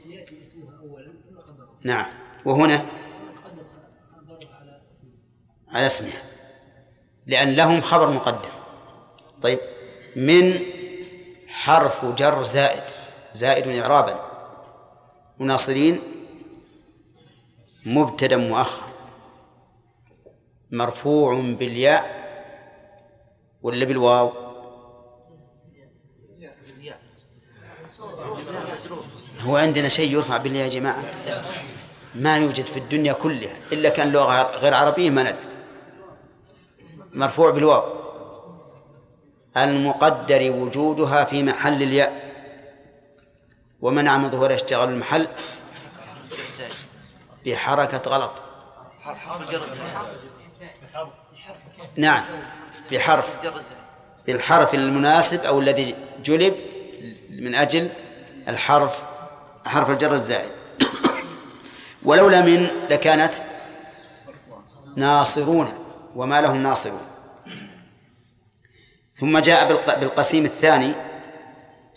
يأتي 0.07 0.43
اسمها 0.43 0.79
اولا 0.79 1.12
ثم 1.29 1.39
خبرها 1.41 1.68
نعم. 1.83 2.07
وهنا؟ 2.45 2.75
على 4.53 4.81
اسمها. 4.93 5.12
على 5.68 5.87
اسمها. 5.87 6.22
لأن 7.27 7.55
لهم 7.55 7.81
خبر 7.81 8.11
مقدم. 8.11 8.51
طيب. 9.43 9.59
من 10.16 10.61
حرف 11.49 12.05
جر 12.05 12.43
زائد. 12.43 12.83
زائد 13.35 13.68
إعرابا. 13.68 14.31
مناصرين. 15.39 15.99
مبتدأ 17.87 18.37
مؤخر 18.37 18.85
مرفوع 20.70 21.41
بالياء. 21.41 22.25
ولا 23.62 23.85
بالواو؟ 23.85 24.43
هو 29.45 29.57
عندنا 29.57 29.88
شيء 29.88 30.12
يرفع 30.12 30.36
بالياء 30.36 30.64
يا 30.64 30.70
جماعة. 30.70 31.03
ما 32.14 32.36
يوجد 32.38 32.66
في 32.66 32.76
الدنيا 32.76 33.12
كلها 33.12 33.53
إلا 33.72 33.88
كان 33.88 34.12
لغة 34.12 34.57
غير 34.57 34.74
عربية 34.74 35.11
ما 35.11 35.22
ندري. 35.22 35.49
مرفوع 37.12 37.51
بالواو. 37.51 38.05
المقدر 39.57 40.51
وجودها 40.51 41.24
في 41.24 41.42
محل 41.42 41.82
الياء. 41.82 42.34
ومنع 43.80 44.18
من 44.18 44.30
ظهور 44.30 44.55
اشتغال 44.55 44.88
المحل 44.88 45.28
بحركة 47.47 48.11
غلط. 48.11 48.32
نعم 51.97 52.24
بحرف. 52.92 53.38
بالحرف 54.26 54.74
المناسب 54.74 55.45
أو 55.45 55.61
الذي 55.61 55.95
جلب 56.24 56.55
من 57.30 57.55
أجل 57.55 57.90
الحرف 58.49 59.03
حرف 59.67 59.91
الجر 59.91 60.12
الزائد. 60.12 60.51
ولولا 62.03 62.41
من 62.41 62.67
لكانت 62.91 63.35
ناصرون 64.97 65.69
وما 66.17 66.41
لهم 66.41 66.62
ناصرون. 66.62 67.07
ثم 69.21 69.39
جاء 69.39 69.69
بالق- 69.69 69.99
بالقسيم 69.99 70.45
الثاني 70.45 70.95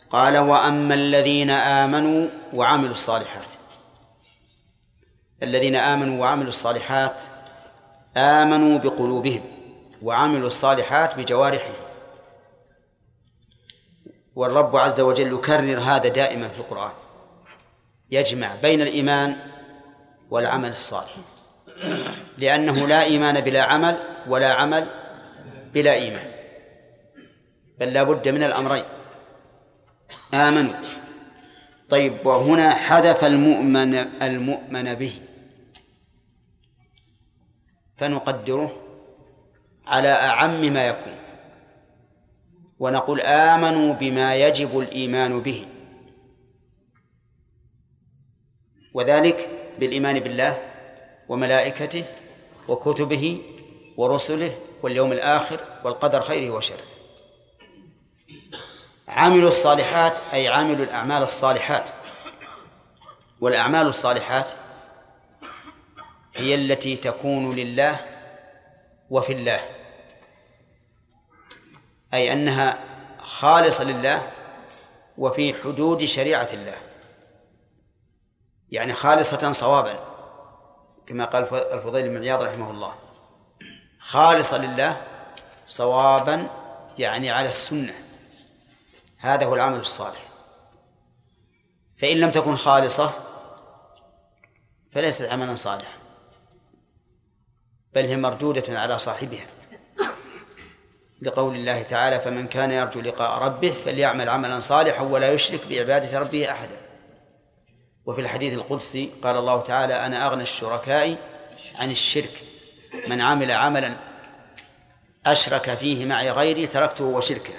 قال 0.10 0.38
وأما 0.38 0.94
الذين 0.94 1.50
آمنوا 1.50 2.28
وعملوا 2.54 2.92
الصالحات. 2.92 3.48
الذين 5.44 5.76
آمنوا 5.76 6.22
وعملوا 6.22 6.48
الصالحات 6.48 7.16
آمنوا 8.18 8.78
بقلوبهم 8.78 9.42
وعملوا 10.02 10.48
الصالحات 10.48 11.16
بجوارحهم. 11.16 11.76
والرب 14.36 14.76
عز 14.78 15.00
وجل 15.00 15.34
يكرر 15.34 15.80
هذا 15.80 16.08
دائما 16.10 16.48
في 16.48 16.58
القرآن. 16.58 16.92
يجمع 18.12 18.56
بين 18.56 18.82
الإيمان 18.82 19.36
والعمل 20.30 20.70
الصالح. 20.70 21.16
لأنه 22.38 22.88
لا 22.88 23.04
إيمان 23.04 23.42
بلا 23.42 23.64
عمل 23.64 23.98
ولا 24.28 24.54
عمل 24.54 24.88
بلا 25.74 25.94
إيمان. 25.94 26.32
بل 27.80 27.94
لا 27.94 28.04
بد 28.04 28.28
من 28.28 28.44
الأمرين. 28.44 28.84
آمنوا. 30.34 30.74
طيب 31.90 32.26
وهنا 32.26 32.70
حذف 32.70 33.26
المؤمن 33.26 33.96
المؤمن 34.22 34.94
به. 34.96 35.22
فنقدره 37.98 38.84
على 39.88 40.12
أعم 40.12 40.62
ما 40.62 40.88
يكون. 40.88 41.16
ونقول 42.80 43.22
آمنوا 43.22 43.94
بما 43.94 44.36
يجب 44.36 44.80
الإيمان 44.80 45.42
به. 45.42 45.66
وذلك 48.98 49.50
بالإيمان 49.80 50.20
بالله 50.20 50.62
وملائكته 51.30 52.04
وكتبه 52.68 53.42
ورسله 53.98 54.56
واليوم 54.84 55.12
الآخر 55.12 55.60
والقدر 55.84 56.22
خيره 56.22 56.54
وشره. 56.54 56.84
عملوا 59.08 59.48
الصالحات 59.48 60.20
أي 60.34 60.48
عملوا 60.48 60.86
الأعمال 60.86 61.24
الصالحات. 61.24 61.90
والأعمال 63.42 63.88
الصالحات 63.88 64.52
هي 66.36 66.56
التي 66.56 66.96
تكون 66.96 67.56
لله 67.56 68.00
وفي 69.10 69.34
الله. 69.34 69.60
أي 72.14 72.34
أنها 72.34 72.80
خالصة 73.24 73.84
لله 73.84 74.32
وفي 75.18 75.54
حدود 75.54 76.06
شريعة 76.06 76.50
الله. 76.54 76.87
يعني 78.72 78.94
خالصة 78.94 79.52
صوابا 79.52 80.00
كما 81.08 81.26
قال 81.26 81.54
الفضيل 81.54 82.10
بن 82.10 82.18
عياض 82.18 82.44
رحمه 82.44 82.72
الله. 82.72 82.96
خالصة 84.00 84.58
لله 84.58 85.02
صوابا 85.66 86.50
يعني 86.98 87.32
على 87.32 87.50
السنة. 87.50 87.94
هذا 89.18 89.46
هو 89.46 89.56
العمل 89.56 89.80
الصالح. 89.80 90.28
فإن 92.02 92.18
لم 92.18 92.32
تكن 92.32 92.56
خالصة 92.56 93.12
فليست 94.92 95.22
عملا 95.22 95.56
صالحا. 95.56 95.98
بل 97.94 98.06
هي 98.06 98.18
مردودة 98.18 98.80
على 98.80 99.00
صاحبها. 99.00 99.48
لقول 101.22 101.56
الله 101.56 101.84
تعالى 101.84 102.20
فمن 102.20 102.48
كان 102.48 102.72
يرجو 102.72 103.00
لقاء 103.00 103.44
ربه 103.44 103.72
فليعمل 103.86 104.30
عملا 104.30 104.60
صالحا 104.60 105.04
ولا 105.04 105.32
يشرك 105.32 105.68
بعبادة 105.70 106.20
ربه 106.20 106.52
أحدا. 106.52 106.87
وفي 108.08 108.22
الحديث 108.22 108.54
القدسي 108.54 109.12
قال 109.24 109.38
الله 109.38 109.62
تعالى 109.62 109.94
أنا 110.06 110.28
أغنى 110.28 110.44
الشركاء 110.44 111.18
عن 111.76 111.92
الشرك 111.92 112.44
من 113.08 113.22
عمل 113.22 113.52
عملا 113.52 113.98
أشرك 115.26 115.74
فيه 115.74 116.06
معي 116.06 116.32
غيري 116.32 116.68
تركته 116.68 117.04
وشركه. 117.04 117.54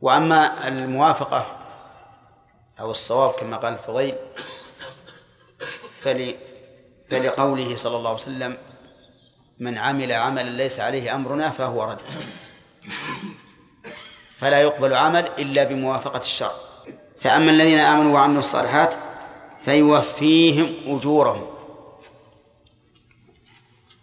وأما 0.00 0.68
الموافقة 0.68 1.60
أو 2.80 2.90
الصواب 2.90 3.32
كما 3.32 3.56
قال 3.56 3.72
الفضيل 3.72 4.14
فل 6.00 6.36
فلقوله 7.10 7.74
صلى 7.74 7.96
الله 7.96 8.10
عليه 8.10 8.20
وسلم 8.20 8.56
من 9.58 9.78
عمل 9.78 10.12
عملا 10.12 10.50
ليس 10.50 10.80
عليه 10.80 11.14
أمرنا 11.14 11.50
فهو 11.50 11.84
رد. 11.84 12.00
فلا 14.38 14.60
يقبل 14.60 14.94
عمل 14.94 15.26
إلا 15.38 15.64
بموافقة 15.64 16.18
الشرع. 16.18 16.73
فأما 17.24 17.50
الذين 17.50 17.78
آمنوا 17.78 18.14
وعملوا 18.14 18.38
الصالحات 18.38 18.94
فيوفيهم 19.64 20.96
أجورهم. 20.96 21.46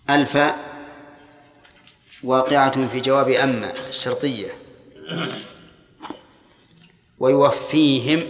ألف 0.09 0.37
واقعة 2.23 2.87
في 2.87 2.99
جواب 2.99 3.29
أما 3.29 3.73
الشرطية. 3.89 4.51
ويوفيهم 7.19 8.27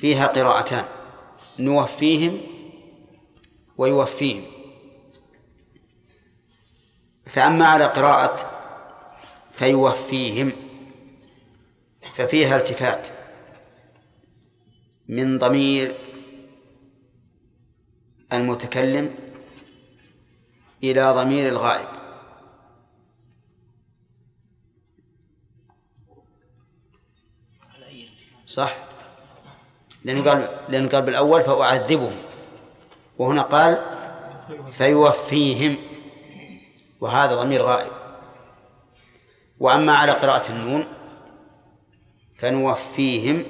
فيها 0.00 0.26
قراءتان. 0.26 0.84
نوفيهم 1.58 2.40
ويوفيهم. 3.78 4.44
فأما 7.26 7.66
على 7.66 7.84
قراءة 7.84 8.50
فيوفيهم. 9.54 10.52
ففيها 12.14 12.56
التفات 12.56 13.08
من 15.08 15.38
ضمير 15.38 15.94
المتكلم 18.32 19.14
إلى 20.82 21.12
ضمير 21.12 21.48
الغائب. 21.48 21.88
صح؟ 28.46 28.76
لأنه 30.04 30.30
قال 30.30 30.58
لأنه 30.68 30.88
قال 30.88 31.02
بالأول 31.02 31.42
فأعذبهم. 31.42 32.22
وهنا 33.18 33.42
قال 33.42 33.82
فيوفيهم. 34.72 35.76
وهذا 37.00 37.34
ضمير 37.34 37.62
غائب. 37.62 37.92
وأما 39.60 39.96
على 39.96 40.12
قراءة 40.12 40.52
النون 40.52 41.01
فنوفيهم 42.42 43.44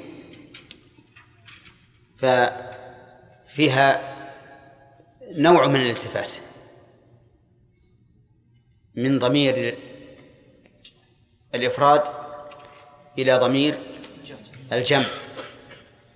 ففيها 2.18 3.88
نوع 5.22 5.66
من 5.66 5.76
الالتفات 5.76 6.30
من 8.94 9.18
ضمير 9.18 9.78
الإفراد 11.54 12.02
إلى 13.18 13.34
ضمير 13.34 13.78
الجمع 14.72 15.06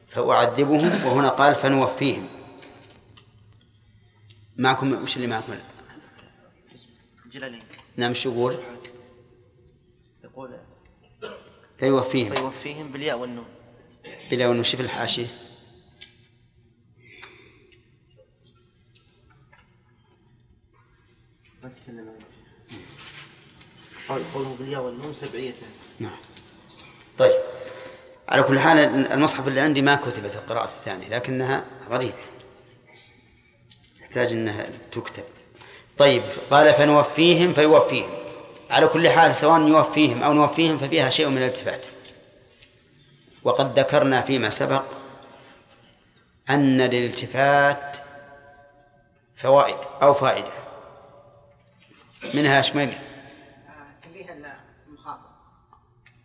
فأعذبهم 0.08 1.06
وهنا 1.06 1.28
قال 1.28 1.54
فنوفيهم 1.54 2.28
معكم 4.56 5.02
وش 5.02 5.16
اللي 5.16 5.26
معكم؟ 5.26 5.54
جلالين 7.32 7.62
نعم 7.96 8.14
شو 8.14 8.32
يقول؟ 8.32 8.56
يقول 10.24 10.65
فيوفيهم. 11.78 12.34
فيوفيهم 12.34 12.92
بالياء 12.92 13.18
والنون. 13.18 13.46
بالياء 14.30 14.48
والنون. 14.48 14.64
شوف 14.64 14.80
الحاشية. 14.80 15.26
ما 21.62 21.68
تكلم 21.68 22.08
قال 24.08 24.32
قوله 24.34 24.56
بالياء 24.58 24.82
والنون 24.82 25.14
سبعية. 25.14 25.54
نعم. 25.98 26.18
طيب. 27.18 27.42
على 28.28 28.42
كل 28.42 28.58
حال 28.58 28.78
المصحف 29.12 29.48
اللي 29.48 29.60
عندي 29.60 29.82
ما 29.82 29.96
كتبت 29.96 30.36
القراءة 30.36 30.64
الثانية 30.64 31.08
لكنها 31.08 31.64
غريب 31.88 32.14
يحتاج 34.00 34.32
إنها 34.32 34.70
تكتب. 34.92 35.24
طيب. 35.98 36.22
قال 36.50 36.74
فنوفيهم 36.74 37.54
فيوفيهم. 37.54 38.15
على 38.70 38.88
كل 38.88 39.08
حال 39.08 39.34
سواء 39.34 39.60
يوفيهم 39.60 40.22
أو 40.22 40.32
نوفيهم 40.32 40.78
ففيها 40.78 41.10
شيء 41.10 41.28
من 41.28 41.38
الالتفات. 41.38 41.86
وقد 43.42 43.78
ذكرنا 43.78 44.20
فيما 44.20 44.50
سبق 44.50 44.82
أن 46.50 46.80
للالتفات 46.80 47.98
فوائد 49.36 49.76
أو 50.02 50.14
فائدة. 50.14 50.52
منها 52.34 52.62
شمال 52.62 52.92
تنبيه 54.04 54.32
المخاطب. 54.32 55.20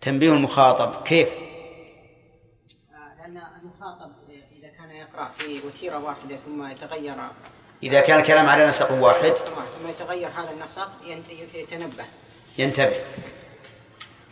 تنبيه 0.02 0.34
المخاطب. 0.34 1.04
كيف؟ 1.04 1.30
لأن 3.18 3.42
المخاطب 3.62 4.12
إذا 4.60 4.68
كان 4.68 4.92
يقرأ 4.92 5.32
في 5.38 5.62
وتيرة 5.68 5.98
واحدة 5.98 6.36
ثم 6.38 6.68
يتغير 6.68 7.16
إذا 7.84 8.02
كان 8.02 8.20
الكلام 8.20 8.50
على 8.50 8.68
نسق 8.68 8.92
واحد. 8.92 9.32
ثم 9.32 9.88
يتغير 9.88 10.30
هذا 10.30 10.52
النسق 10.52 10.90
يتنبه. 11.54 12.06
ينتبه. 12.58 12.96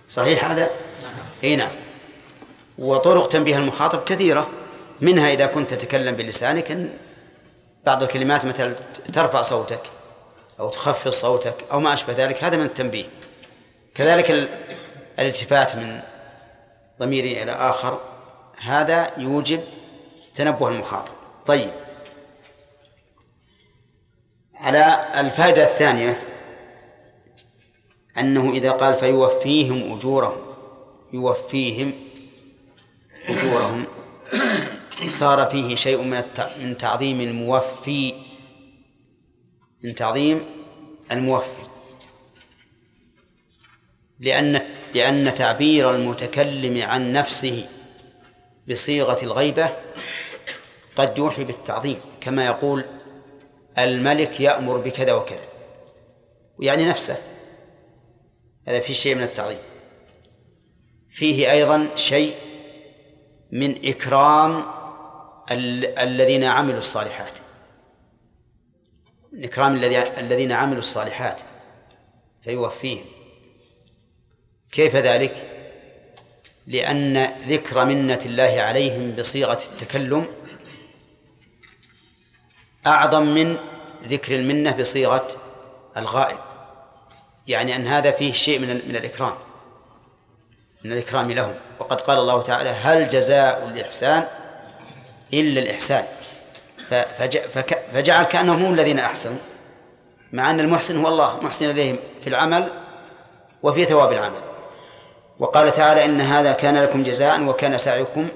صحيح 0.10 0.52
هذا؟ 0.52 0.70
إي 1.44 1.56
نعم. 1.56 1.72
وطرق 2.78 3.28
تنبيه 3.28 3.58
المخاطب 3.58 4.04
كثيرة 4.04 4.50
منها 5.02 5.34
إذا 5.34 5.46
كنت 5.46 5.74
تتكلم 5.74 6.16
بلسانك 6.16 6.72
إن 6.72 6.98
بعض 7.86 8.04
الكلمات 8.04 8.46
مثل 8.46 8.76
ترفع 9.14 9.42
صوتك 9.42 9.82
أو 10.60 10.70
تخفض 10.70 11.12
صوتك 11.12 11.56
أو 11.72 11.80
ما 11.80 11.94
أشبه 11.94 12.14
ذلك 12.14 12.44
هذا 12.44 12.58
من 12.58 12.66
التنبيه. 12.66 13.06
كذلك 13.96 14.50
الالتفات 15.20 15.76
من 15.76 16.02
ضمير 17.00 17.24
إلى 17.24 17.52
آخر 17.52 18.00
هذا 18.62 19.12
يوجب 19.18 19.64
تنبه 20.36 20.68
المخاطب. 20.68 21.14
طيب. 21.46 21.72
على 24.56 25.02
الفائدة 25.20 25.64
الثانية 25.64 26.20
أنه 28.20 28.52
إذا 28.52 28.72
قال 28.72 28.96
فيوفيهم 28.96 29.94
أجورهم 29.94 30.38
يوفيهم 31.14 31.94
أجورهم. 33.28 33.86
صار 35.10 35.46
فيه 35.46 35.76
شيء 35.76 36.02
من 36.02 36.24
من 36.60 36.78
تعظيم 36.78 37.22
الموفي 37.22 38.14
من 39.84 39.96
تعظيم 39.96 40.46
الموفي. 41.12 41.62
لأن 44.20 44.62
لأن 44.94 45.34
تعبير 45.34 45.96
المتكلم 45.96 46.82
عن 46.82 47.14
نفسه 47.14 47.68
بصيغة 48.70 49.24
الغيبة 49.24 49.70
قد 50.96 51.18
يوحي 51.18 51.44
بالتعظيم 51.44 51.98
كما 52.22 52.46
يقول 52.46 52.86
الملك 53.78 54.40
يأمر 54.40 54.78
بكذا 54.78 55.14
وكذا. 55.14 55.48
يعني 56.60 56.86
نفسه. 56.86 57.18
هذا 58.68 58.80
فيه 58.80 58.94
شيء 58.94 59.16
من 59.16 59.24
التعظيم. 59.24 59.58
فيه 61.12 61.52
أيضا 61.52 61.96
شيء 61.96 62.36
من 63.52 63.88
إكرام 63.88 64.66
ال- 65.52 66.00
الذين 66.00 66.44
عملوا 66.44 66.80
الصالحات. 66.80 67.40
من 69.32 69.44
إكرام 69.44 69.76
الذين 70.18 70.52
عملوا 70.52 70.80
الصالحات. 70.80 71.42
فيوفيهم. 72.42 73.06
كيف 74.72 74.96
ذلك؟ 74.96 75.56
لأن 76.68 77.18
ذكر 77.48 77.86
منة 77.86 78.20
الله 78.26 78.44
عليهم 78.62 79.16
بصيغة 79.16 79.60
التكلم 79.72 80.28
أعظم 82.88 83.24
من 83.24 83.58
ذكر 84.04 84.36
المنة 84.36 84.72
بصيغة 84.72 85.28
الغائب. 85.98 86.49
يعني 87.50 87.76
أن 87.76 87.88
هذا 87.88 88.12
فيه 88.12 88.34
شيء 88.34 88.60
من 88.60 88.68
من 88.68 88.96
الإكرام 88.96 89.34
من 90.84 90.92
الإكرام 90.92 91.32
لهم. 91.32 91.56
وقد 91.80 92.02
قال 92.02 92.18
الله 92.18 92.42
تعالى 92.42 92.70
هل 92.70 93.10
جزاء 93.10 93.68
الإحسان 93.68 94.28
إلا 95.34 95.60
الإحسان 95.60 96.04
فجعل 97.94 98.24
كأنهم 98.24 98.64
هم 98.64 98.74
الذين 98.74 99.00
أحسنوا 99.00 99.38
مع 100.34 100.50
أن 100.50 100.60
المحسن 100.60 100.98
هو 100.98 101.08
الله 101.08 101.40
محسن 101.42 101.70
إليهم 101.70 102.00
في 102.22 102.30
العمل 102.30 102.72
وفي 103.64 103.86
ثواب 103.86 104.12
العمل. 104.12 104.42
وقال 105.40 105.72
تعالى 105.72 106.06
إن 106.06 106.22
هذا 106.22 106.54
كان 106.54 106.78
لكم 106.78 107.04
جزاء 107.04 107.44
وكان 107.44 107.78
سعيكم 107.78 108.28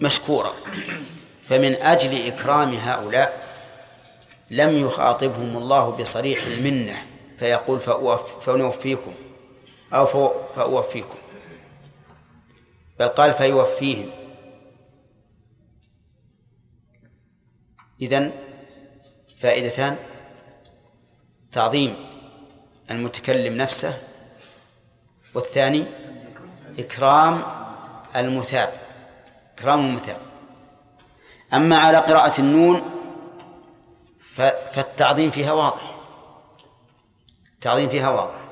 مشكورا 0.00 0.52
فمن 1.48 1.74
أجل 1.82 2.26
إكرام 2.26 2.74
هؤلاء 2.74 3.48
لم 4.50 4.86
يخاطبهم 4.86 5.56
الله 5.56 5.90
بصريح 5.90 6.46
المنة. 6.46 7.17
فيقول 7.38 7.80
فنوفيكم. 8.40 9.14
أو 9.92 10.06
فأوفيكم. 10.56 11.18
بل 12.98 13.08
قال 13.08 13.34
فيوفيهم. 13.34 14.10
إذن 18.02 18.32
فائدتان. 19.40 19.96
تعظيم 21.52 21.96
المتكلم 22.90 23.56
نفسه. 23.56 24.02
والثاني 25.34 25.84
إكرام 26.78 27.42
المثاب. 28.16 28.72
إكرام 29.54 29.80
المثاب. 29.80 30.20
أما 31.54 31.76
على 31.78 31.98
قراءة 31.98 32.40
النون 32.40 32.82
فالتعظيم 34.74 35.30
فيها 35.30 35.52
واضح. 35.52 35.97
التعظيم 37.58 37.88
فيها 37.88 38.10
واضح 38.10 38.44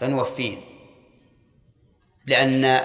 فنوفيهم 0.00 0.60
لأن 2.26 2.80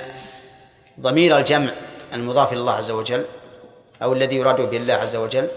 ضمير 1.00 1.38
الجمع 1.38 1.72
المضاف 2.14 2.54
إلى 2.54 2.60
الله 2.62 2.74
عز 2.74 2.92
وجل 2.92 3.26
أو 4.02 4.14
الذي 4.14 4.36
يراد 4.36 4.62
به 4.62 4.78
الله 4.78 4.94
عز 4.94 5.16
وجل 5.16 5.48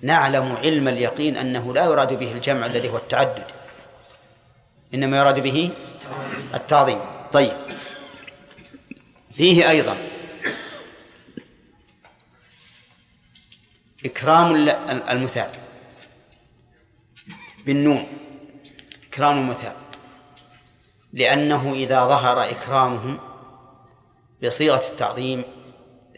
نعلم 0.00 0.52
علم 0.56 0.88
اليقين 0.88 1.36
أنه 1.36 1.74
لا 1.74 1.84
يراد 1.84 2.18
به 2.18 2.32
الجمع 2.32 2.66
الذي 2.66 2.88
هو 2.90 2.96
التعدد 2.96 3.44
إنما 4.94 5.18
يراد 5.18 5.40
به 5.40 5.70
التعظيم. 6.54 6.98
طيب. 7.32 7.52
فيه 9.34 9.70
أيضا 9.70 9.96
إكرام 14.04 14.54
ال- 14.54 15.08
المثال 15.08 15.50
بالنون. 17.66 18.06
إكرام 19.12 19.38
المثال. 19.38 19.72
لأنه 21.12 21.72
إذا 21.72 22.04
ظهر 22.04 22.42
إكرامهم 22.42 23.18
بصيغة 24.44 24.82
التعظيم 24.90 25.44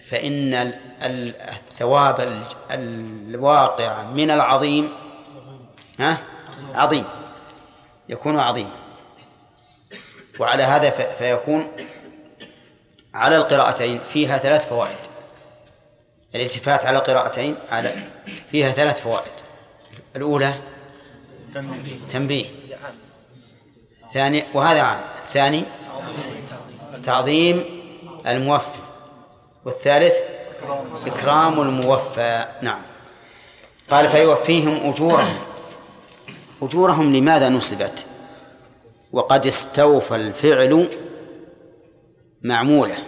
فإن 0.08 0.54
ال- 0.54 0.80
ال- 1.02 1.40
الثواب 1.40 2.20
ال- 2.20 2.46
الواقع 2.70 4.04
من 4.04 4.30
العظيم 4.30 4.92
ها؟ 6.00 6.18
عظيم. 6.74 7.04
يكون 8.08 8.38
عظيما 8.38 8.76
وعلى 10.40 10.62
هذا 10.62 10.90
فيكون 10.90 11.68
على 13.14 13.36
القراءتين 13.36 14.00
فيها 14.12 14.38
ثلاث 14.38 14.68
فوائد. 14.68 14.96
الالتفات 16.34 16.86
على 16.86 16.98
القراءتين 16.98 17.56
على 17.70 17.94
فيها 18.50 18.70
ثلاث 18.70 19.00
فوائد. 19.00 19.32
الأولى 20.16 20.54
تنبيه. 22.08 22.46
ثاني 24.14 24.44
وهذا 24.54 24.82
عام. 24.82 25.00
الثاني؟ 25.16 25.64
تعظيم 27.02 27.64
الموفي. 28.26 28.78
والثالث؟ 29.64 30.14
إكرام 31.06 31.60
الموفى. 31.60 32.44
نعم. 32.62 32.82
قال 33.90 34.10
فيوفيهم 34.10 34.90
أجورهم. 34.92 35.38
أجورهم 36.62 37.16
لماذا 37.16 37.48
نصبت؟ 37.48 38.06
وقد 39.12 39.46
استوفى 39.46 40.16
الفعل 40.16 40.88
معموله. 42.42 42.98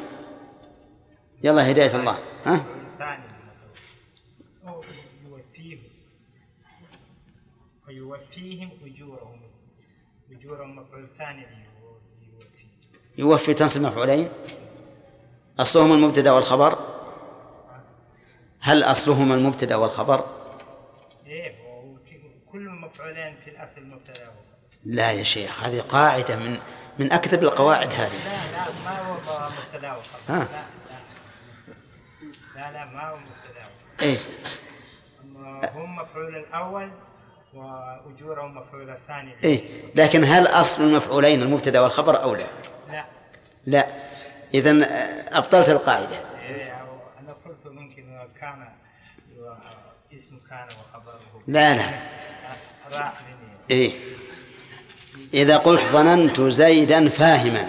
يلا 1.43 1.70
هداية 1.70 1.97
الله. 1.97 2.19
ها؟ 2.45 2.65
ثاني 2.99 3.24
أو 4.69 4.83
يوفيهم 5.24 5.78
ويوفيهم 7.89 8.70
أجورهم. 8.85 9.45
أجورهم 10.32 10.77
مفعول 10.77 11.09
ثاني 11.19 11.47
يوفي. 12.32 12.66
يوفي 13.19 13.55
تنصب 13.55 13.81
مفعولين. 13.81 14.28
أصلهما 15.59 15.94
المبتدأ 15.94 16.32
والخبر. 16.32 16.78
هل 18.61 18.82
أصلهما 18.82 19.35
المبتدأ 19.35 19.77
والخبر؟ 19.77 20.24
إيه 21.27 21.66
كل 22.53 22.70
مفعولين 22.70 23.36
في 23.44 23.51
الأصل 23.51 23.86
مبتدأ 23.86 24.31
لا 24.85 25.12
يا 25.12 25.23
شيخ 25.23 25.65
هذه 25.65 25.81
قاعدة 25.81 26.36
من 26.36 26.61
من 26.98 27.12
أكذب 27.12 27.43
القواعد 27.43 27.94
هذه. 27.94 28.12
لا 28.24 28.53
لا 28.53 28.73
ما 28.85 29.01
هو 29.01 29.51
مبتدأ 29.51 29.93
وخبر 29.93 30.20
ها. 30.28 30.48
لا 32.57 32.73
لا. 32.73 32.85
ما 32.85 33.09
هو 33.09 33.16
مبتدأ 33.16 33.66
إيش 34.03 34.20
هم 35.74 35.97
مفعول 35.97 36.36
الأول 36.36 36.90
وأجورهم 37.55 38.56
مفعول 38.56 38.90
الثاني 38.90 39.35
إيه 39.44 39.64
لكن 39.94 40.24
هل 40.24 40.47
أصل 40.47 40.82
المفعولين 40.82 41.43
المبتدأ 41.43 41.81
والخبر 41.81 42.23
أو 42.23 42.35
لا؟ 42.35 42.47
لا. 42.90 43.05
لا. 43.66 43.86
إذا 44.55 44.86
أبطلت 45.32 45.68
القاعدة. 45.68 46.16
إيه 46.48 46.74
أنا 47.20 47.36
قلت 47.44 47.66
ممكن 47.66 48.18
كان 48.40 48.68
اسم 50.14 50.39
كان 50.51 50.68
وخبره. 50.68 51.43
لا 51.47 51.74
لا. 51.74 51.82
مني. 52.98 53.56
إيه. 53.70 53.93
إذا 55.35 55.56
قلت 55.56 55.81
ظننت 55.81 56.40
زيدا 56.40 57.09
فاهما 57.09 57.68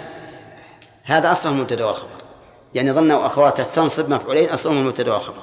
هذا 1.04 1.32
أصله 1.32 1.52
المبتدأ 1.52 1.84
والخبر. 1.84 2.22
يعني 2.74 2.92
ظن 2.92 3.12
وأخواته 3.12 3.62
تنصب 3.62 4.10
مفعولين 4.10 4.48
أصلهم 4.48 4.76
المبتدأ 4.76 5.12
والخبر. 5.12 5.42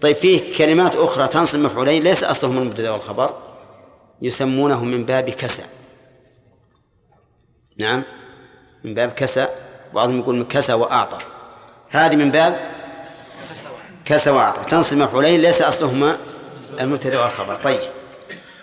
طيب 0.00 0.16
فيه 0.16 0.56
كلمات 0.56 0.96
أخرى 0.96 1.28
تنصب 1.28 1.58
مفعولين 1.58 2.02
ليس 2.02 2.24
أصلهم 2.24 2.58
المبتدأ 2.58 2.90
والخبر 2.90 3.34
يسمونه 4.22 4.84
من 4.84 5.04
باب 5.04 5.30
كسى 5.30 5.62
نعم 7.78 8.02
من 8.84 8.94
باب 8.94 9.12
كسى 9.12 9.48
بعضهم 9.94 10.18
يقول 10.18 10.36
من 10.36 10.44
كسى 10.44 10.72
وأعطى. 10.72 11.18
هذه 11.90 12.16
من 12.16 12.30
باب 12.30 12.70
كسى 14.04 14.30
وأعطى. 14.30 14.70
تنصب 14.70 14.96
مفعولين 14.96 15.40
ليس 15.40 15.62
أصلهما 15.62 16.16
المبتدأ 16.80 17.20
والخبر. 17.22 17.54
طيب 17.54 17.80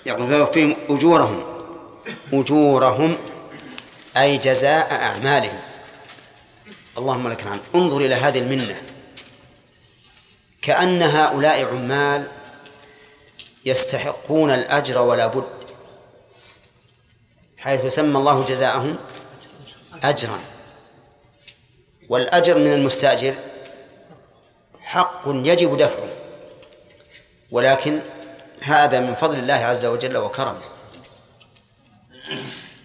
يقول 0.05 0.27
فيوفيهم 0.27 0.75
أجورهم. 0.89 1.43
أجورهم 2.33 3.17
أي 4.17 4.37
جزاء 4.37 4.91
أعمالهم. 4.91 5.59
اللهم 6.97 7.27
لك 7.27 7.41
الحمد. 7.41 7.59
انظر 7.75 7.97
إلى 7.97 8.15
هذه 8.15 8.39
المنة. 8.39 8.81
كأن 10.61 11.03
هؤلاء 11.03 11.65
عمال 11.65 12.27
يستحقون 13.65 14.51
الأجر 14.51 15.01
ولا 15.01 15.27
بد 15.27 15.43
حيث 17.57 17.93
سمى 17.93 18.17
الله 18.17 18.45
جزاءهم 18.45 18.97
أجرا. 20.03 20.39
والأجر 22.09 22.57
من 22.57 22.73
المستأجر 22.73 23.35
حق 24.79 25.21
يجب 25.25 25.77
دفعه 25.77 26.09
ولكن 27.51 27.99
هذا 28.61 28.99
من 28.99 29.15
فضل 29.15 29.39
الله 29.39 29.53
عز 29.53 29.85
وجل 29.85 30.17
وكرمه. 30.17 30.61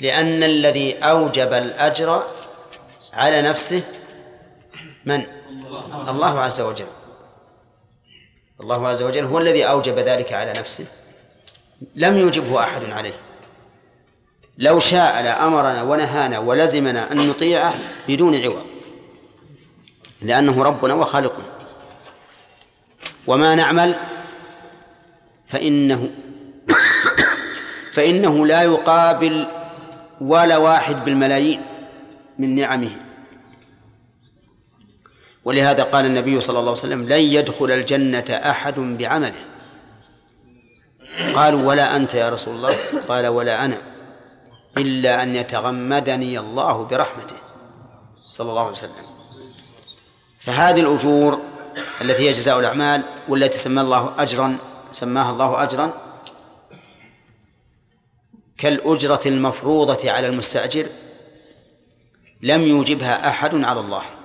لأن 0.01 0.43
الذي 0.43 0.98
أوجب 0.98 1.53
الأجر 1.53 2.27
على 3.12 3.43
نفسه 3.43 3.82
من؟ 5.05 5.27
الله 6.09 6.40
عز 6.40 6.61
وجل. 6.61 6.86
الله 8.61 8.89
عز 8.89 9.03
وجل 9.03 9.24
هو 9.24 9.39
الذي 9.39 9.65
أوجب 9.65 9.99
ذلك 9.99 10.33
على 10.33 10.53
نفسه. 10.53 10.85
لم 11.95 12.16
يوجبه 12.16 12.61
أحد 12.61 12.85
عليه. 12.85 13.15
لو 14.59 14.78
شاء 14.78 15.23
لأمرنا 15.23 15.83
ونهانا 15.83 16.39
ولزمنا 16.39 17.12
أن 17.12 17.28
نطيعه 17.28 17.74
بدون 18.09 18.35
عوض. 18.35 18.66
لأنه 20.23 20.62
ربنا 20.62 20.95
وخالقنا. 20.95 21.45
وما 23.27 23.55
نعمل؟ 23.55 23.95
فإنه 25.49 26.11
فإنه 27.95 28.47
لا 28.47 28.62
يقابل 28.62 29.47
ولا 30.20 30.57
واحد 30.57 31.05
بالملايين 31.05 31.62
من 32.39 32.55
نعمه. 32.55 33.06
ولهذا 35.47 35.82
قال 35.82 36.06
النبي 36.06 36.40
صلى 36.40 36.59
الله 36.59 36.70
عليه 36.70 36.81
وسلم 36.81 37.02
لن 37.09 37.20
يدخل 37.20 37.70
الجنة 37.70 38.24
أحد 38.31 38.74
بعمله. 38.81 39.44
قالوا 41.35 41.62
ولا 41.62 41.97
أنت 41.97 42.14
يا 42.14 42.28
رسول 42.28 42.55
الله. 42.55 42.77
قال 43.09 43.27
ولا 43.27 43.64
أنا 43.64 43.78
إلا 44.78 45.23
أن 45.23 45.36
يتغمدني 45.36 46.39
الله 46.39 46.85
برحمته. 46.85 47.36
صلى 48.23 48.51
الله 48.51 48.60
عليه 48.60 48.70
وسلم. 48.70 49.06
فهذه 50.40 50.81
الأجور 50.81 51.43
التي 52.01 52.23
هي 52.23 52.32
جزاء 52.32 52.60
الأعمال 52.60 53.02
والتي 53.28 53.59
سمى 53.59 53.81
الله 53.81 54.14
أجرا 54.18 54.59
سماها 54.93 55.31
الله 55.31 55.62
أجرا 55.62 55.93
كالأجرة 58.59 59.20
المفروضة 59.27 60.10
على 60.10 60.27
المستأجر 60.27 60.86
لم 62.43 62.62
يوجبها 62.62 63.28
أحد 63.28 63.64
على 63.64 63.81
الله. 63.81 64.16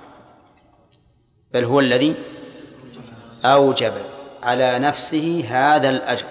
بل 1.54 1.64
هو 1.64 1.80
الذي 1.80 2.14
أوجب 3.44 3.92
على 4.42 4.78
نفسه 4.78 5.44
هذا 5.48 5.88
الأجر. 5.90 6.26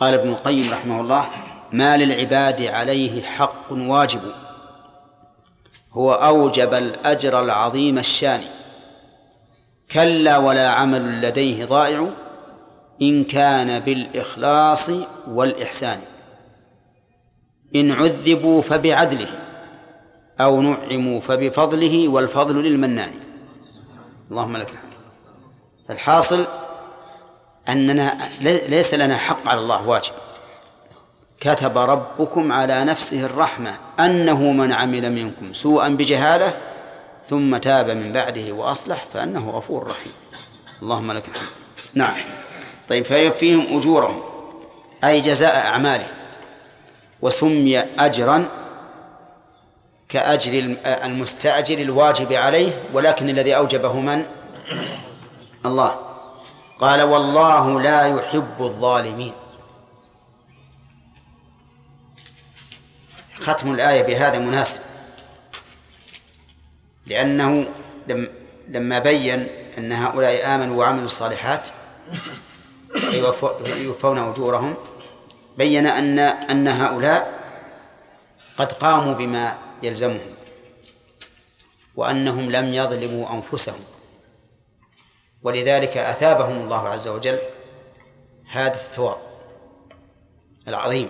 قال 0.00 0.14
ابن 0.14 0.28
القيم 0.28 0.72
رحمه 0.72 1.00
الله 1.00 1.28
ما 1.72 1.96
للعباد 1.96 2.62
عليه 2.62 3.22
حق 3.22 3.72
واجب 3.72 4.20
هو 5.92 6.12
أوجب 6.12 6.74
الأجر 6.74 7.40
العظيم 7.40 7.98
الشان. 7.98 8.40
كلا 9.90 10.38
ولا 10.38 10.68
عمل 10.70 11.22
لديه 11.22 11.64
ضائع 11.64 12.10
إن 13.02 13.24
كان 13.24 13.80
بالإخلاص 13.80 14.90
والإحسان. 15.28 16.00
إن 17.74 17.92
عذبوا 17.92 18.62
فبعدله. 18.62 19.45
أو 20.40 20.62
نعموا 20.62 21.20
فبفضله 21.20 22.08
والفضل 22.08 22.62
للمنان. 22.62 23.12
اللهم 24.30 24.56
لك 24.56 24.70
الحمد. 24.70 24.92
فالحاصل 25.88 26.46
أننا 27.68 28.18
ليس 28.40 28.94
لنا 28.94 29.16
حق 29.16 29.48
على 29.48 29.60
الله 29.60 29.88
واجب. 29.88 30.12
كتب 31.40 31.78
ربكم 31.78 32.52
على 32.52 32.84
نفسه 32.84 33.24
الرحمة 33.26 33.78
أنه 34.00 34.52
من 34.52 34.72
عمل 34.72 35.12
منكم 35.12 35.52
سوءا 35.52 35.88
بجهالة 35.88 36.56
ثم 37.26 37.56
تاب 37.56 37.90
من 37.90 38.12
بعده 38.12 38.52
وأصلح 38.52 39.04
فأنه 39.12 39.50
غفور 39.50 39.86
رحيم. 39.86 40.12
اللهم 40.82 41.12
لك 41.12 41.28
الحمد. 41.28 41.48
نعم. 41.94 42.14
طيب 42.88 43.04
فيوفيهم 43.04 43.76
أجورهم 43.78 44.22
أي 45.04 45.20
جزاء 45.20 45.66
أعماله 45.66 46.08
وسمي 47.22 47.78
أجرا 47.78 48.48
كأجر 50.08 50.76
المستأجر 50.86 51.78
الواجب 51.78 52.32
عليه 52.32 52.82
ولكن 52.92 53.28
الذي 53.28 53.56
أوجبه 53.56 54.00
من؟ 54.00 54.26
الله. 55.66 55.94
قال 56.78 57.02
والله 57.02 57.80
لا 57.80 58.06
يحب 58.06 58.54
الظالمين. 58.60 59.32
ختم 63.40 63.72
الآية 63.72 64.02
بهذا 64.02 64.38
مناسب. 64.38 64.80
لأنه 67.06 67.68
لم 68.08 68.28
لما 68.68 68.98
بين 68.98 69.48
أن 69.78 69.92
هؤلاء 69.92 70.54
آمنوا 70.54 70.76
وعملوا 70.78 71.04
الصالحات 71.04 71.68
يوفون 73.76 74.18
أجورهم 74.18 74.74
بين 75.58 75.86
أن 75.86 76.18
أن 76.18 76.68
هؤلاء 76.68 77.40
قد 78.58 78.72
قاموا 78.72 79.14
بما 79.14 79.58
يلزمهم 79.82 80.34
وأنهم 81.96 82.50
لم 82.50 82.74
يظلموا 82.74 83.32
أنفسهم. 83.32 83.80
ولذلك 85.42 85.96
أثابهم 85.96 86.64
الله 86.64 86.88
عز 86.88 87.08
وجل 87.08 87.38
هذا 88.50 88.74
الثواب 88.74 89.18
العظيم. 90.68 91.08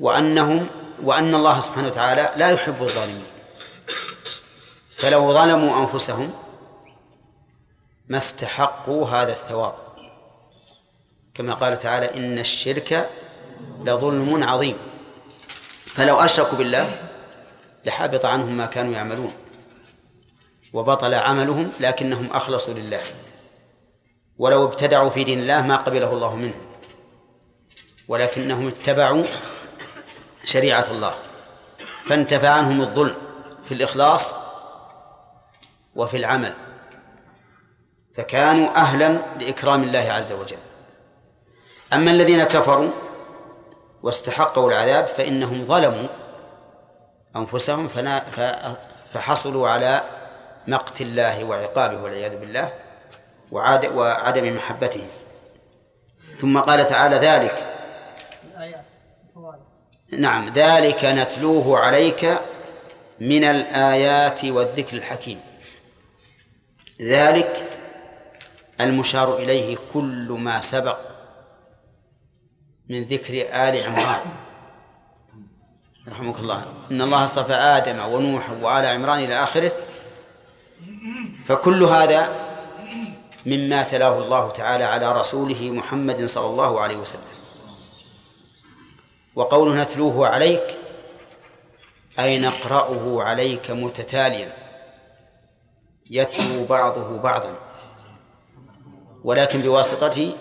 وأنهم 0.00 0.68
وأن 1.02 1.34
الله 1.34 1.60
سبحانه 1.60 1.86
وتعالى 1.88 2.30
لا 2.36 2.50
يحب 2.50 2.82
الظالمين. 2.82 3.26
فلو 4.96 5.32
ظلموا 5.32 5.80
أنفسهم 5.80 6.32
ما 8.08 8.18
استحقوا 8.18 9.06
هذا 9.06 9.32
الثواب. 9.32 9.74
كما 11.34 11.54
قال 11.54 11.78
تعالى 11.78 12.14
إن 12.14 12.38
الشرك 12.38 13.10
لظلم 13.80 14.44
عظيم. 14.44 14.93
فلو 15.94 16.20
أشركوا 16.20 16.58
بالله 16.58 16.90
لحبط 17.84 18.24
عنهم 18.24 18.56
ما 18.56 18.66
كانوا 18.66 18.92
يعملون 18.92 19.32
وبطل 20.72 21.14
عملهم 21.14 21.72
لكنهم 21.80 22.30
أخلصوا 22.32 22.74
لله 22.74 23.02
ولو 24.38 24.64
ابتدعوا 24.64 25.10
في 25.10 25.24
دين 25.24 25.38
الله 25.38 25.62
ما 25.62 25.76
قبله 25.76 26.12
الله 26.12 26.36
منهم 26.36 26.66
ولكنهم 28.08 28.66
اتبعوا 28.66 29.24
شريعة 30.44 30.86
الله 30.90 31.14
فانتفى 32.08 32.46
عنهم 32.46 32.80
الظلم 32.80 33.16
في 33.64 33.74
الإخلاص 33.74 34.36
وفي 35.94 36.16
العمل 36.16 36.54
فكانوا 38.16 38.76
أهلا 38.76 39.22
لإكرام 39.40 39.82
الله 39.82 40.12
عز 40.12 40.32
وجل 40.32 40.58
أما 41.92 42.10
الذين 42.10 42.44
كفروا 42.44 42.90
واستحقوا 44.04 44.68
العذاب 44.68 45.06
فإنهم 45.06 45.66
ظلموا 45.66 46.08
أنفسهم 47.36 47.88
فحصلوا 49.12 49.68
على 49.68 50.02
مقت 50.66 51.00
الله 51.00 51.44
وعقابه 51.44 52.02
والعياذ 52.02 52.36
بالله 52.36 52.72
وعدم 53.52 54.56
محبته 54.56 55.06
ثم 56.38 56.58
قال 56.58 56.86
تعالى 56.86 57.16
ذلك. 57.16 57.76
نعم 60.12 60.52
ذلك 60.52 61.04
نتلوه 61.04 61.78
عليك 61.78 62.38
من 63.20 63.44
الآيات 63.44 64.44
والذكر 64.44 64.96
الحكيم. 64.96 65.40
ذلك 67.02 67.64
المشار 68.80 69.36
إليه 69.36 69.76
كل 69.94 70.36
ما 70.40 70.60
سبق. 70.60 71.13
من 72.88 73.04
ذكر 73.04 73.34
آل 73.34 73.82
عمران. 73.82 74.20
رحمك 76.08 76.38
الله. 76.38 76.66
إن 76.90 77.02
الله 77.02 77.24
اصطفى 77.24 77.52
آدم 77.52 77.98
ونوح 78.00 78.50
وآل 78.50 78.86
عمران 78.86 79.18
إلى 79.18 79.42
آخره. 79.42 79.72
فكل 81.46 81.82
هذا 81.82 82.44
مما 83.46 83.82
تلاه 83.82 84.18
الله 84.18 84.50
تعالى 84.50 84.84
على 84.84 85.12
رسوله 85.12 85.70
محمد 85.70 86.24
صلى 86.24 86.46
الله 86.46 86.80
عليه 86.80 86.96
وسلم. 86.96 87.22
وقوله 89.34 89.82
نتلوه 89.82 90.28
عليك 90.28 90.78
أي 92.18 92.38
نقرأه 92.38 93.22
عليك 93.22 93.70
متتاليا. 93.70 94.52
يتلو 96.10 96.64
بعضه 96.64 97.18
بعضا. 97.18 97.54
ولكن 99.24 99.62
بواسطة 99.62 100.32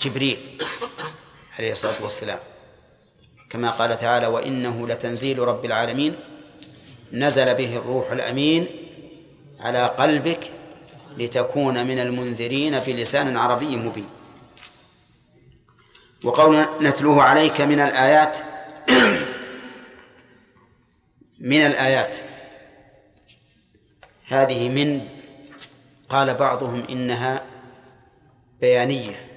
جبريل. 0.00 0.62
عليه 1.58 1.72
الصلاة 1.72 2.02
والسلام. 2.02 2.38
كما 3.50 3.70
قال 3.70 3.96
تعالى 3.96 4.26
وإنه 4.26 4.88
لتنزيل 4.88 5.38
رب 5.38 5.64
العالمين 5.64 6.16
نزل 7.12 7.54
به 7.54 7.76
الروح 7.76 8.10
الأمين 8.10 8.66
على 9.60 9.86
قلبك 9.86 10.50
لتكون 11.18 11.86
من 11.86 11.98
المنذرين 11.98 12.78
بلسان 12.78 13.36
عربي 13.36 13.76
مبين. 13.76 14.08
وقول 16.24 16.66
نتلوه 16.80 17.22
عليك 17.22 17.60
من 17.60 17.80
الآيات 17.80 18.38
من 21.50 21.66
الآيات. 21.66 22.18
هذه 24.26 24.68
من 24.68 25.08
قال 26.08 26.34
بعضهم 26.34 26.84
إنها 26.88 27.42
بيانية. 28.60 29.29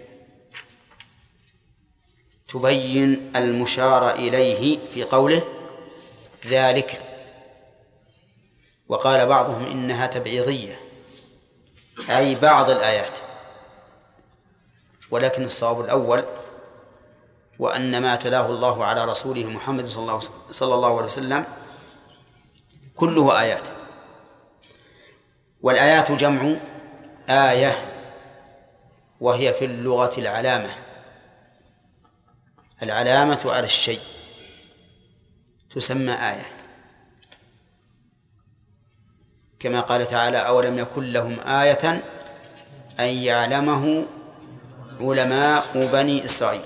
تبين 2.53 3.31
المشار 3.35 4.11
إليه 4.11 4.79
في 4.93 5.03
قوله 5.03 5.41
ذلك. 6.47 7.01
وقال 8.87 9.25
بعضهم 9.25 9.65
إنها 9.65 10.07
تبعيضية 10.07 10.79
أي 12.09 12.35
بعض 12.35 12.69
الآيات. 12.69 13.19
ولكن 15.11 15.43
الصواب 15.43 15.81
الأول 15.81 16.25
وأن 17.59 18.01
ما 18.01 18.15
تلاه 18.15 18.45
الله 18.45 18.85
على 18.85 19.05
رسوله 19.05 19.45
محمد 19.45 19.85
صلى 19.85 20.75
الله, 20.75 20.95
عليه 20.95 21.05
وسلم 21.05 21.45
كله 22.95 23.39
آيات. 23.41 23.67
والآيات 25.61 26.11
جمع 26.11 26.55
آية 27.29 27.75
وهي 29.21 29.53
في 29.53 29.65
اللغة 29.65 30.19
العلامة. 30.19 30.69
العلامة 32.81 33.41
على 33.45 33.65
الشيء. 33.65 33.99
تسمى 35.75 36.13
آية. 36.13 36.45
كما 39.59 39.81
قال 39.81 40.07
تعالى 40.07 40.37
أولم 40.37 40.79
يكن 40.79 41.03
لهم 41.03 41.39
آية 41.39 42.03
أن 42.99 43.07
يعلمه 43.07 44.05
علماء 44.99 45.87
بني 45.87 46.25
إسرائيل. 46.25 46.61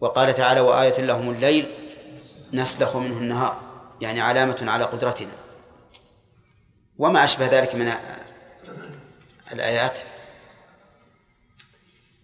وقال 0.00 0.34
تعالى 0.34 0.60
وآية 0.60 1.00
لهم 1.00 1.30
الليل 1.30 1.74
نسلخ 2.52 2.96
منه 2.96 3.16
النهار. 3.18 3.60
يعني 4.00 4.20
علامة 4.20 4.64
على 4.66 4.84
قدرتنا. 4.84 5.32
وما 6.98 7.24
أشبه 7.24 7.46
ذلك 7.46 7.74
من 7.74 7.92
الآيات. 9.52 10.00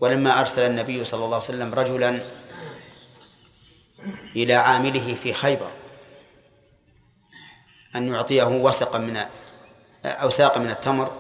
ولما 0.01 0.41
أرسل 0.41 0.63
النبي 0.63 1.05
صلى 1.05 1.25
الله 1.25 1.35
عليه 1.37 1.45
وسلم 1.45 1.75
رجلا 1.75 2.21
إلى 4.37 4.55
عامله 4.55 5.15
في 5.15 5.33
خيبر 5.33 5.71
أن 7.97 8.09
يعطيه 8.09 8.45
وسقا 8.45 8.99
من 8.99 9.27
أو 10.05 10.31
ساقا 10.31 10.61
من 10.61 10.71
التمر 10.71 11.13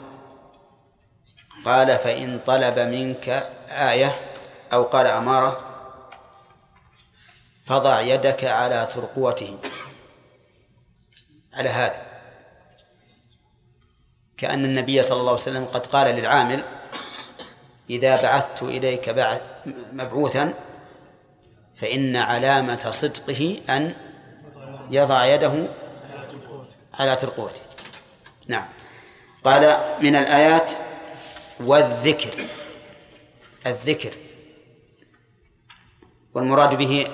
قال 1.64 1.98
فإن 1.98 2.40
طلب 2.46 2.78
منك 2.78 3.28
آية 3.68 4.20
أو 4.72 4.82
قال 4.82 5.06
أمارة 5.06 5.70
فضع 7.66 8.00
يدك 8.00 8.44
على 8.44 8.88
ترقوته 8.94 9.58
على 11.54 11.68
هذا. 11.68 12.06
كأن 14.36 14.64
النبي 14.64 15.02
صلى 15.02 15.20
الله 15.20 15.32
عليه 15.32 15.42
وسلم 15.42 15.64
قد 15.64 15.86
قال 15.86 16.14
للعامل 16.14 16.64
إذا 17.90 18.22
بعثت 18.22 18.62
إليك 18.62 19.08
بعث 19.08 19.42
مبعوثا 19.92 20.54
فإن 21.76 22.16
علامة 22.16 22.90
صدقه 22.90 23.60
أن 23.70 23.94
يضع 24.90 25.26
يده 25.26 25.68
على 26.94 27.16
ترقوته 27.16 27.60
نعم. 28.48 28.66
قال 29.44 29.78
من 30.02 30.16
الآيات 30.16 30.70
والذكر. 31.60 32.44
الذكر. 33.66 34.14
والمراد 36.34 36.74
به 36.74 37.06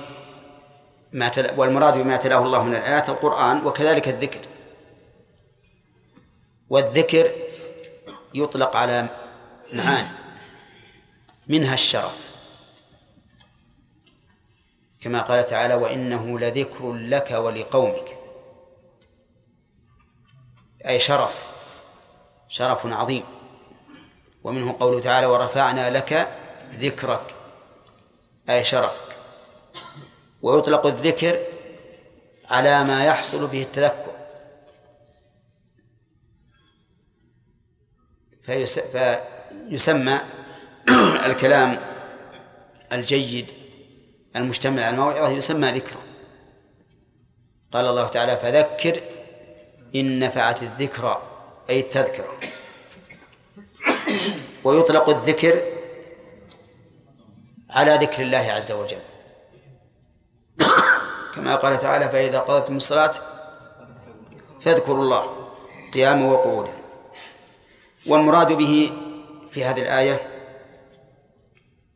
ما 1.13 1.29
تل... 1.29 1.59
والمراد 1.59 1.97
بما 1.97 2.17
تلاه 2.17 2.43
الله 2.43 2.63
من 2.63 2.75
الآيات 2.75 3.09
القرآن 3.09 3.65
وكذلك 3.65 4.07
الذكر. 4.07 4.39
والذكر 6.69 7.31
يطلق 8.33 8.75
على 8.75 9.07
معاني. 9.73 10.07
منها 11.47 11.73
الشرف. 11.73 12.31
كما 15.01 15.21
قال 15.21 15.45
تعالى 15.45 15.73
وإنه 15.73 16.39
لذكر 16.39 16.93
لك 16.93 17.31
ولقومك. 17.31 18.17
أي 20.87 20.99
شرف 20.99 21.51
شرف 22.47 22.85
عظيم. 22.85 23.23
ومنه 24.43 24.75
قوله 24.79 24.99
تعالى 24.99 25.25
ورفعنا 25.25 25.89
لك 25.89 26.37
ذكرك. 26.73 27.35
أي 28.49 28.63
شرفك. 28.63 29.17
ويطلق 30.41 30.85
الذكر 30.85 31.39
على 32.49 32.83
ما 32.83 33.05
يحصل 33.05 33.47
به 33.47 33.61
التذكر. 33.61 34.11
فيس... 38.43 38.79
فيسمى 38.79 40.19
الكلام 41.29 41.79
الجيد 42.93 43.51
المشتمل 44.35 44.79
على 44.83 44.89
الموعظة 44.95 45.29
يسمى 45.29 45.71
ذكرا 45.71 46.01
قال 47.73 47.85
الله 47.85 48.07
تعالى 48.07 48.37
فذكر 48.37 49.01
إن 49.95 50.19
نفعت 50.19 50.63
الذكرى 50.63 51.21
أي 51.69 51.79
التذكرة. 51.79 52.27
ويطلق 54.63 55.09
الذكر 55.09 55.61
على 57.69 57.95
ذكر 57.95 58.21
الله 58.23 58.37
عز 58.51 58.71
وجل. 58.71 59.01
كما 61.35 61.55
قال 61.55 61.79
تعالى 61.79 62.09
فإذا 62.09 62.39
قضيتم 62.39 62.77
الصلاة 62.77 63.13
فاذكروا 64.61 65.03
الله 65.03 65.47
قياما 65.93 66.31
وقعودا 66.31 66.73
والمراد 68.07 68.51
به 68.53 68.91
في 69.51 69.63
هذه 69.63 69.81
الآية 69.81 70.30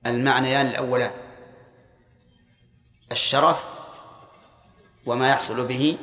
المعنيان 0.06 0.66
الأولان. 0.66 1.12
الشرف 3.12 3.66
وما 5.06 5.30
يحصل 5.30 5.68
به 5.68 5.98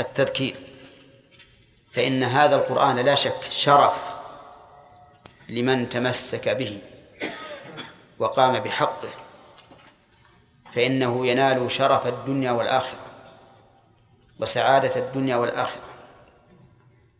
التذكير. 0.00 0.56
فإن 1.92 2.22
هذا 2.22 2.56
القرآن 2.56 2.98
لا 2.98 3.14
شك 3.14 3.42
شرف 3.50 4.04
لمن 5.48 5.88
تمسك 5.88 6.48
به 6.48 6.80
وقام 8.18 8.58
بحقه. 8.58 9.10
فإنه 10.74 11.26
ينال 11.26 11.70
شرف 11.70 12.06
الدنيا 12.06 12.50
والآخرة 12.50 12.98
وسعادة 14.40 14.96
الدنيا 14.96 15.36
والآخرة. 15.36 15.82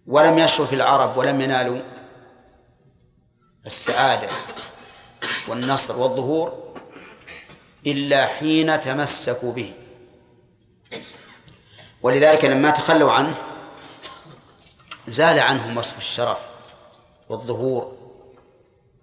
ولم 0.07 0.39
يشرف 0.39 0.73
العرب 0.73 1.17
ولم 1.17 1.41
ينالوا 1.41 1.81
السعادة. 3.67 4.29
والنصر 5.49 5.99
والظهور 5.99 6.73
إلا 7.87 8.27
حين 8.27 8.81
تمسكوا 8.81 9.53
به. 9.53 9.73
ولذلك 12.03 12.45
لما 12.45 12.71
تخلوا 12.71 13.13
عنه 13.13 13.35
زال 15.09 15.39
عنهم 15.39 15.77
وصف 15.77 15.97
الشرف 15.97 16.39
والظهور 17.29 17.97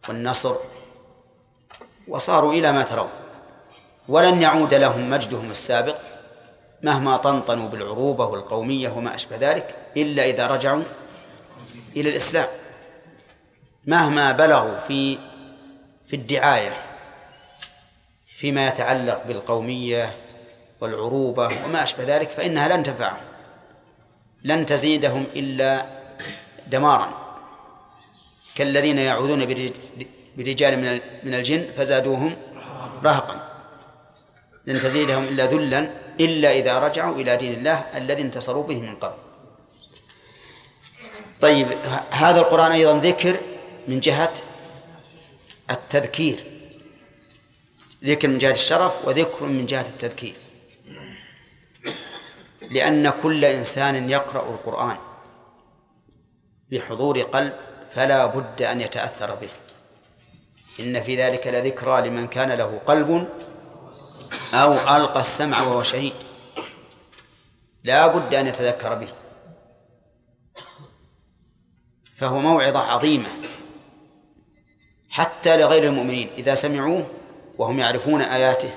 والنصر 0.10 0.56
وصاروا 2.08 2.54
إلى 2.54 2.72
ما 2.72 2.84
ترون. 2.84 3.10
ولن 4.08 4.42
يعود 4.42 4.74
لهم 4.74 5.10
مجدهم 5.10 5.52
السابق 5.52 5.98
مهما 6.82 7.18
طنطنوا 7.18 7.70
بالعروبة 7.70 8.26
والقومية 8.26 8.90
وما 8.90 9.16
أشبه 9.16 9.38
ذلك 9.38 9.76
إلا 9.98 10.26
إذا 10.26 10.48
رجعوا 10.48 10.84
إلى 11.96 12.10
الإسلام. 12.10 12.48
مهما 13.86 14.32
بلغوا 14.32 14.80
في 14.80 15.18
في 16.14 16.20
الدعاية 16.20 16.74
فيما 18.38 18.68
يتعلق 18.68 19.24
بالقومية 19.28 20.16
والعروبة 20.82 21.46
وما 21.66 21.84
أشبه 21.84 22.04
ذلك 22.04 22.30
فإنها 22.30 22.68
لن 22.68 22.84
تنفعهم 22.84 23.24
لن 24.44 24.66
تزيدهم 24.66 25.26
إلا 25.36 25.86
دمارا. 26.68 27.38
كالذين 28.56 28.98
يعوذون 28.98 29.46
برجال 30.38 31.02
من 31.24 31.34
الجن 31.34 31.66
فزادوهم 31.78 32.36
رهقا. 33.04 33.50
لن 34.66 34.80
تزيدهم 34.80 35.24
إلا 35.24 35.46
ذلا 35.46 35.90
إلا 36.20 36.52
إذا 36.52 36.80
رجعوا 36.80 37.16
إلى 37.16 37.36
دين 37.36 37.54
الله 37.54 37.86
الذي 37.96 38.22
انتصروا 38.22 38.64
به 38.64 38.82
من 38.82 38.96
قبل. 38.96 39.18
طيب 41.42 41.68
هذا 42.12 42.40
القرآن 42.40 42.72
أيضا 42.72 42.98
ذكر 42.98 43.38
من 43.88 44.00
جهة 44.00 44.34
التذكير. 45.72 46.44
ذكر 48.04 48.28
من 48.28 48.38
جهة 48.38 48.52
الشرف 48.52 49.08
وذكر 49.08 49.46
من 49.46 49.66
جهة 49.66 49.88
التذكير. 49.88 50.36
لأن 52.72 53.10
كل 53.10 53.46
إنسان 53.46 54.10
يقرأ 54.10 54.50
القرآن 54.50 54.98
بحضور 56.72 57.22
قلب 57.22 57.54
فلا 57.92 58.26
بد 58.26 58.62
أن 58.62 58.82
يتأثر 58.82 59.36
به. 59.36 59.50
إن 60.80 61.02
في 61.02 61.16
ذلك 61.16 61.48
لذكرى 61.48 62.10
لمن 62.10 62.28
كان 62.28 62.52
له 62.52 62.82
قلب 62.86 63.28
أو 64.54 64.74
ألقى 64.74 65.20
السمع 65.20 65.62
وهو 65.62 65.84
شهيد. 65.84 66.14
لا 67.84 68.08
بد 68.08 68.34
أن 68.34 68.48
يتذكر 68.48 68.94
به. 68.94 69.14
فهو 72.16 72.40
موعظة 72.40 72.80
عظيمة. 72.80 73.30
حتى 75.14 75.58
لغير 75.58 75.84
المؤمنين 75.84 76.30
إذا 76.38 76.56
سمعوه 76.56 77.08
وهم 77.60 77.80
يعرفون 77.80 78.22
آياته 78.22 78.70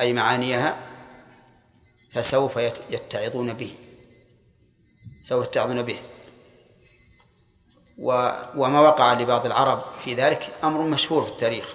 أي 0.00 0.12
معانيها 0.12 0.82
فسوف 2.14 2.56
يتعظون 2.90 3.52
به. 3.52 3.74
سوف 5.24 5.46
يتعظون 5.46 5.82
به. 5.82 5.98
وما 8.56 8.80
وقع 8.80 9.12
لبعض 9.12 9.46
العرب 9.46 9.84
في 10.04 10.14
ذلك 10.14 10.52
أمر 10.64 10.80
مشهور 10.80 11.22
في 11.24 11.30
التاريخ. 11.30 11.74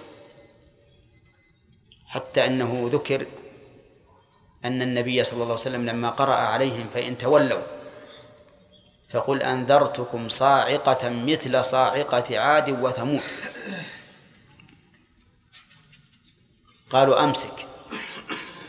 حتى 2.06 2.46
أنه 2.46 2.90
ذكر 2.92 3.26
أن 4.64 4.82
النبي 4.82 5.24
صلى 5.24 5.32
الله 5.32 5.44
عليه 5.44 5.54
وسلم 5.54 5.86
لما 5.86 6.10
قرأ 6.10 6.34
عليهم 6.34 6.88
فإن 6.94 7.18
تولوا 7.18 7.77
فقل 9.10 9.42
أنذرتكم 9.42 10.28
صاعقة 10.28 11.08
مثل 11.08 11.64
صاعقة 11.64 12.38
عاد 12.38 12.70
وثمود. 12.70 13.22
قالوا 16.90 17.24
أمسك. 17.24 17.66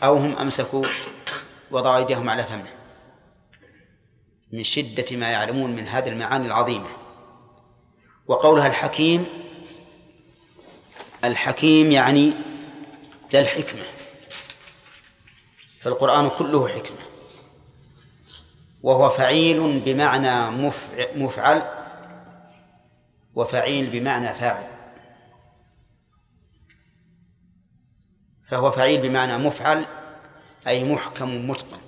أو 0.02 0.16
هم 0.16 0.38
أمسكوا 0.38 0.84
وضعوا 1.70 1.96
أيديهم 1.96 2.30
على 2.30 2.44
فمه. 2.44 2.72
من 4.52 4.62
شدة 4.62 5.16
ما 5.16 5.30
يعلمون 5.30 5.70
من 5.76 5.86
هذه 5.86 6.08
المعاني 6.08 6.46
العظيمة. 6.46 6.88
وقولها 8.26 8.66
الحكيم 8.66 9.26
الحكيم 11.24 11.92
يعني 11.92 12.32
ذا 13.32 13.40
الحكمة. 13.40 13.84
فالقرآن 15.80 16.30
كله 16.30 16.68
حكمة. 16.68 17.09
وهو 18.82 19.10
فعيل 19.10 19.80
بمعنى 19.80 20.50
مفعل 21.14 21.62
وفعيل 23.34 23.90
بمعنى 23.90 24.34
فاعل. 24.34 24.66
فهو 28.44 28.70
فعيل 28.70 29.00
بمعنى 29.00 29.38
مفعل 29.38 29.84
أي 30.66 30.84
محكم 30.84 31.50
متقن. 31.50 31.80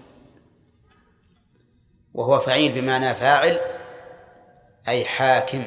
وهو 2.14 2.39
فعيل 2.39 2.73
بمعنى 2.73 3.14
فاعل 3.14 3.60
أي 4.89 5.05
حاكم 5.05 5.66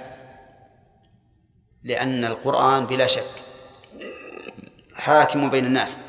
لأن 1.84 2.26
القرآن 2.26 2.86
بلا 2.86 3.08
شك 3.08 3.32
حاكم 4.94 5.50
بين 5.50 5.66
الناس. 5.66 6.00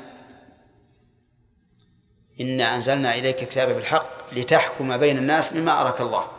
إنا 2.40 2.74
أنزلنا 2.74 3.14
إليك 3.14 3.36
كتابا 3.36 3.72
بالحق 3.72 4.15
لتحكم 4.36 4.96
بين 4.96 5.18
الناس 5.18 5.52
بما 5.52 5.80
أراك 5.80 6.00
الله. 6.00 6.30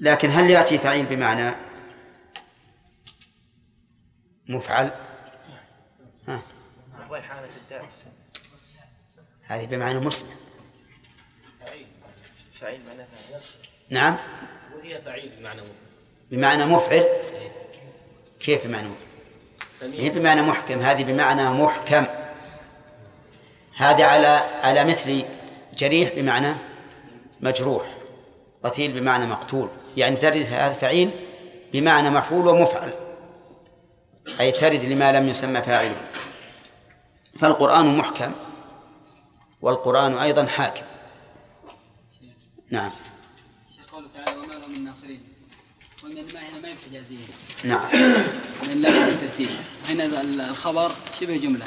لكن 0.00 0.30
هل 0.30 0.50
يأتي 0.50 0.78
فعيل 0.78 1.06
بمعنى 1.06 1.54
مفعل؟ 4.48 4.90
ها. 6.28 6.42
هذه 9.44 9.66
بمعنى 9.66 9.98
مسلم. 9.98 10.28
فعيل 12.60 12.80
معنى 12.86 13.06
نعم. 13.90 14.16
وهي 14.76 15.02
فعيل 15.02 15.36
بمعنى 15.38 15.60
مفعل. 15.60 15.74
بمعنى 16.30 16.64
مفعل 16.64 17.04
كيف 18.40 18.66
بمعنى 18.66 18.88
مفعل؟ 18.88 19.92
هي 19.92 20.10
بمعنى 20.10 20.42
محكم. 20.42 20.78
هذه 20.78 21.04
بمعنى 21.04 21.50
محكم. 21.50 22.06
هذه 23.78 24.04
على 24.04 24.26
على 24.62 24.84
مثل 24.84 25.24
جريح 25.76 26.14
بمعنى 26.14 26.54
مجروح 27.40 27.94
قتيل 28.64 28.92
بمعنى 29.00 29.26
مقتول 29.26 29.68
يعني 29.96 30.16
ترد 30.16 30.36
هذا 30.36 30.72
فعيل 30.72 31.10
بمعنى 31.72 32.10
مفعول 32.10 32.48
ومفعل 32.48 32.92
أي 34.40 34.52
ترد 34.52 34.84
لما 34.84 35.12
لم 35.12 35.28
يسمى 35.28 35.62
فاعله 35.62 35.96
فالقرآن 37.40 37.96
محكم 37.96 38.32
والقرآن 39.62 40.18
أيضا 40.18 40.46
حاكم. 40.46 40.82
نعم. 42.70 42.90
قوله 43.92 44.08
تعالى 44.14 44.40
وما 44.40 44.52
لهم 44.52 44.94
وإن 46.04 46.18
الماء 46.18 46.42
هنا 46.50 46.58
ما 46.58 46.68
هي 46.68 46.76
حجازيه 46.76 47.26
نعم. 47.64 47.88
هنا 49.88 50.20
الخبر 50.50 50.92
شبه 51.20 51.36
جملة. 51.36 51.66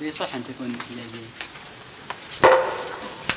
يصح 0.00 0.34
أن 0.34 0.44
تكون 0.44 0.78
حجازية. 0.90 1.26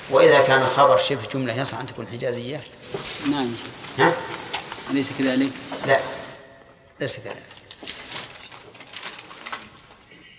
وإذا 0.10 0.42
كان 0.42 0.62
الخبر 0.62 0.98
شبه 0.98 1.22
جملة 1.34 1.62
يصح 1.62 1.80
أن 1.80 1.86
تكون 1.86 2.08
حجازية؟ 2.08 2.64
نعم 3.32 3.54
ها؟ 4.00 4.14
أليس 4.92 5.12
كذلك؟ 5.20 5.50
لا. 5.88 6.00
ليس 7.00 7.20
كذلك. 7.20 7.44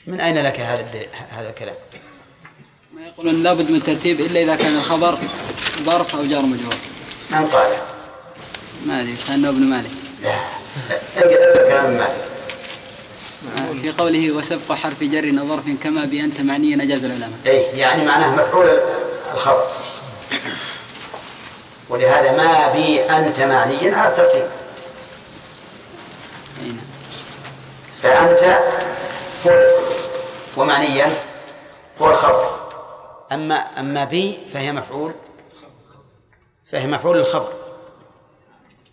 من 0.06 0.20
أين 0.20 0.42
لك 0.42 0.60
هذا 0.60 0.80
الدل... 0.80 1.06
هذا 1.30 1.48
الكلام؟ 1.50 1.74
ما 2.94 3.06
يقولون 3.06 3.42
لابد 3.42 3.70
من 3.70 3.76
الترتيب 3.76 4.20
إلا 4.20 4.42
إذا 4.42 4.56
كان 4.56 4.76
الخبر 4.76 5.18
ظرف 5.82 6.16
أو 6.16 6.24
جار 6.24 6.42
مجرور. 6.42 6.74
من 7.30 7.46
قال؟ 7.46 7.76
ما 8.86 9.00
أدري 9.00 9.16
كان 9.28 9.44
ابن 9.44 9.62
مالك. 9.62 9.90
لا. 10.22 10.34
اقرأ 11.16 11.68
كلام 11.68 11.90
مالك. 11.90 12.29
في 13.82 13.92
قوله 13.98 14.32
وسبق 14.32 14.72
حرف 14.72 15.02
جر 15.02 15.32
ظرف 15.32 15.64
كما 15.82 16.04
بأنت 16.04 16.40
معني 16.40 16.76
نجاز 16.76 17.04
العلماء. 17.04 17.38
أي 17.46 17.62
يعني 17.62 18.04
معناه 18.04 18.34
مفعول 18.34 18.80
الخبر 19.34 19.66
ولهذا 21.88 22.36
ما 22.36 22.72
بي 22.72 23.02
أنت 23.02 23.40
معنيا 23.40 23.96
على 23.96 24.08
الترتيب. 24.08 24.46
فأنت 28.02 28.40
هو 29.46 29.50
الاسم 29.50 29.80
ومعنيا 30.56 31.14
هو 32.02 32.10
الخبر 32.10 32.50
أما 33.32 33.54
أما 33.54 34.04
بي 34.04 34.38
فهي 34.52 34.72
مفعول 34.72 35.14
فهي 36.72 36.86
مفعول 36.86 37.16
الخبر. 37.16 37.52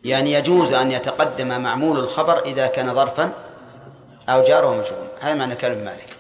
يعني 0.04 0.34
يجوز 0.34 0.74
أن 0.74 0.92
يتقدم 0.92 1.62
معمول 1.62 2.00
الخبر 2.00 2.46
إذا 2.46 2.68
كان 2.68 2.96
ظرفا 2.96 3.34
أو 4.30 4.44
جار 4.44 4.66
ومجرور 4.66 5.10
هذا 5.22 5.34
معنى 5.34 5.56
كلام 5.56 5.78
مالك. 5.78 6.16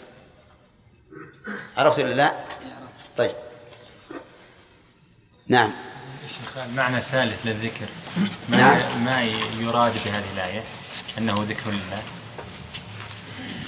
عرفت 1.77 1.99
ولا 1.99 2.13
لا؟ 2.13 2.33
طيب. 3.17 3.35
نعم. 5.47 5.73
شيخ 6.27 6.57
المعنى 6.57 6.97
الثالث 6.97 7.45
للذكر. 7.45 7.85
ما, 8.49 8.57
نعم. 8.57 9.05
ما 9.05 9.23
يراد 9.59 9.93
بهذه 10.05 10.33
الآية؟ 10.33 10.63
أنه 11.17 11.33
ذكر 11.33 11.71
لله. 11.71 12.03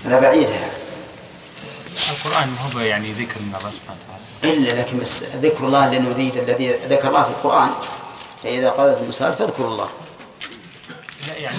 لا 0.06 0.20
بعيدها. 0.20 0.70
القرآن 2.10 2.50
ما 2.50 2.74
هو 2.74 2.80
يعني 2.80 3.12
ذكر 3.12 3.40
من 3.40 3.56
الله 3.56 3.72
سبحانه 3.72 4.00
وتعالى. 4.42 4.58
إلا 4.58 4.82
لكن 4.82 5.00
بس 5.00 5.24
ذكر 5.24 5.66
الله 5.66 5.86
اللي 5.86 6.00
نريد 6.00 6.38
الذي 6.38 6.72
ذكر 6.72 7.08
الله 7.08 7.24
في 7.24 7.30
القرآن. 7.30 7.70
فإذا 8.44 8.70
قالت 8.70 9.02
المسألة 9.02 9.36
فاذكروا 9.36 9.68
الله. 9.68 9.90
لا 11.28 11.36
يعني 11.36 11.58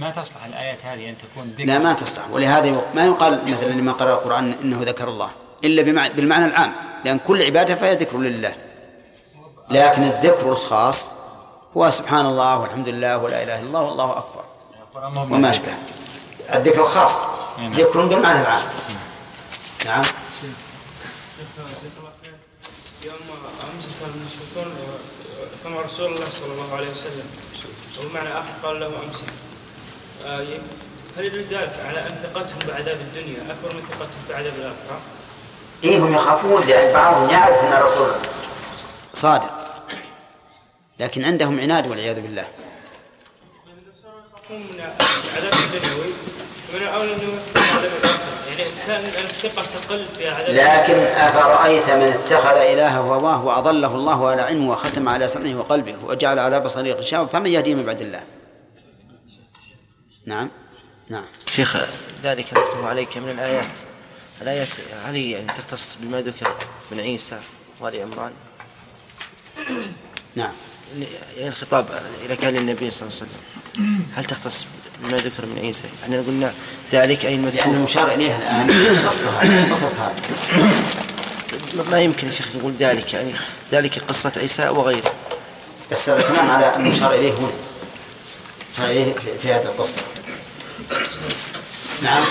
ما 0.00 0.10
تصلح 0.10 0.44
الآيات 0.44 0.78
هذه 0.82 1.08
أن 1.10 1.16
تكون 1.18 1.50
ذكر 1.50 1.64
لا 1.64 1.78
ما 1.78 1.92
تصلح 1.92 2.30
ولهذا 2.30 2.80
ما 2.94 3.06
يقال 3.06 3.40
مثلا 3.50 3.72
لما 3.72 3.92
قرأ 3.92 4.12
القرآن 4.12 4.54
إنه 4.62 4.82
ذكر 4.82 5.08
الله 5.08 5.30
إلا. 5.64 5.82
بالمعنى 6.08 6.44
العام 6.46 6.72
لأن 7.04 7.18
كل 7.18 7.42
عبادة 7.42 7.74
فهي 7.74 7.94
ذكر 7.94 8.18
لله 8.18 8.54
لكن 9.70 10.02
الذكر 10.02 10.52
الخاص 10.52 11.12
هو 11.76 11.90
سبحان 11.90 12.26
الله 12.26 12.58
والحمد 12.58 12.88
لله 12.88 13.18
ولا 13.18 13.42
إله 13.42 13.60
إلا 13.60 13.66
الله 13.66 13.82
والله 13.82 14.18
أكبر 14.18 14.44
وما 15.34 15.50
أشبه 15.50 15.72
الذكر 16.54 16.80
الخاص 16.80 17.26
ذكر 17.60 18.06
بالمعنى 18.06 18.40
العام 18.40 18.62
نعم 19.86 20.04
يوم 23.04 23.16
امس 23.74 23.86
كان 24.00 24.10
المشركون 24.14 24.76
كما 25.64 25.80
رسول 25.80 26.06
الله 26.06 26.24
صلى 26.30 26.52
الله 26.52 26.76
عليه 26.76 26.90
وسلم. 26.90 27.26
ومعنى 28.00 28.28
آخر 28.28 28.52
قال 28.62 28.80
له 28.80 28.86
أمسك. 28.86 29.24
آه، 30.26 30.46
هل 31.16 31.24
يدل 31.24 31.44
ذلك 31.44 31.80
على 31.86 32.06
أن 32.06 32.14
ثقتهم 32.22 32.58
بعذاب 32.68 33.00
الدنيا 33.00 33.52
أكبر 33.52 33.76
من 33.76 33.82
ثقتهم 33.82 34.22
بعذاب 34.28 34.52
الآخرة؟ 34.58 35.00
إيه 35.84 35.98
هم 35.98 36.14
يخافون 36.14 36.62
لأن 36.66 36.92
بعضهم 36.92 37.30
يعرف 37.30 37.58
أن 37.58 37.72
الرسول 37.72 38.10
صادق. 39.14 39.50
لكن 40.98 41.24
عندهم 41.24 41.60
عناد 41.60 41.86
والعياذ 41.86 42.20
بالله. 42.20 42.48
يخافون 44.34 44.60
من 44.60 44.80
العذاب 44.80 45.52
الدنيوي 45.52 46.12
يعني 46.74 48.70
كان 48.86 49.04
الثقه 49.24 49.62
تقل 49.62 50.06
في 50.18 50.24
لكن 50.52 50.94
أفرأيت 50.94 51.90
من 51.90 52.02
اتخذ 52.02 52.56
إلهه 52.56 52.98
هواه 52.98 53.44
وأضله 53.44 53.94
الله 53.94 54.30
على 54.30 54.42
علمه 54.42 54.72
وختم 54.72 55.08
على 55.08 55.28
سمعه 55.28 55.54
وقلبه 55.54 55.96
وجعل 56.04 56.38
على 56.38 56.60
بصره 56.60 56.92
غشاوة 56.92 57.26
فمن 57.26 57.46
يهديه 57.46 57.74
من 57.74 57.84
بعد 57.86 58.00
الله؟ 58.00 58.22
نعم. 60.26 60.50
نعم. 61.08 61.26
شيخ 61.50 61.76
ذلك 62.22 62.46
نتلو 62.46 62.86
عليك 62.86 63.18
من 63.18 63.30
الآيات. 63.30 63.78
الآيات 64.42 64.68
هل 65.04 65.16
يعني 65.16 65.46
تختص 65.46 65.98
بما 66.00 66.20
ذكر 66.20 66.54
من 66.90 67.00
عيسى 67.00 67.38
وآل 67.80 68.02
عمران. 68.02 68.32
نعم. 70.34 70.52
يعني 71.36 71.48
الخطاب 71.48 71.86
إذا 72.24 72.34
كان 72.34 72.54
للنبي 72.54 72.90
صلى 72.90 73.08
الله 73.08 73.20
عليه 73.20 73.30
وسلم. 73.30 74.06
هل 74.16 74.24
تختص 74.24 74.66
بما 75.00 75.16
ذكر 75.16 75.46
من 75.46 75.58
عيسى 75.62 75.84
يعني 76.02 76.18
قلنا 76.18 76.52
ذلك 76.92 77.24
أي 77.26 77.34
المذكور. 77.34 77.60
لأن 77.66 77.74
المشار 77.74 78.12
إليه 78.14 78.36
الآن. 78.36 78.66
قصة 79.06 79.28
هذه 79.30 79.70
قصص 79.72 79.96
هذه. 79.96 80.22
ما 81.90 82.00
يمكن 82.00 82.26
يا 82.26 82.32
شيخ 82.32 82.48
نقول 82.56 82.72
ذلك 82.80 83.12
يعني 83.14 83.32
ذلك 83.72 83.98
قصة 84.08 84.32
عيسى 84.36 84.68
وغيره. 84.68 85.12
بس 85.90 86.08
الكلام 86.08 86.50
على 86.50 86.76
المشار 86.76 87.14
إليه 87.14 87.32
هنا 87.32 87.48
المشار 88.78 88.90
إليه 88.90 89.14
في- 89.42 89.52
هذه 89.52 89.62
القصة. 89.62 90.00
نعم. 92.02 92.22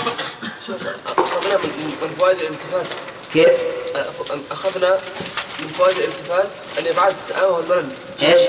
أخذنا 1.06 1.56
من 1.56 1.94
من 2.02 2.14
فوائد 2.18 2.38
الالتفات 2.38 2.86
كيف؟ 3.32 3.48
أخذنا 4.50 4.98
من 5.60 5.68
فوائد 5.68 5.96
الالتفات 5.98 6.48
أن 6.78 6.86
إبعاد 6.86 7.14
السآمة 7.14 7.46
والملل 7.46 7.88
إيش؟ 8.22 8.40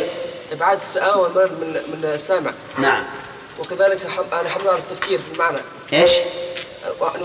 إبعاد 0.51 0.77
السآمة 0.77 1.17
والملل 1.17 1.51
من 1.61 1.67
من 1.73 2.05
السامع. 2.13 2.51
نعم. 2.77 3.03
وكذلك 3.60 4.07
حم... 4.07 4.23
أنا 4.40 4.49
حمل 4.49 4.68
على 4.68 4.77
التفكير 4.80 5.19
في 5.19 5.34
المعنى. 5.34 5.57
إيش؟ 5.94 6.11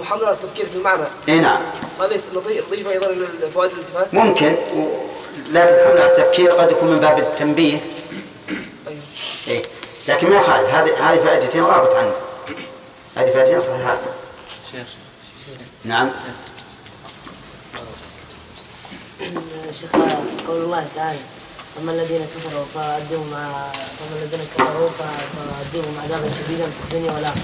نحمل 0.00 0.24
على 0.24 0.34
التفكير 0.34 0.66
في 0.66 0.76
المعنى. 0.76 1.04
إي 1.28 1.38
نعم. 1.40 1.62
هذا 2.00 2.14
يس- 2.14 2.28
نضيف 2.34 2.66
نضيف 2.68 2.88
أيضا 2.88 3.06
إلى 3.06 3.50
فوائد 3.54 3.72
الالتفات. 3.72 4.14
ممكن. 4.14 4.52
و... 4.74 4.88
لكن 5.50 5.74
حمل 5.84 5.98
على 5.98 6.06
التفكير 6.06 6.50
قد 6.52 6.70
يكون 6.70 6.88
من 6.90 7.00
باب 7.00 7.18
التنبيه. 7.18 7.78
إيه؟ 9.48 9.62
لكن 10.08 10.30
ما 10.30 10.36
يخالف. 10.36 10.74
هذه 10.74 11.12
هذه 11.12 11.18
فائدتين 11.18 11.64
غابت 11.64 11.94
عنه. 11.94 12.12
هذه 13.16 13.30
فائدتين 13.30 13.58
صحيحات. 13.58 14.00
شيخ 14.72 14.86
نعم 15.84 16.10
شيخ 19.72 19.90
قول 20.48 20.62
الله 20.62 20.86
تعالى. 20.96 21.18
أما 21.78 21.92
الذين 21.92 22.26
كفروا 22.36 22.64
فأدوهم 22.74 23.30
فأما 23.30 24.22
الذين 24.22 24.40
كفروا 24.54 24.90
فأدوهم 24.98 25.94
عذابا 26.04 26.30
شديدا 26.30 26.64
في 26.64 26.84
الدنيا 26.84 27.12
والآخرة. 27.12 27.42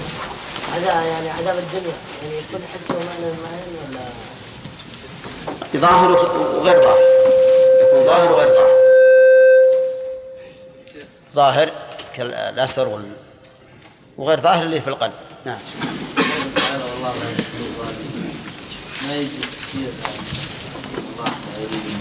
هذا 0.73 1.03
يعني 1.05 1.29
عذاب 1.29 1.57
الدنيا. 1.57 1.95
يعني 2.23 2.37
يكون 2.37 2.61
حس 2.73 2.91
ومعنى 2.91 3.33
المعنى 3.33 3.63
ولا 3.89 4.05
ظاهر 5.75 6.11
وغير 6.11 6.81
ظاهر. 6.81 6.99
يكون 7.81 8.05
ظاهر 8.05 8.31
وغير 8.31 8.47
ظاهر. 8.47 8.77
ظاهر 11.35 11.71
كالأسر 12.13 12.87
وال... 12.87 13.11
وغير 14.17 14.39
ظاهر 14.39 14.63
اللي 14.63 14.81
في 14.81 14.87
القلب. 14.87 15.13
نعم. 15.45 15.59
تعالى 16.55 16.83
والله 16.83 17.13
لا 17.13 17.31
يحب 17.31 17.59
الظالمين 17.59 18.35
ما 19.07 19.15
يجوز 19.15 19.45
الله 20.97 21.25
لا 21.25 21.59
يريد 21.59 21.96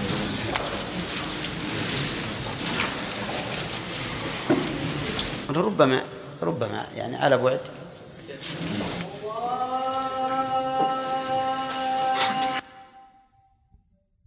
من 5.56 5.62
ربما 5.62 6.02
ربما 6.42 6.86
يعني 6.96 7.16
على 7.16 7.36
بعد. 7.36 7.60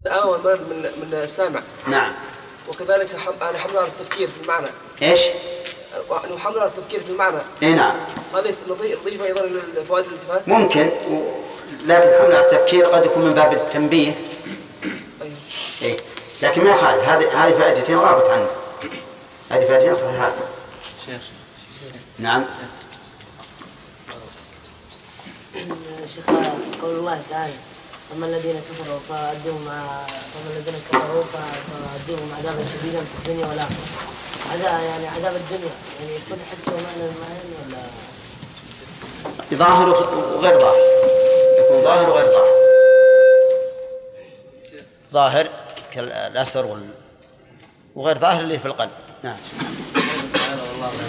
السآمة 0.06 0.26
والملل 0.26 0.62
من 0.70 0.82
من 0.82 1.14
السامع. 1.14 1.62
نعم. 1.88 2.14
وكذلك 2.70 3.16
حم... 3.16 3.32
أنا 3.42 3.58
حمل 3.58 3.78
على 3.78 3.88
التفكير 3.88 4.28
في 4.28 4.42
المعنى. 4.42 4.68
إيش؟ 5.02 5.20
نحمل 6.36 6.60
على 6.60 6.70
التفكير 6.70 7.00
في 7.00 7.10
المعنى. 7.10 7.42
اي 7.64 7.74
نعم. 7.74 7.96
هذا 8.34 8.40
نضيف 8.40 9.02
نضيف 9.02 9.24
أيضا 9.24 9.42
إلى 9.42 9.86
فوائد 9.86 10.06
الالتفات. 10.06 10.48
ممكن. 10.48 10.90
لكن 11.86 12.10
حمل 12.20 12.34
على 12.34 12.46
التفكير 12.46 12.86
قد 12.86 13.06
يكون 13.06 13.26
من 13.26 13.34
باب 13.34 13.54
التنبيه. 13.54 14.14
إيه؟ 15.82 15.98
لكن 16.42 16.64
ما 16.64 16.70
يخالف. 16.70 17.10
هذه 17.10 17.46
هذه 17.46 17.54
فائدتين 17.54 17.98
غابت 17.98 18.30
عنه. 18.30 18.48
هذه 19.50 19.66
فائدتين 19.66 19.94
صحيحات. 19.94 20.34
شيخ. 21.06 21.22
نعم. 22.20 22.46
شيخ 26.06 26.26
قول 26.82 26.96
الله 26.96 27.22
تعالى 27.30 27.54
أما 28.14 28.26
الذين 28.26 28.62
كفروا 28.70 29.00
فأدوهم 29.00 29.66
فأما 29.66 30.58
الذين 30.58 30.74
كفروا 30.92 31.24
فأدوهم 31.24 32.32
عذابا 32.38 32.66
شديدا 32.66 33.00
في 33.00 33.16
الدنيا 33.20 33.48
والآخرة. 33.48 33.76
عذاب 34.52 34.84
يعني 34.84 35.08
عذاب 35.08 35.36
الدنيا. 35.36 35.72
يعني 36.00 36.16
يكون 36.16 36.40
حسه 36.52 36.74
ومعنى 36.74 37.12
معين 37.22 37.54
ولا 37.68 37.84
ظاهر 39.54 39.90
وغير 39.90 40.60
ظاهر. 40.60 40.78
يكون 41.60 41.84
ظاهر 41.84 42.10
وغير 42.10 42.26
ظاهر. 42.26 42.60
ظاهر 45.14 45.50
كالأسر. 45.92 46.80
وغير 47.96 48.18
ظاهر 48.18 48.42
اللي 48.42 48.60
في 48.60 48.66
القلب. 48.66 48.92
نعم. 49.24 49.38
ما 50.90 51.06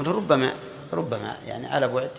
الله 0.00 0.12
ربما 0.12 0.54
ربما 0.92 1.36
يعني 1.46 1.66
على 1.66 1.88
بعد. 1.88 2.10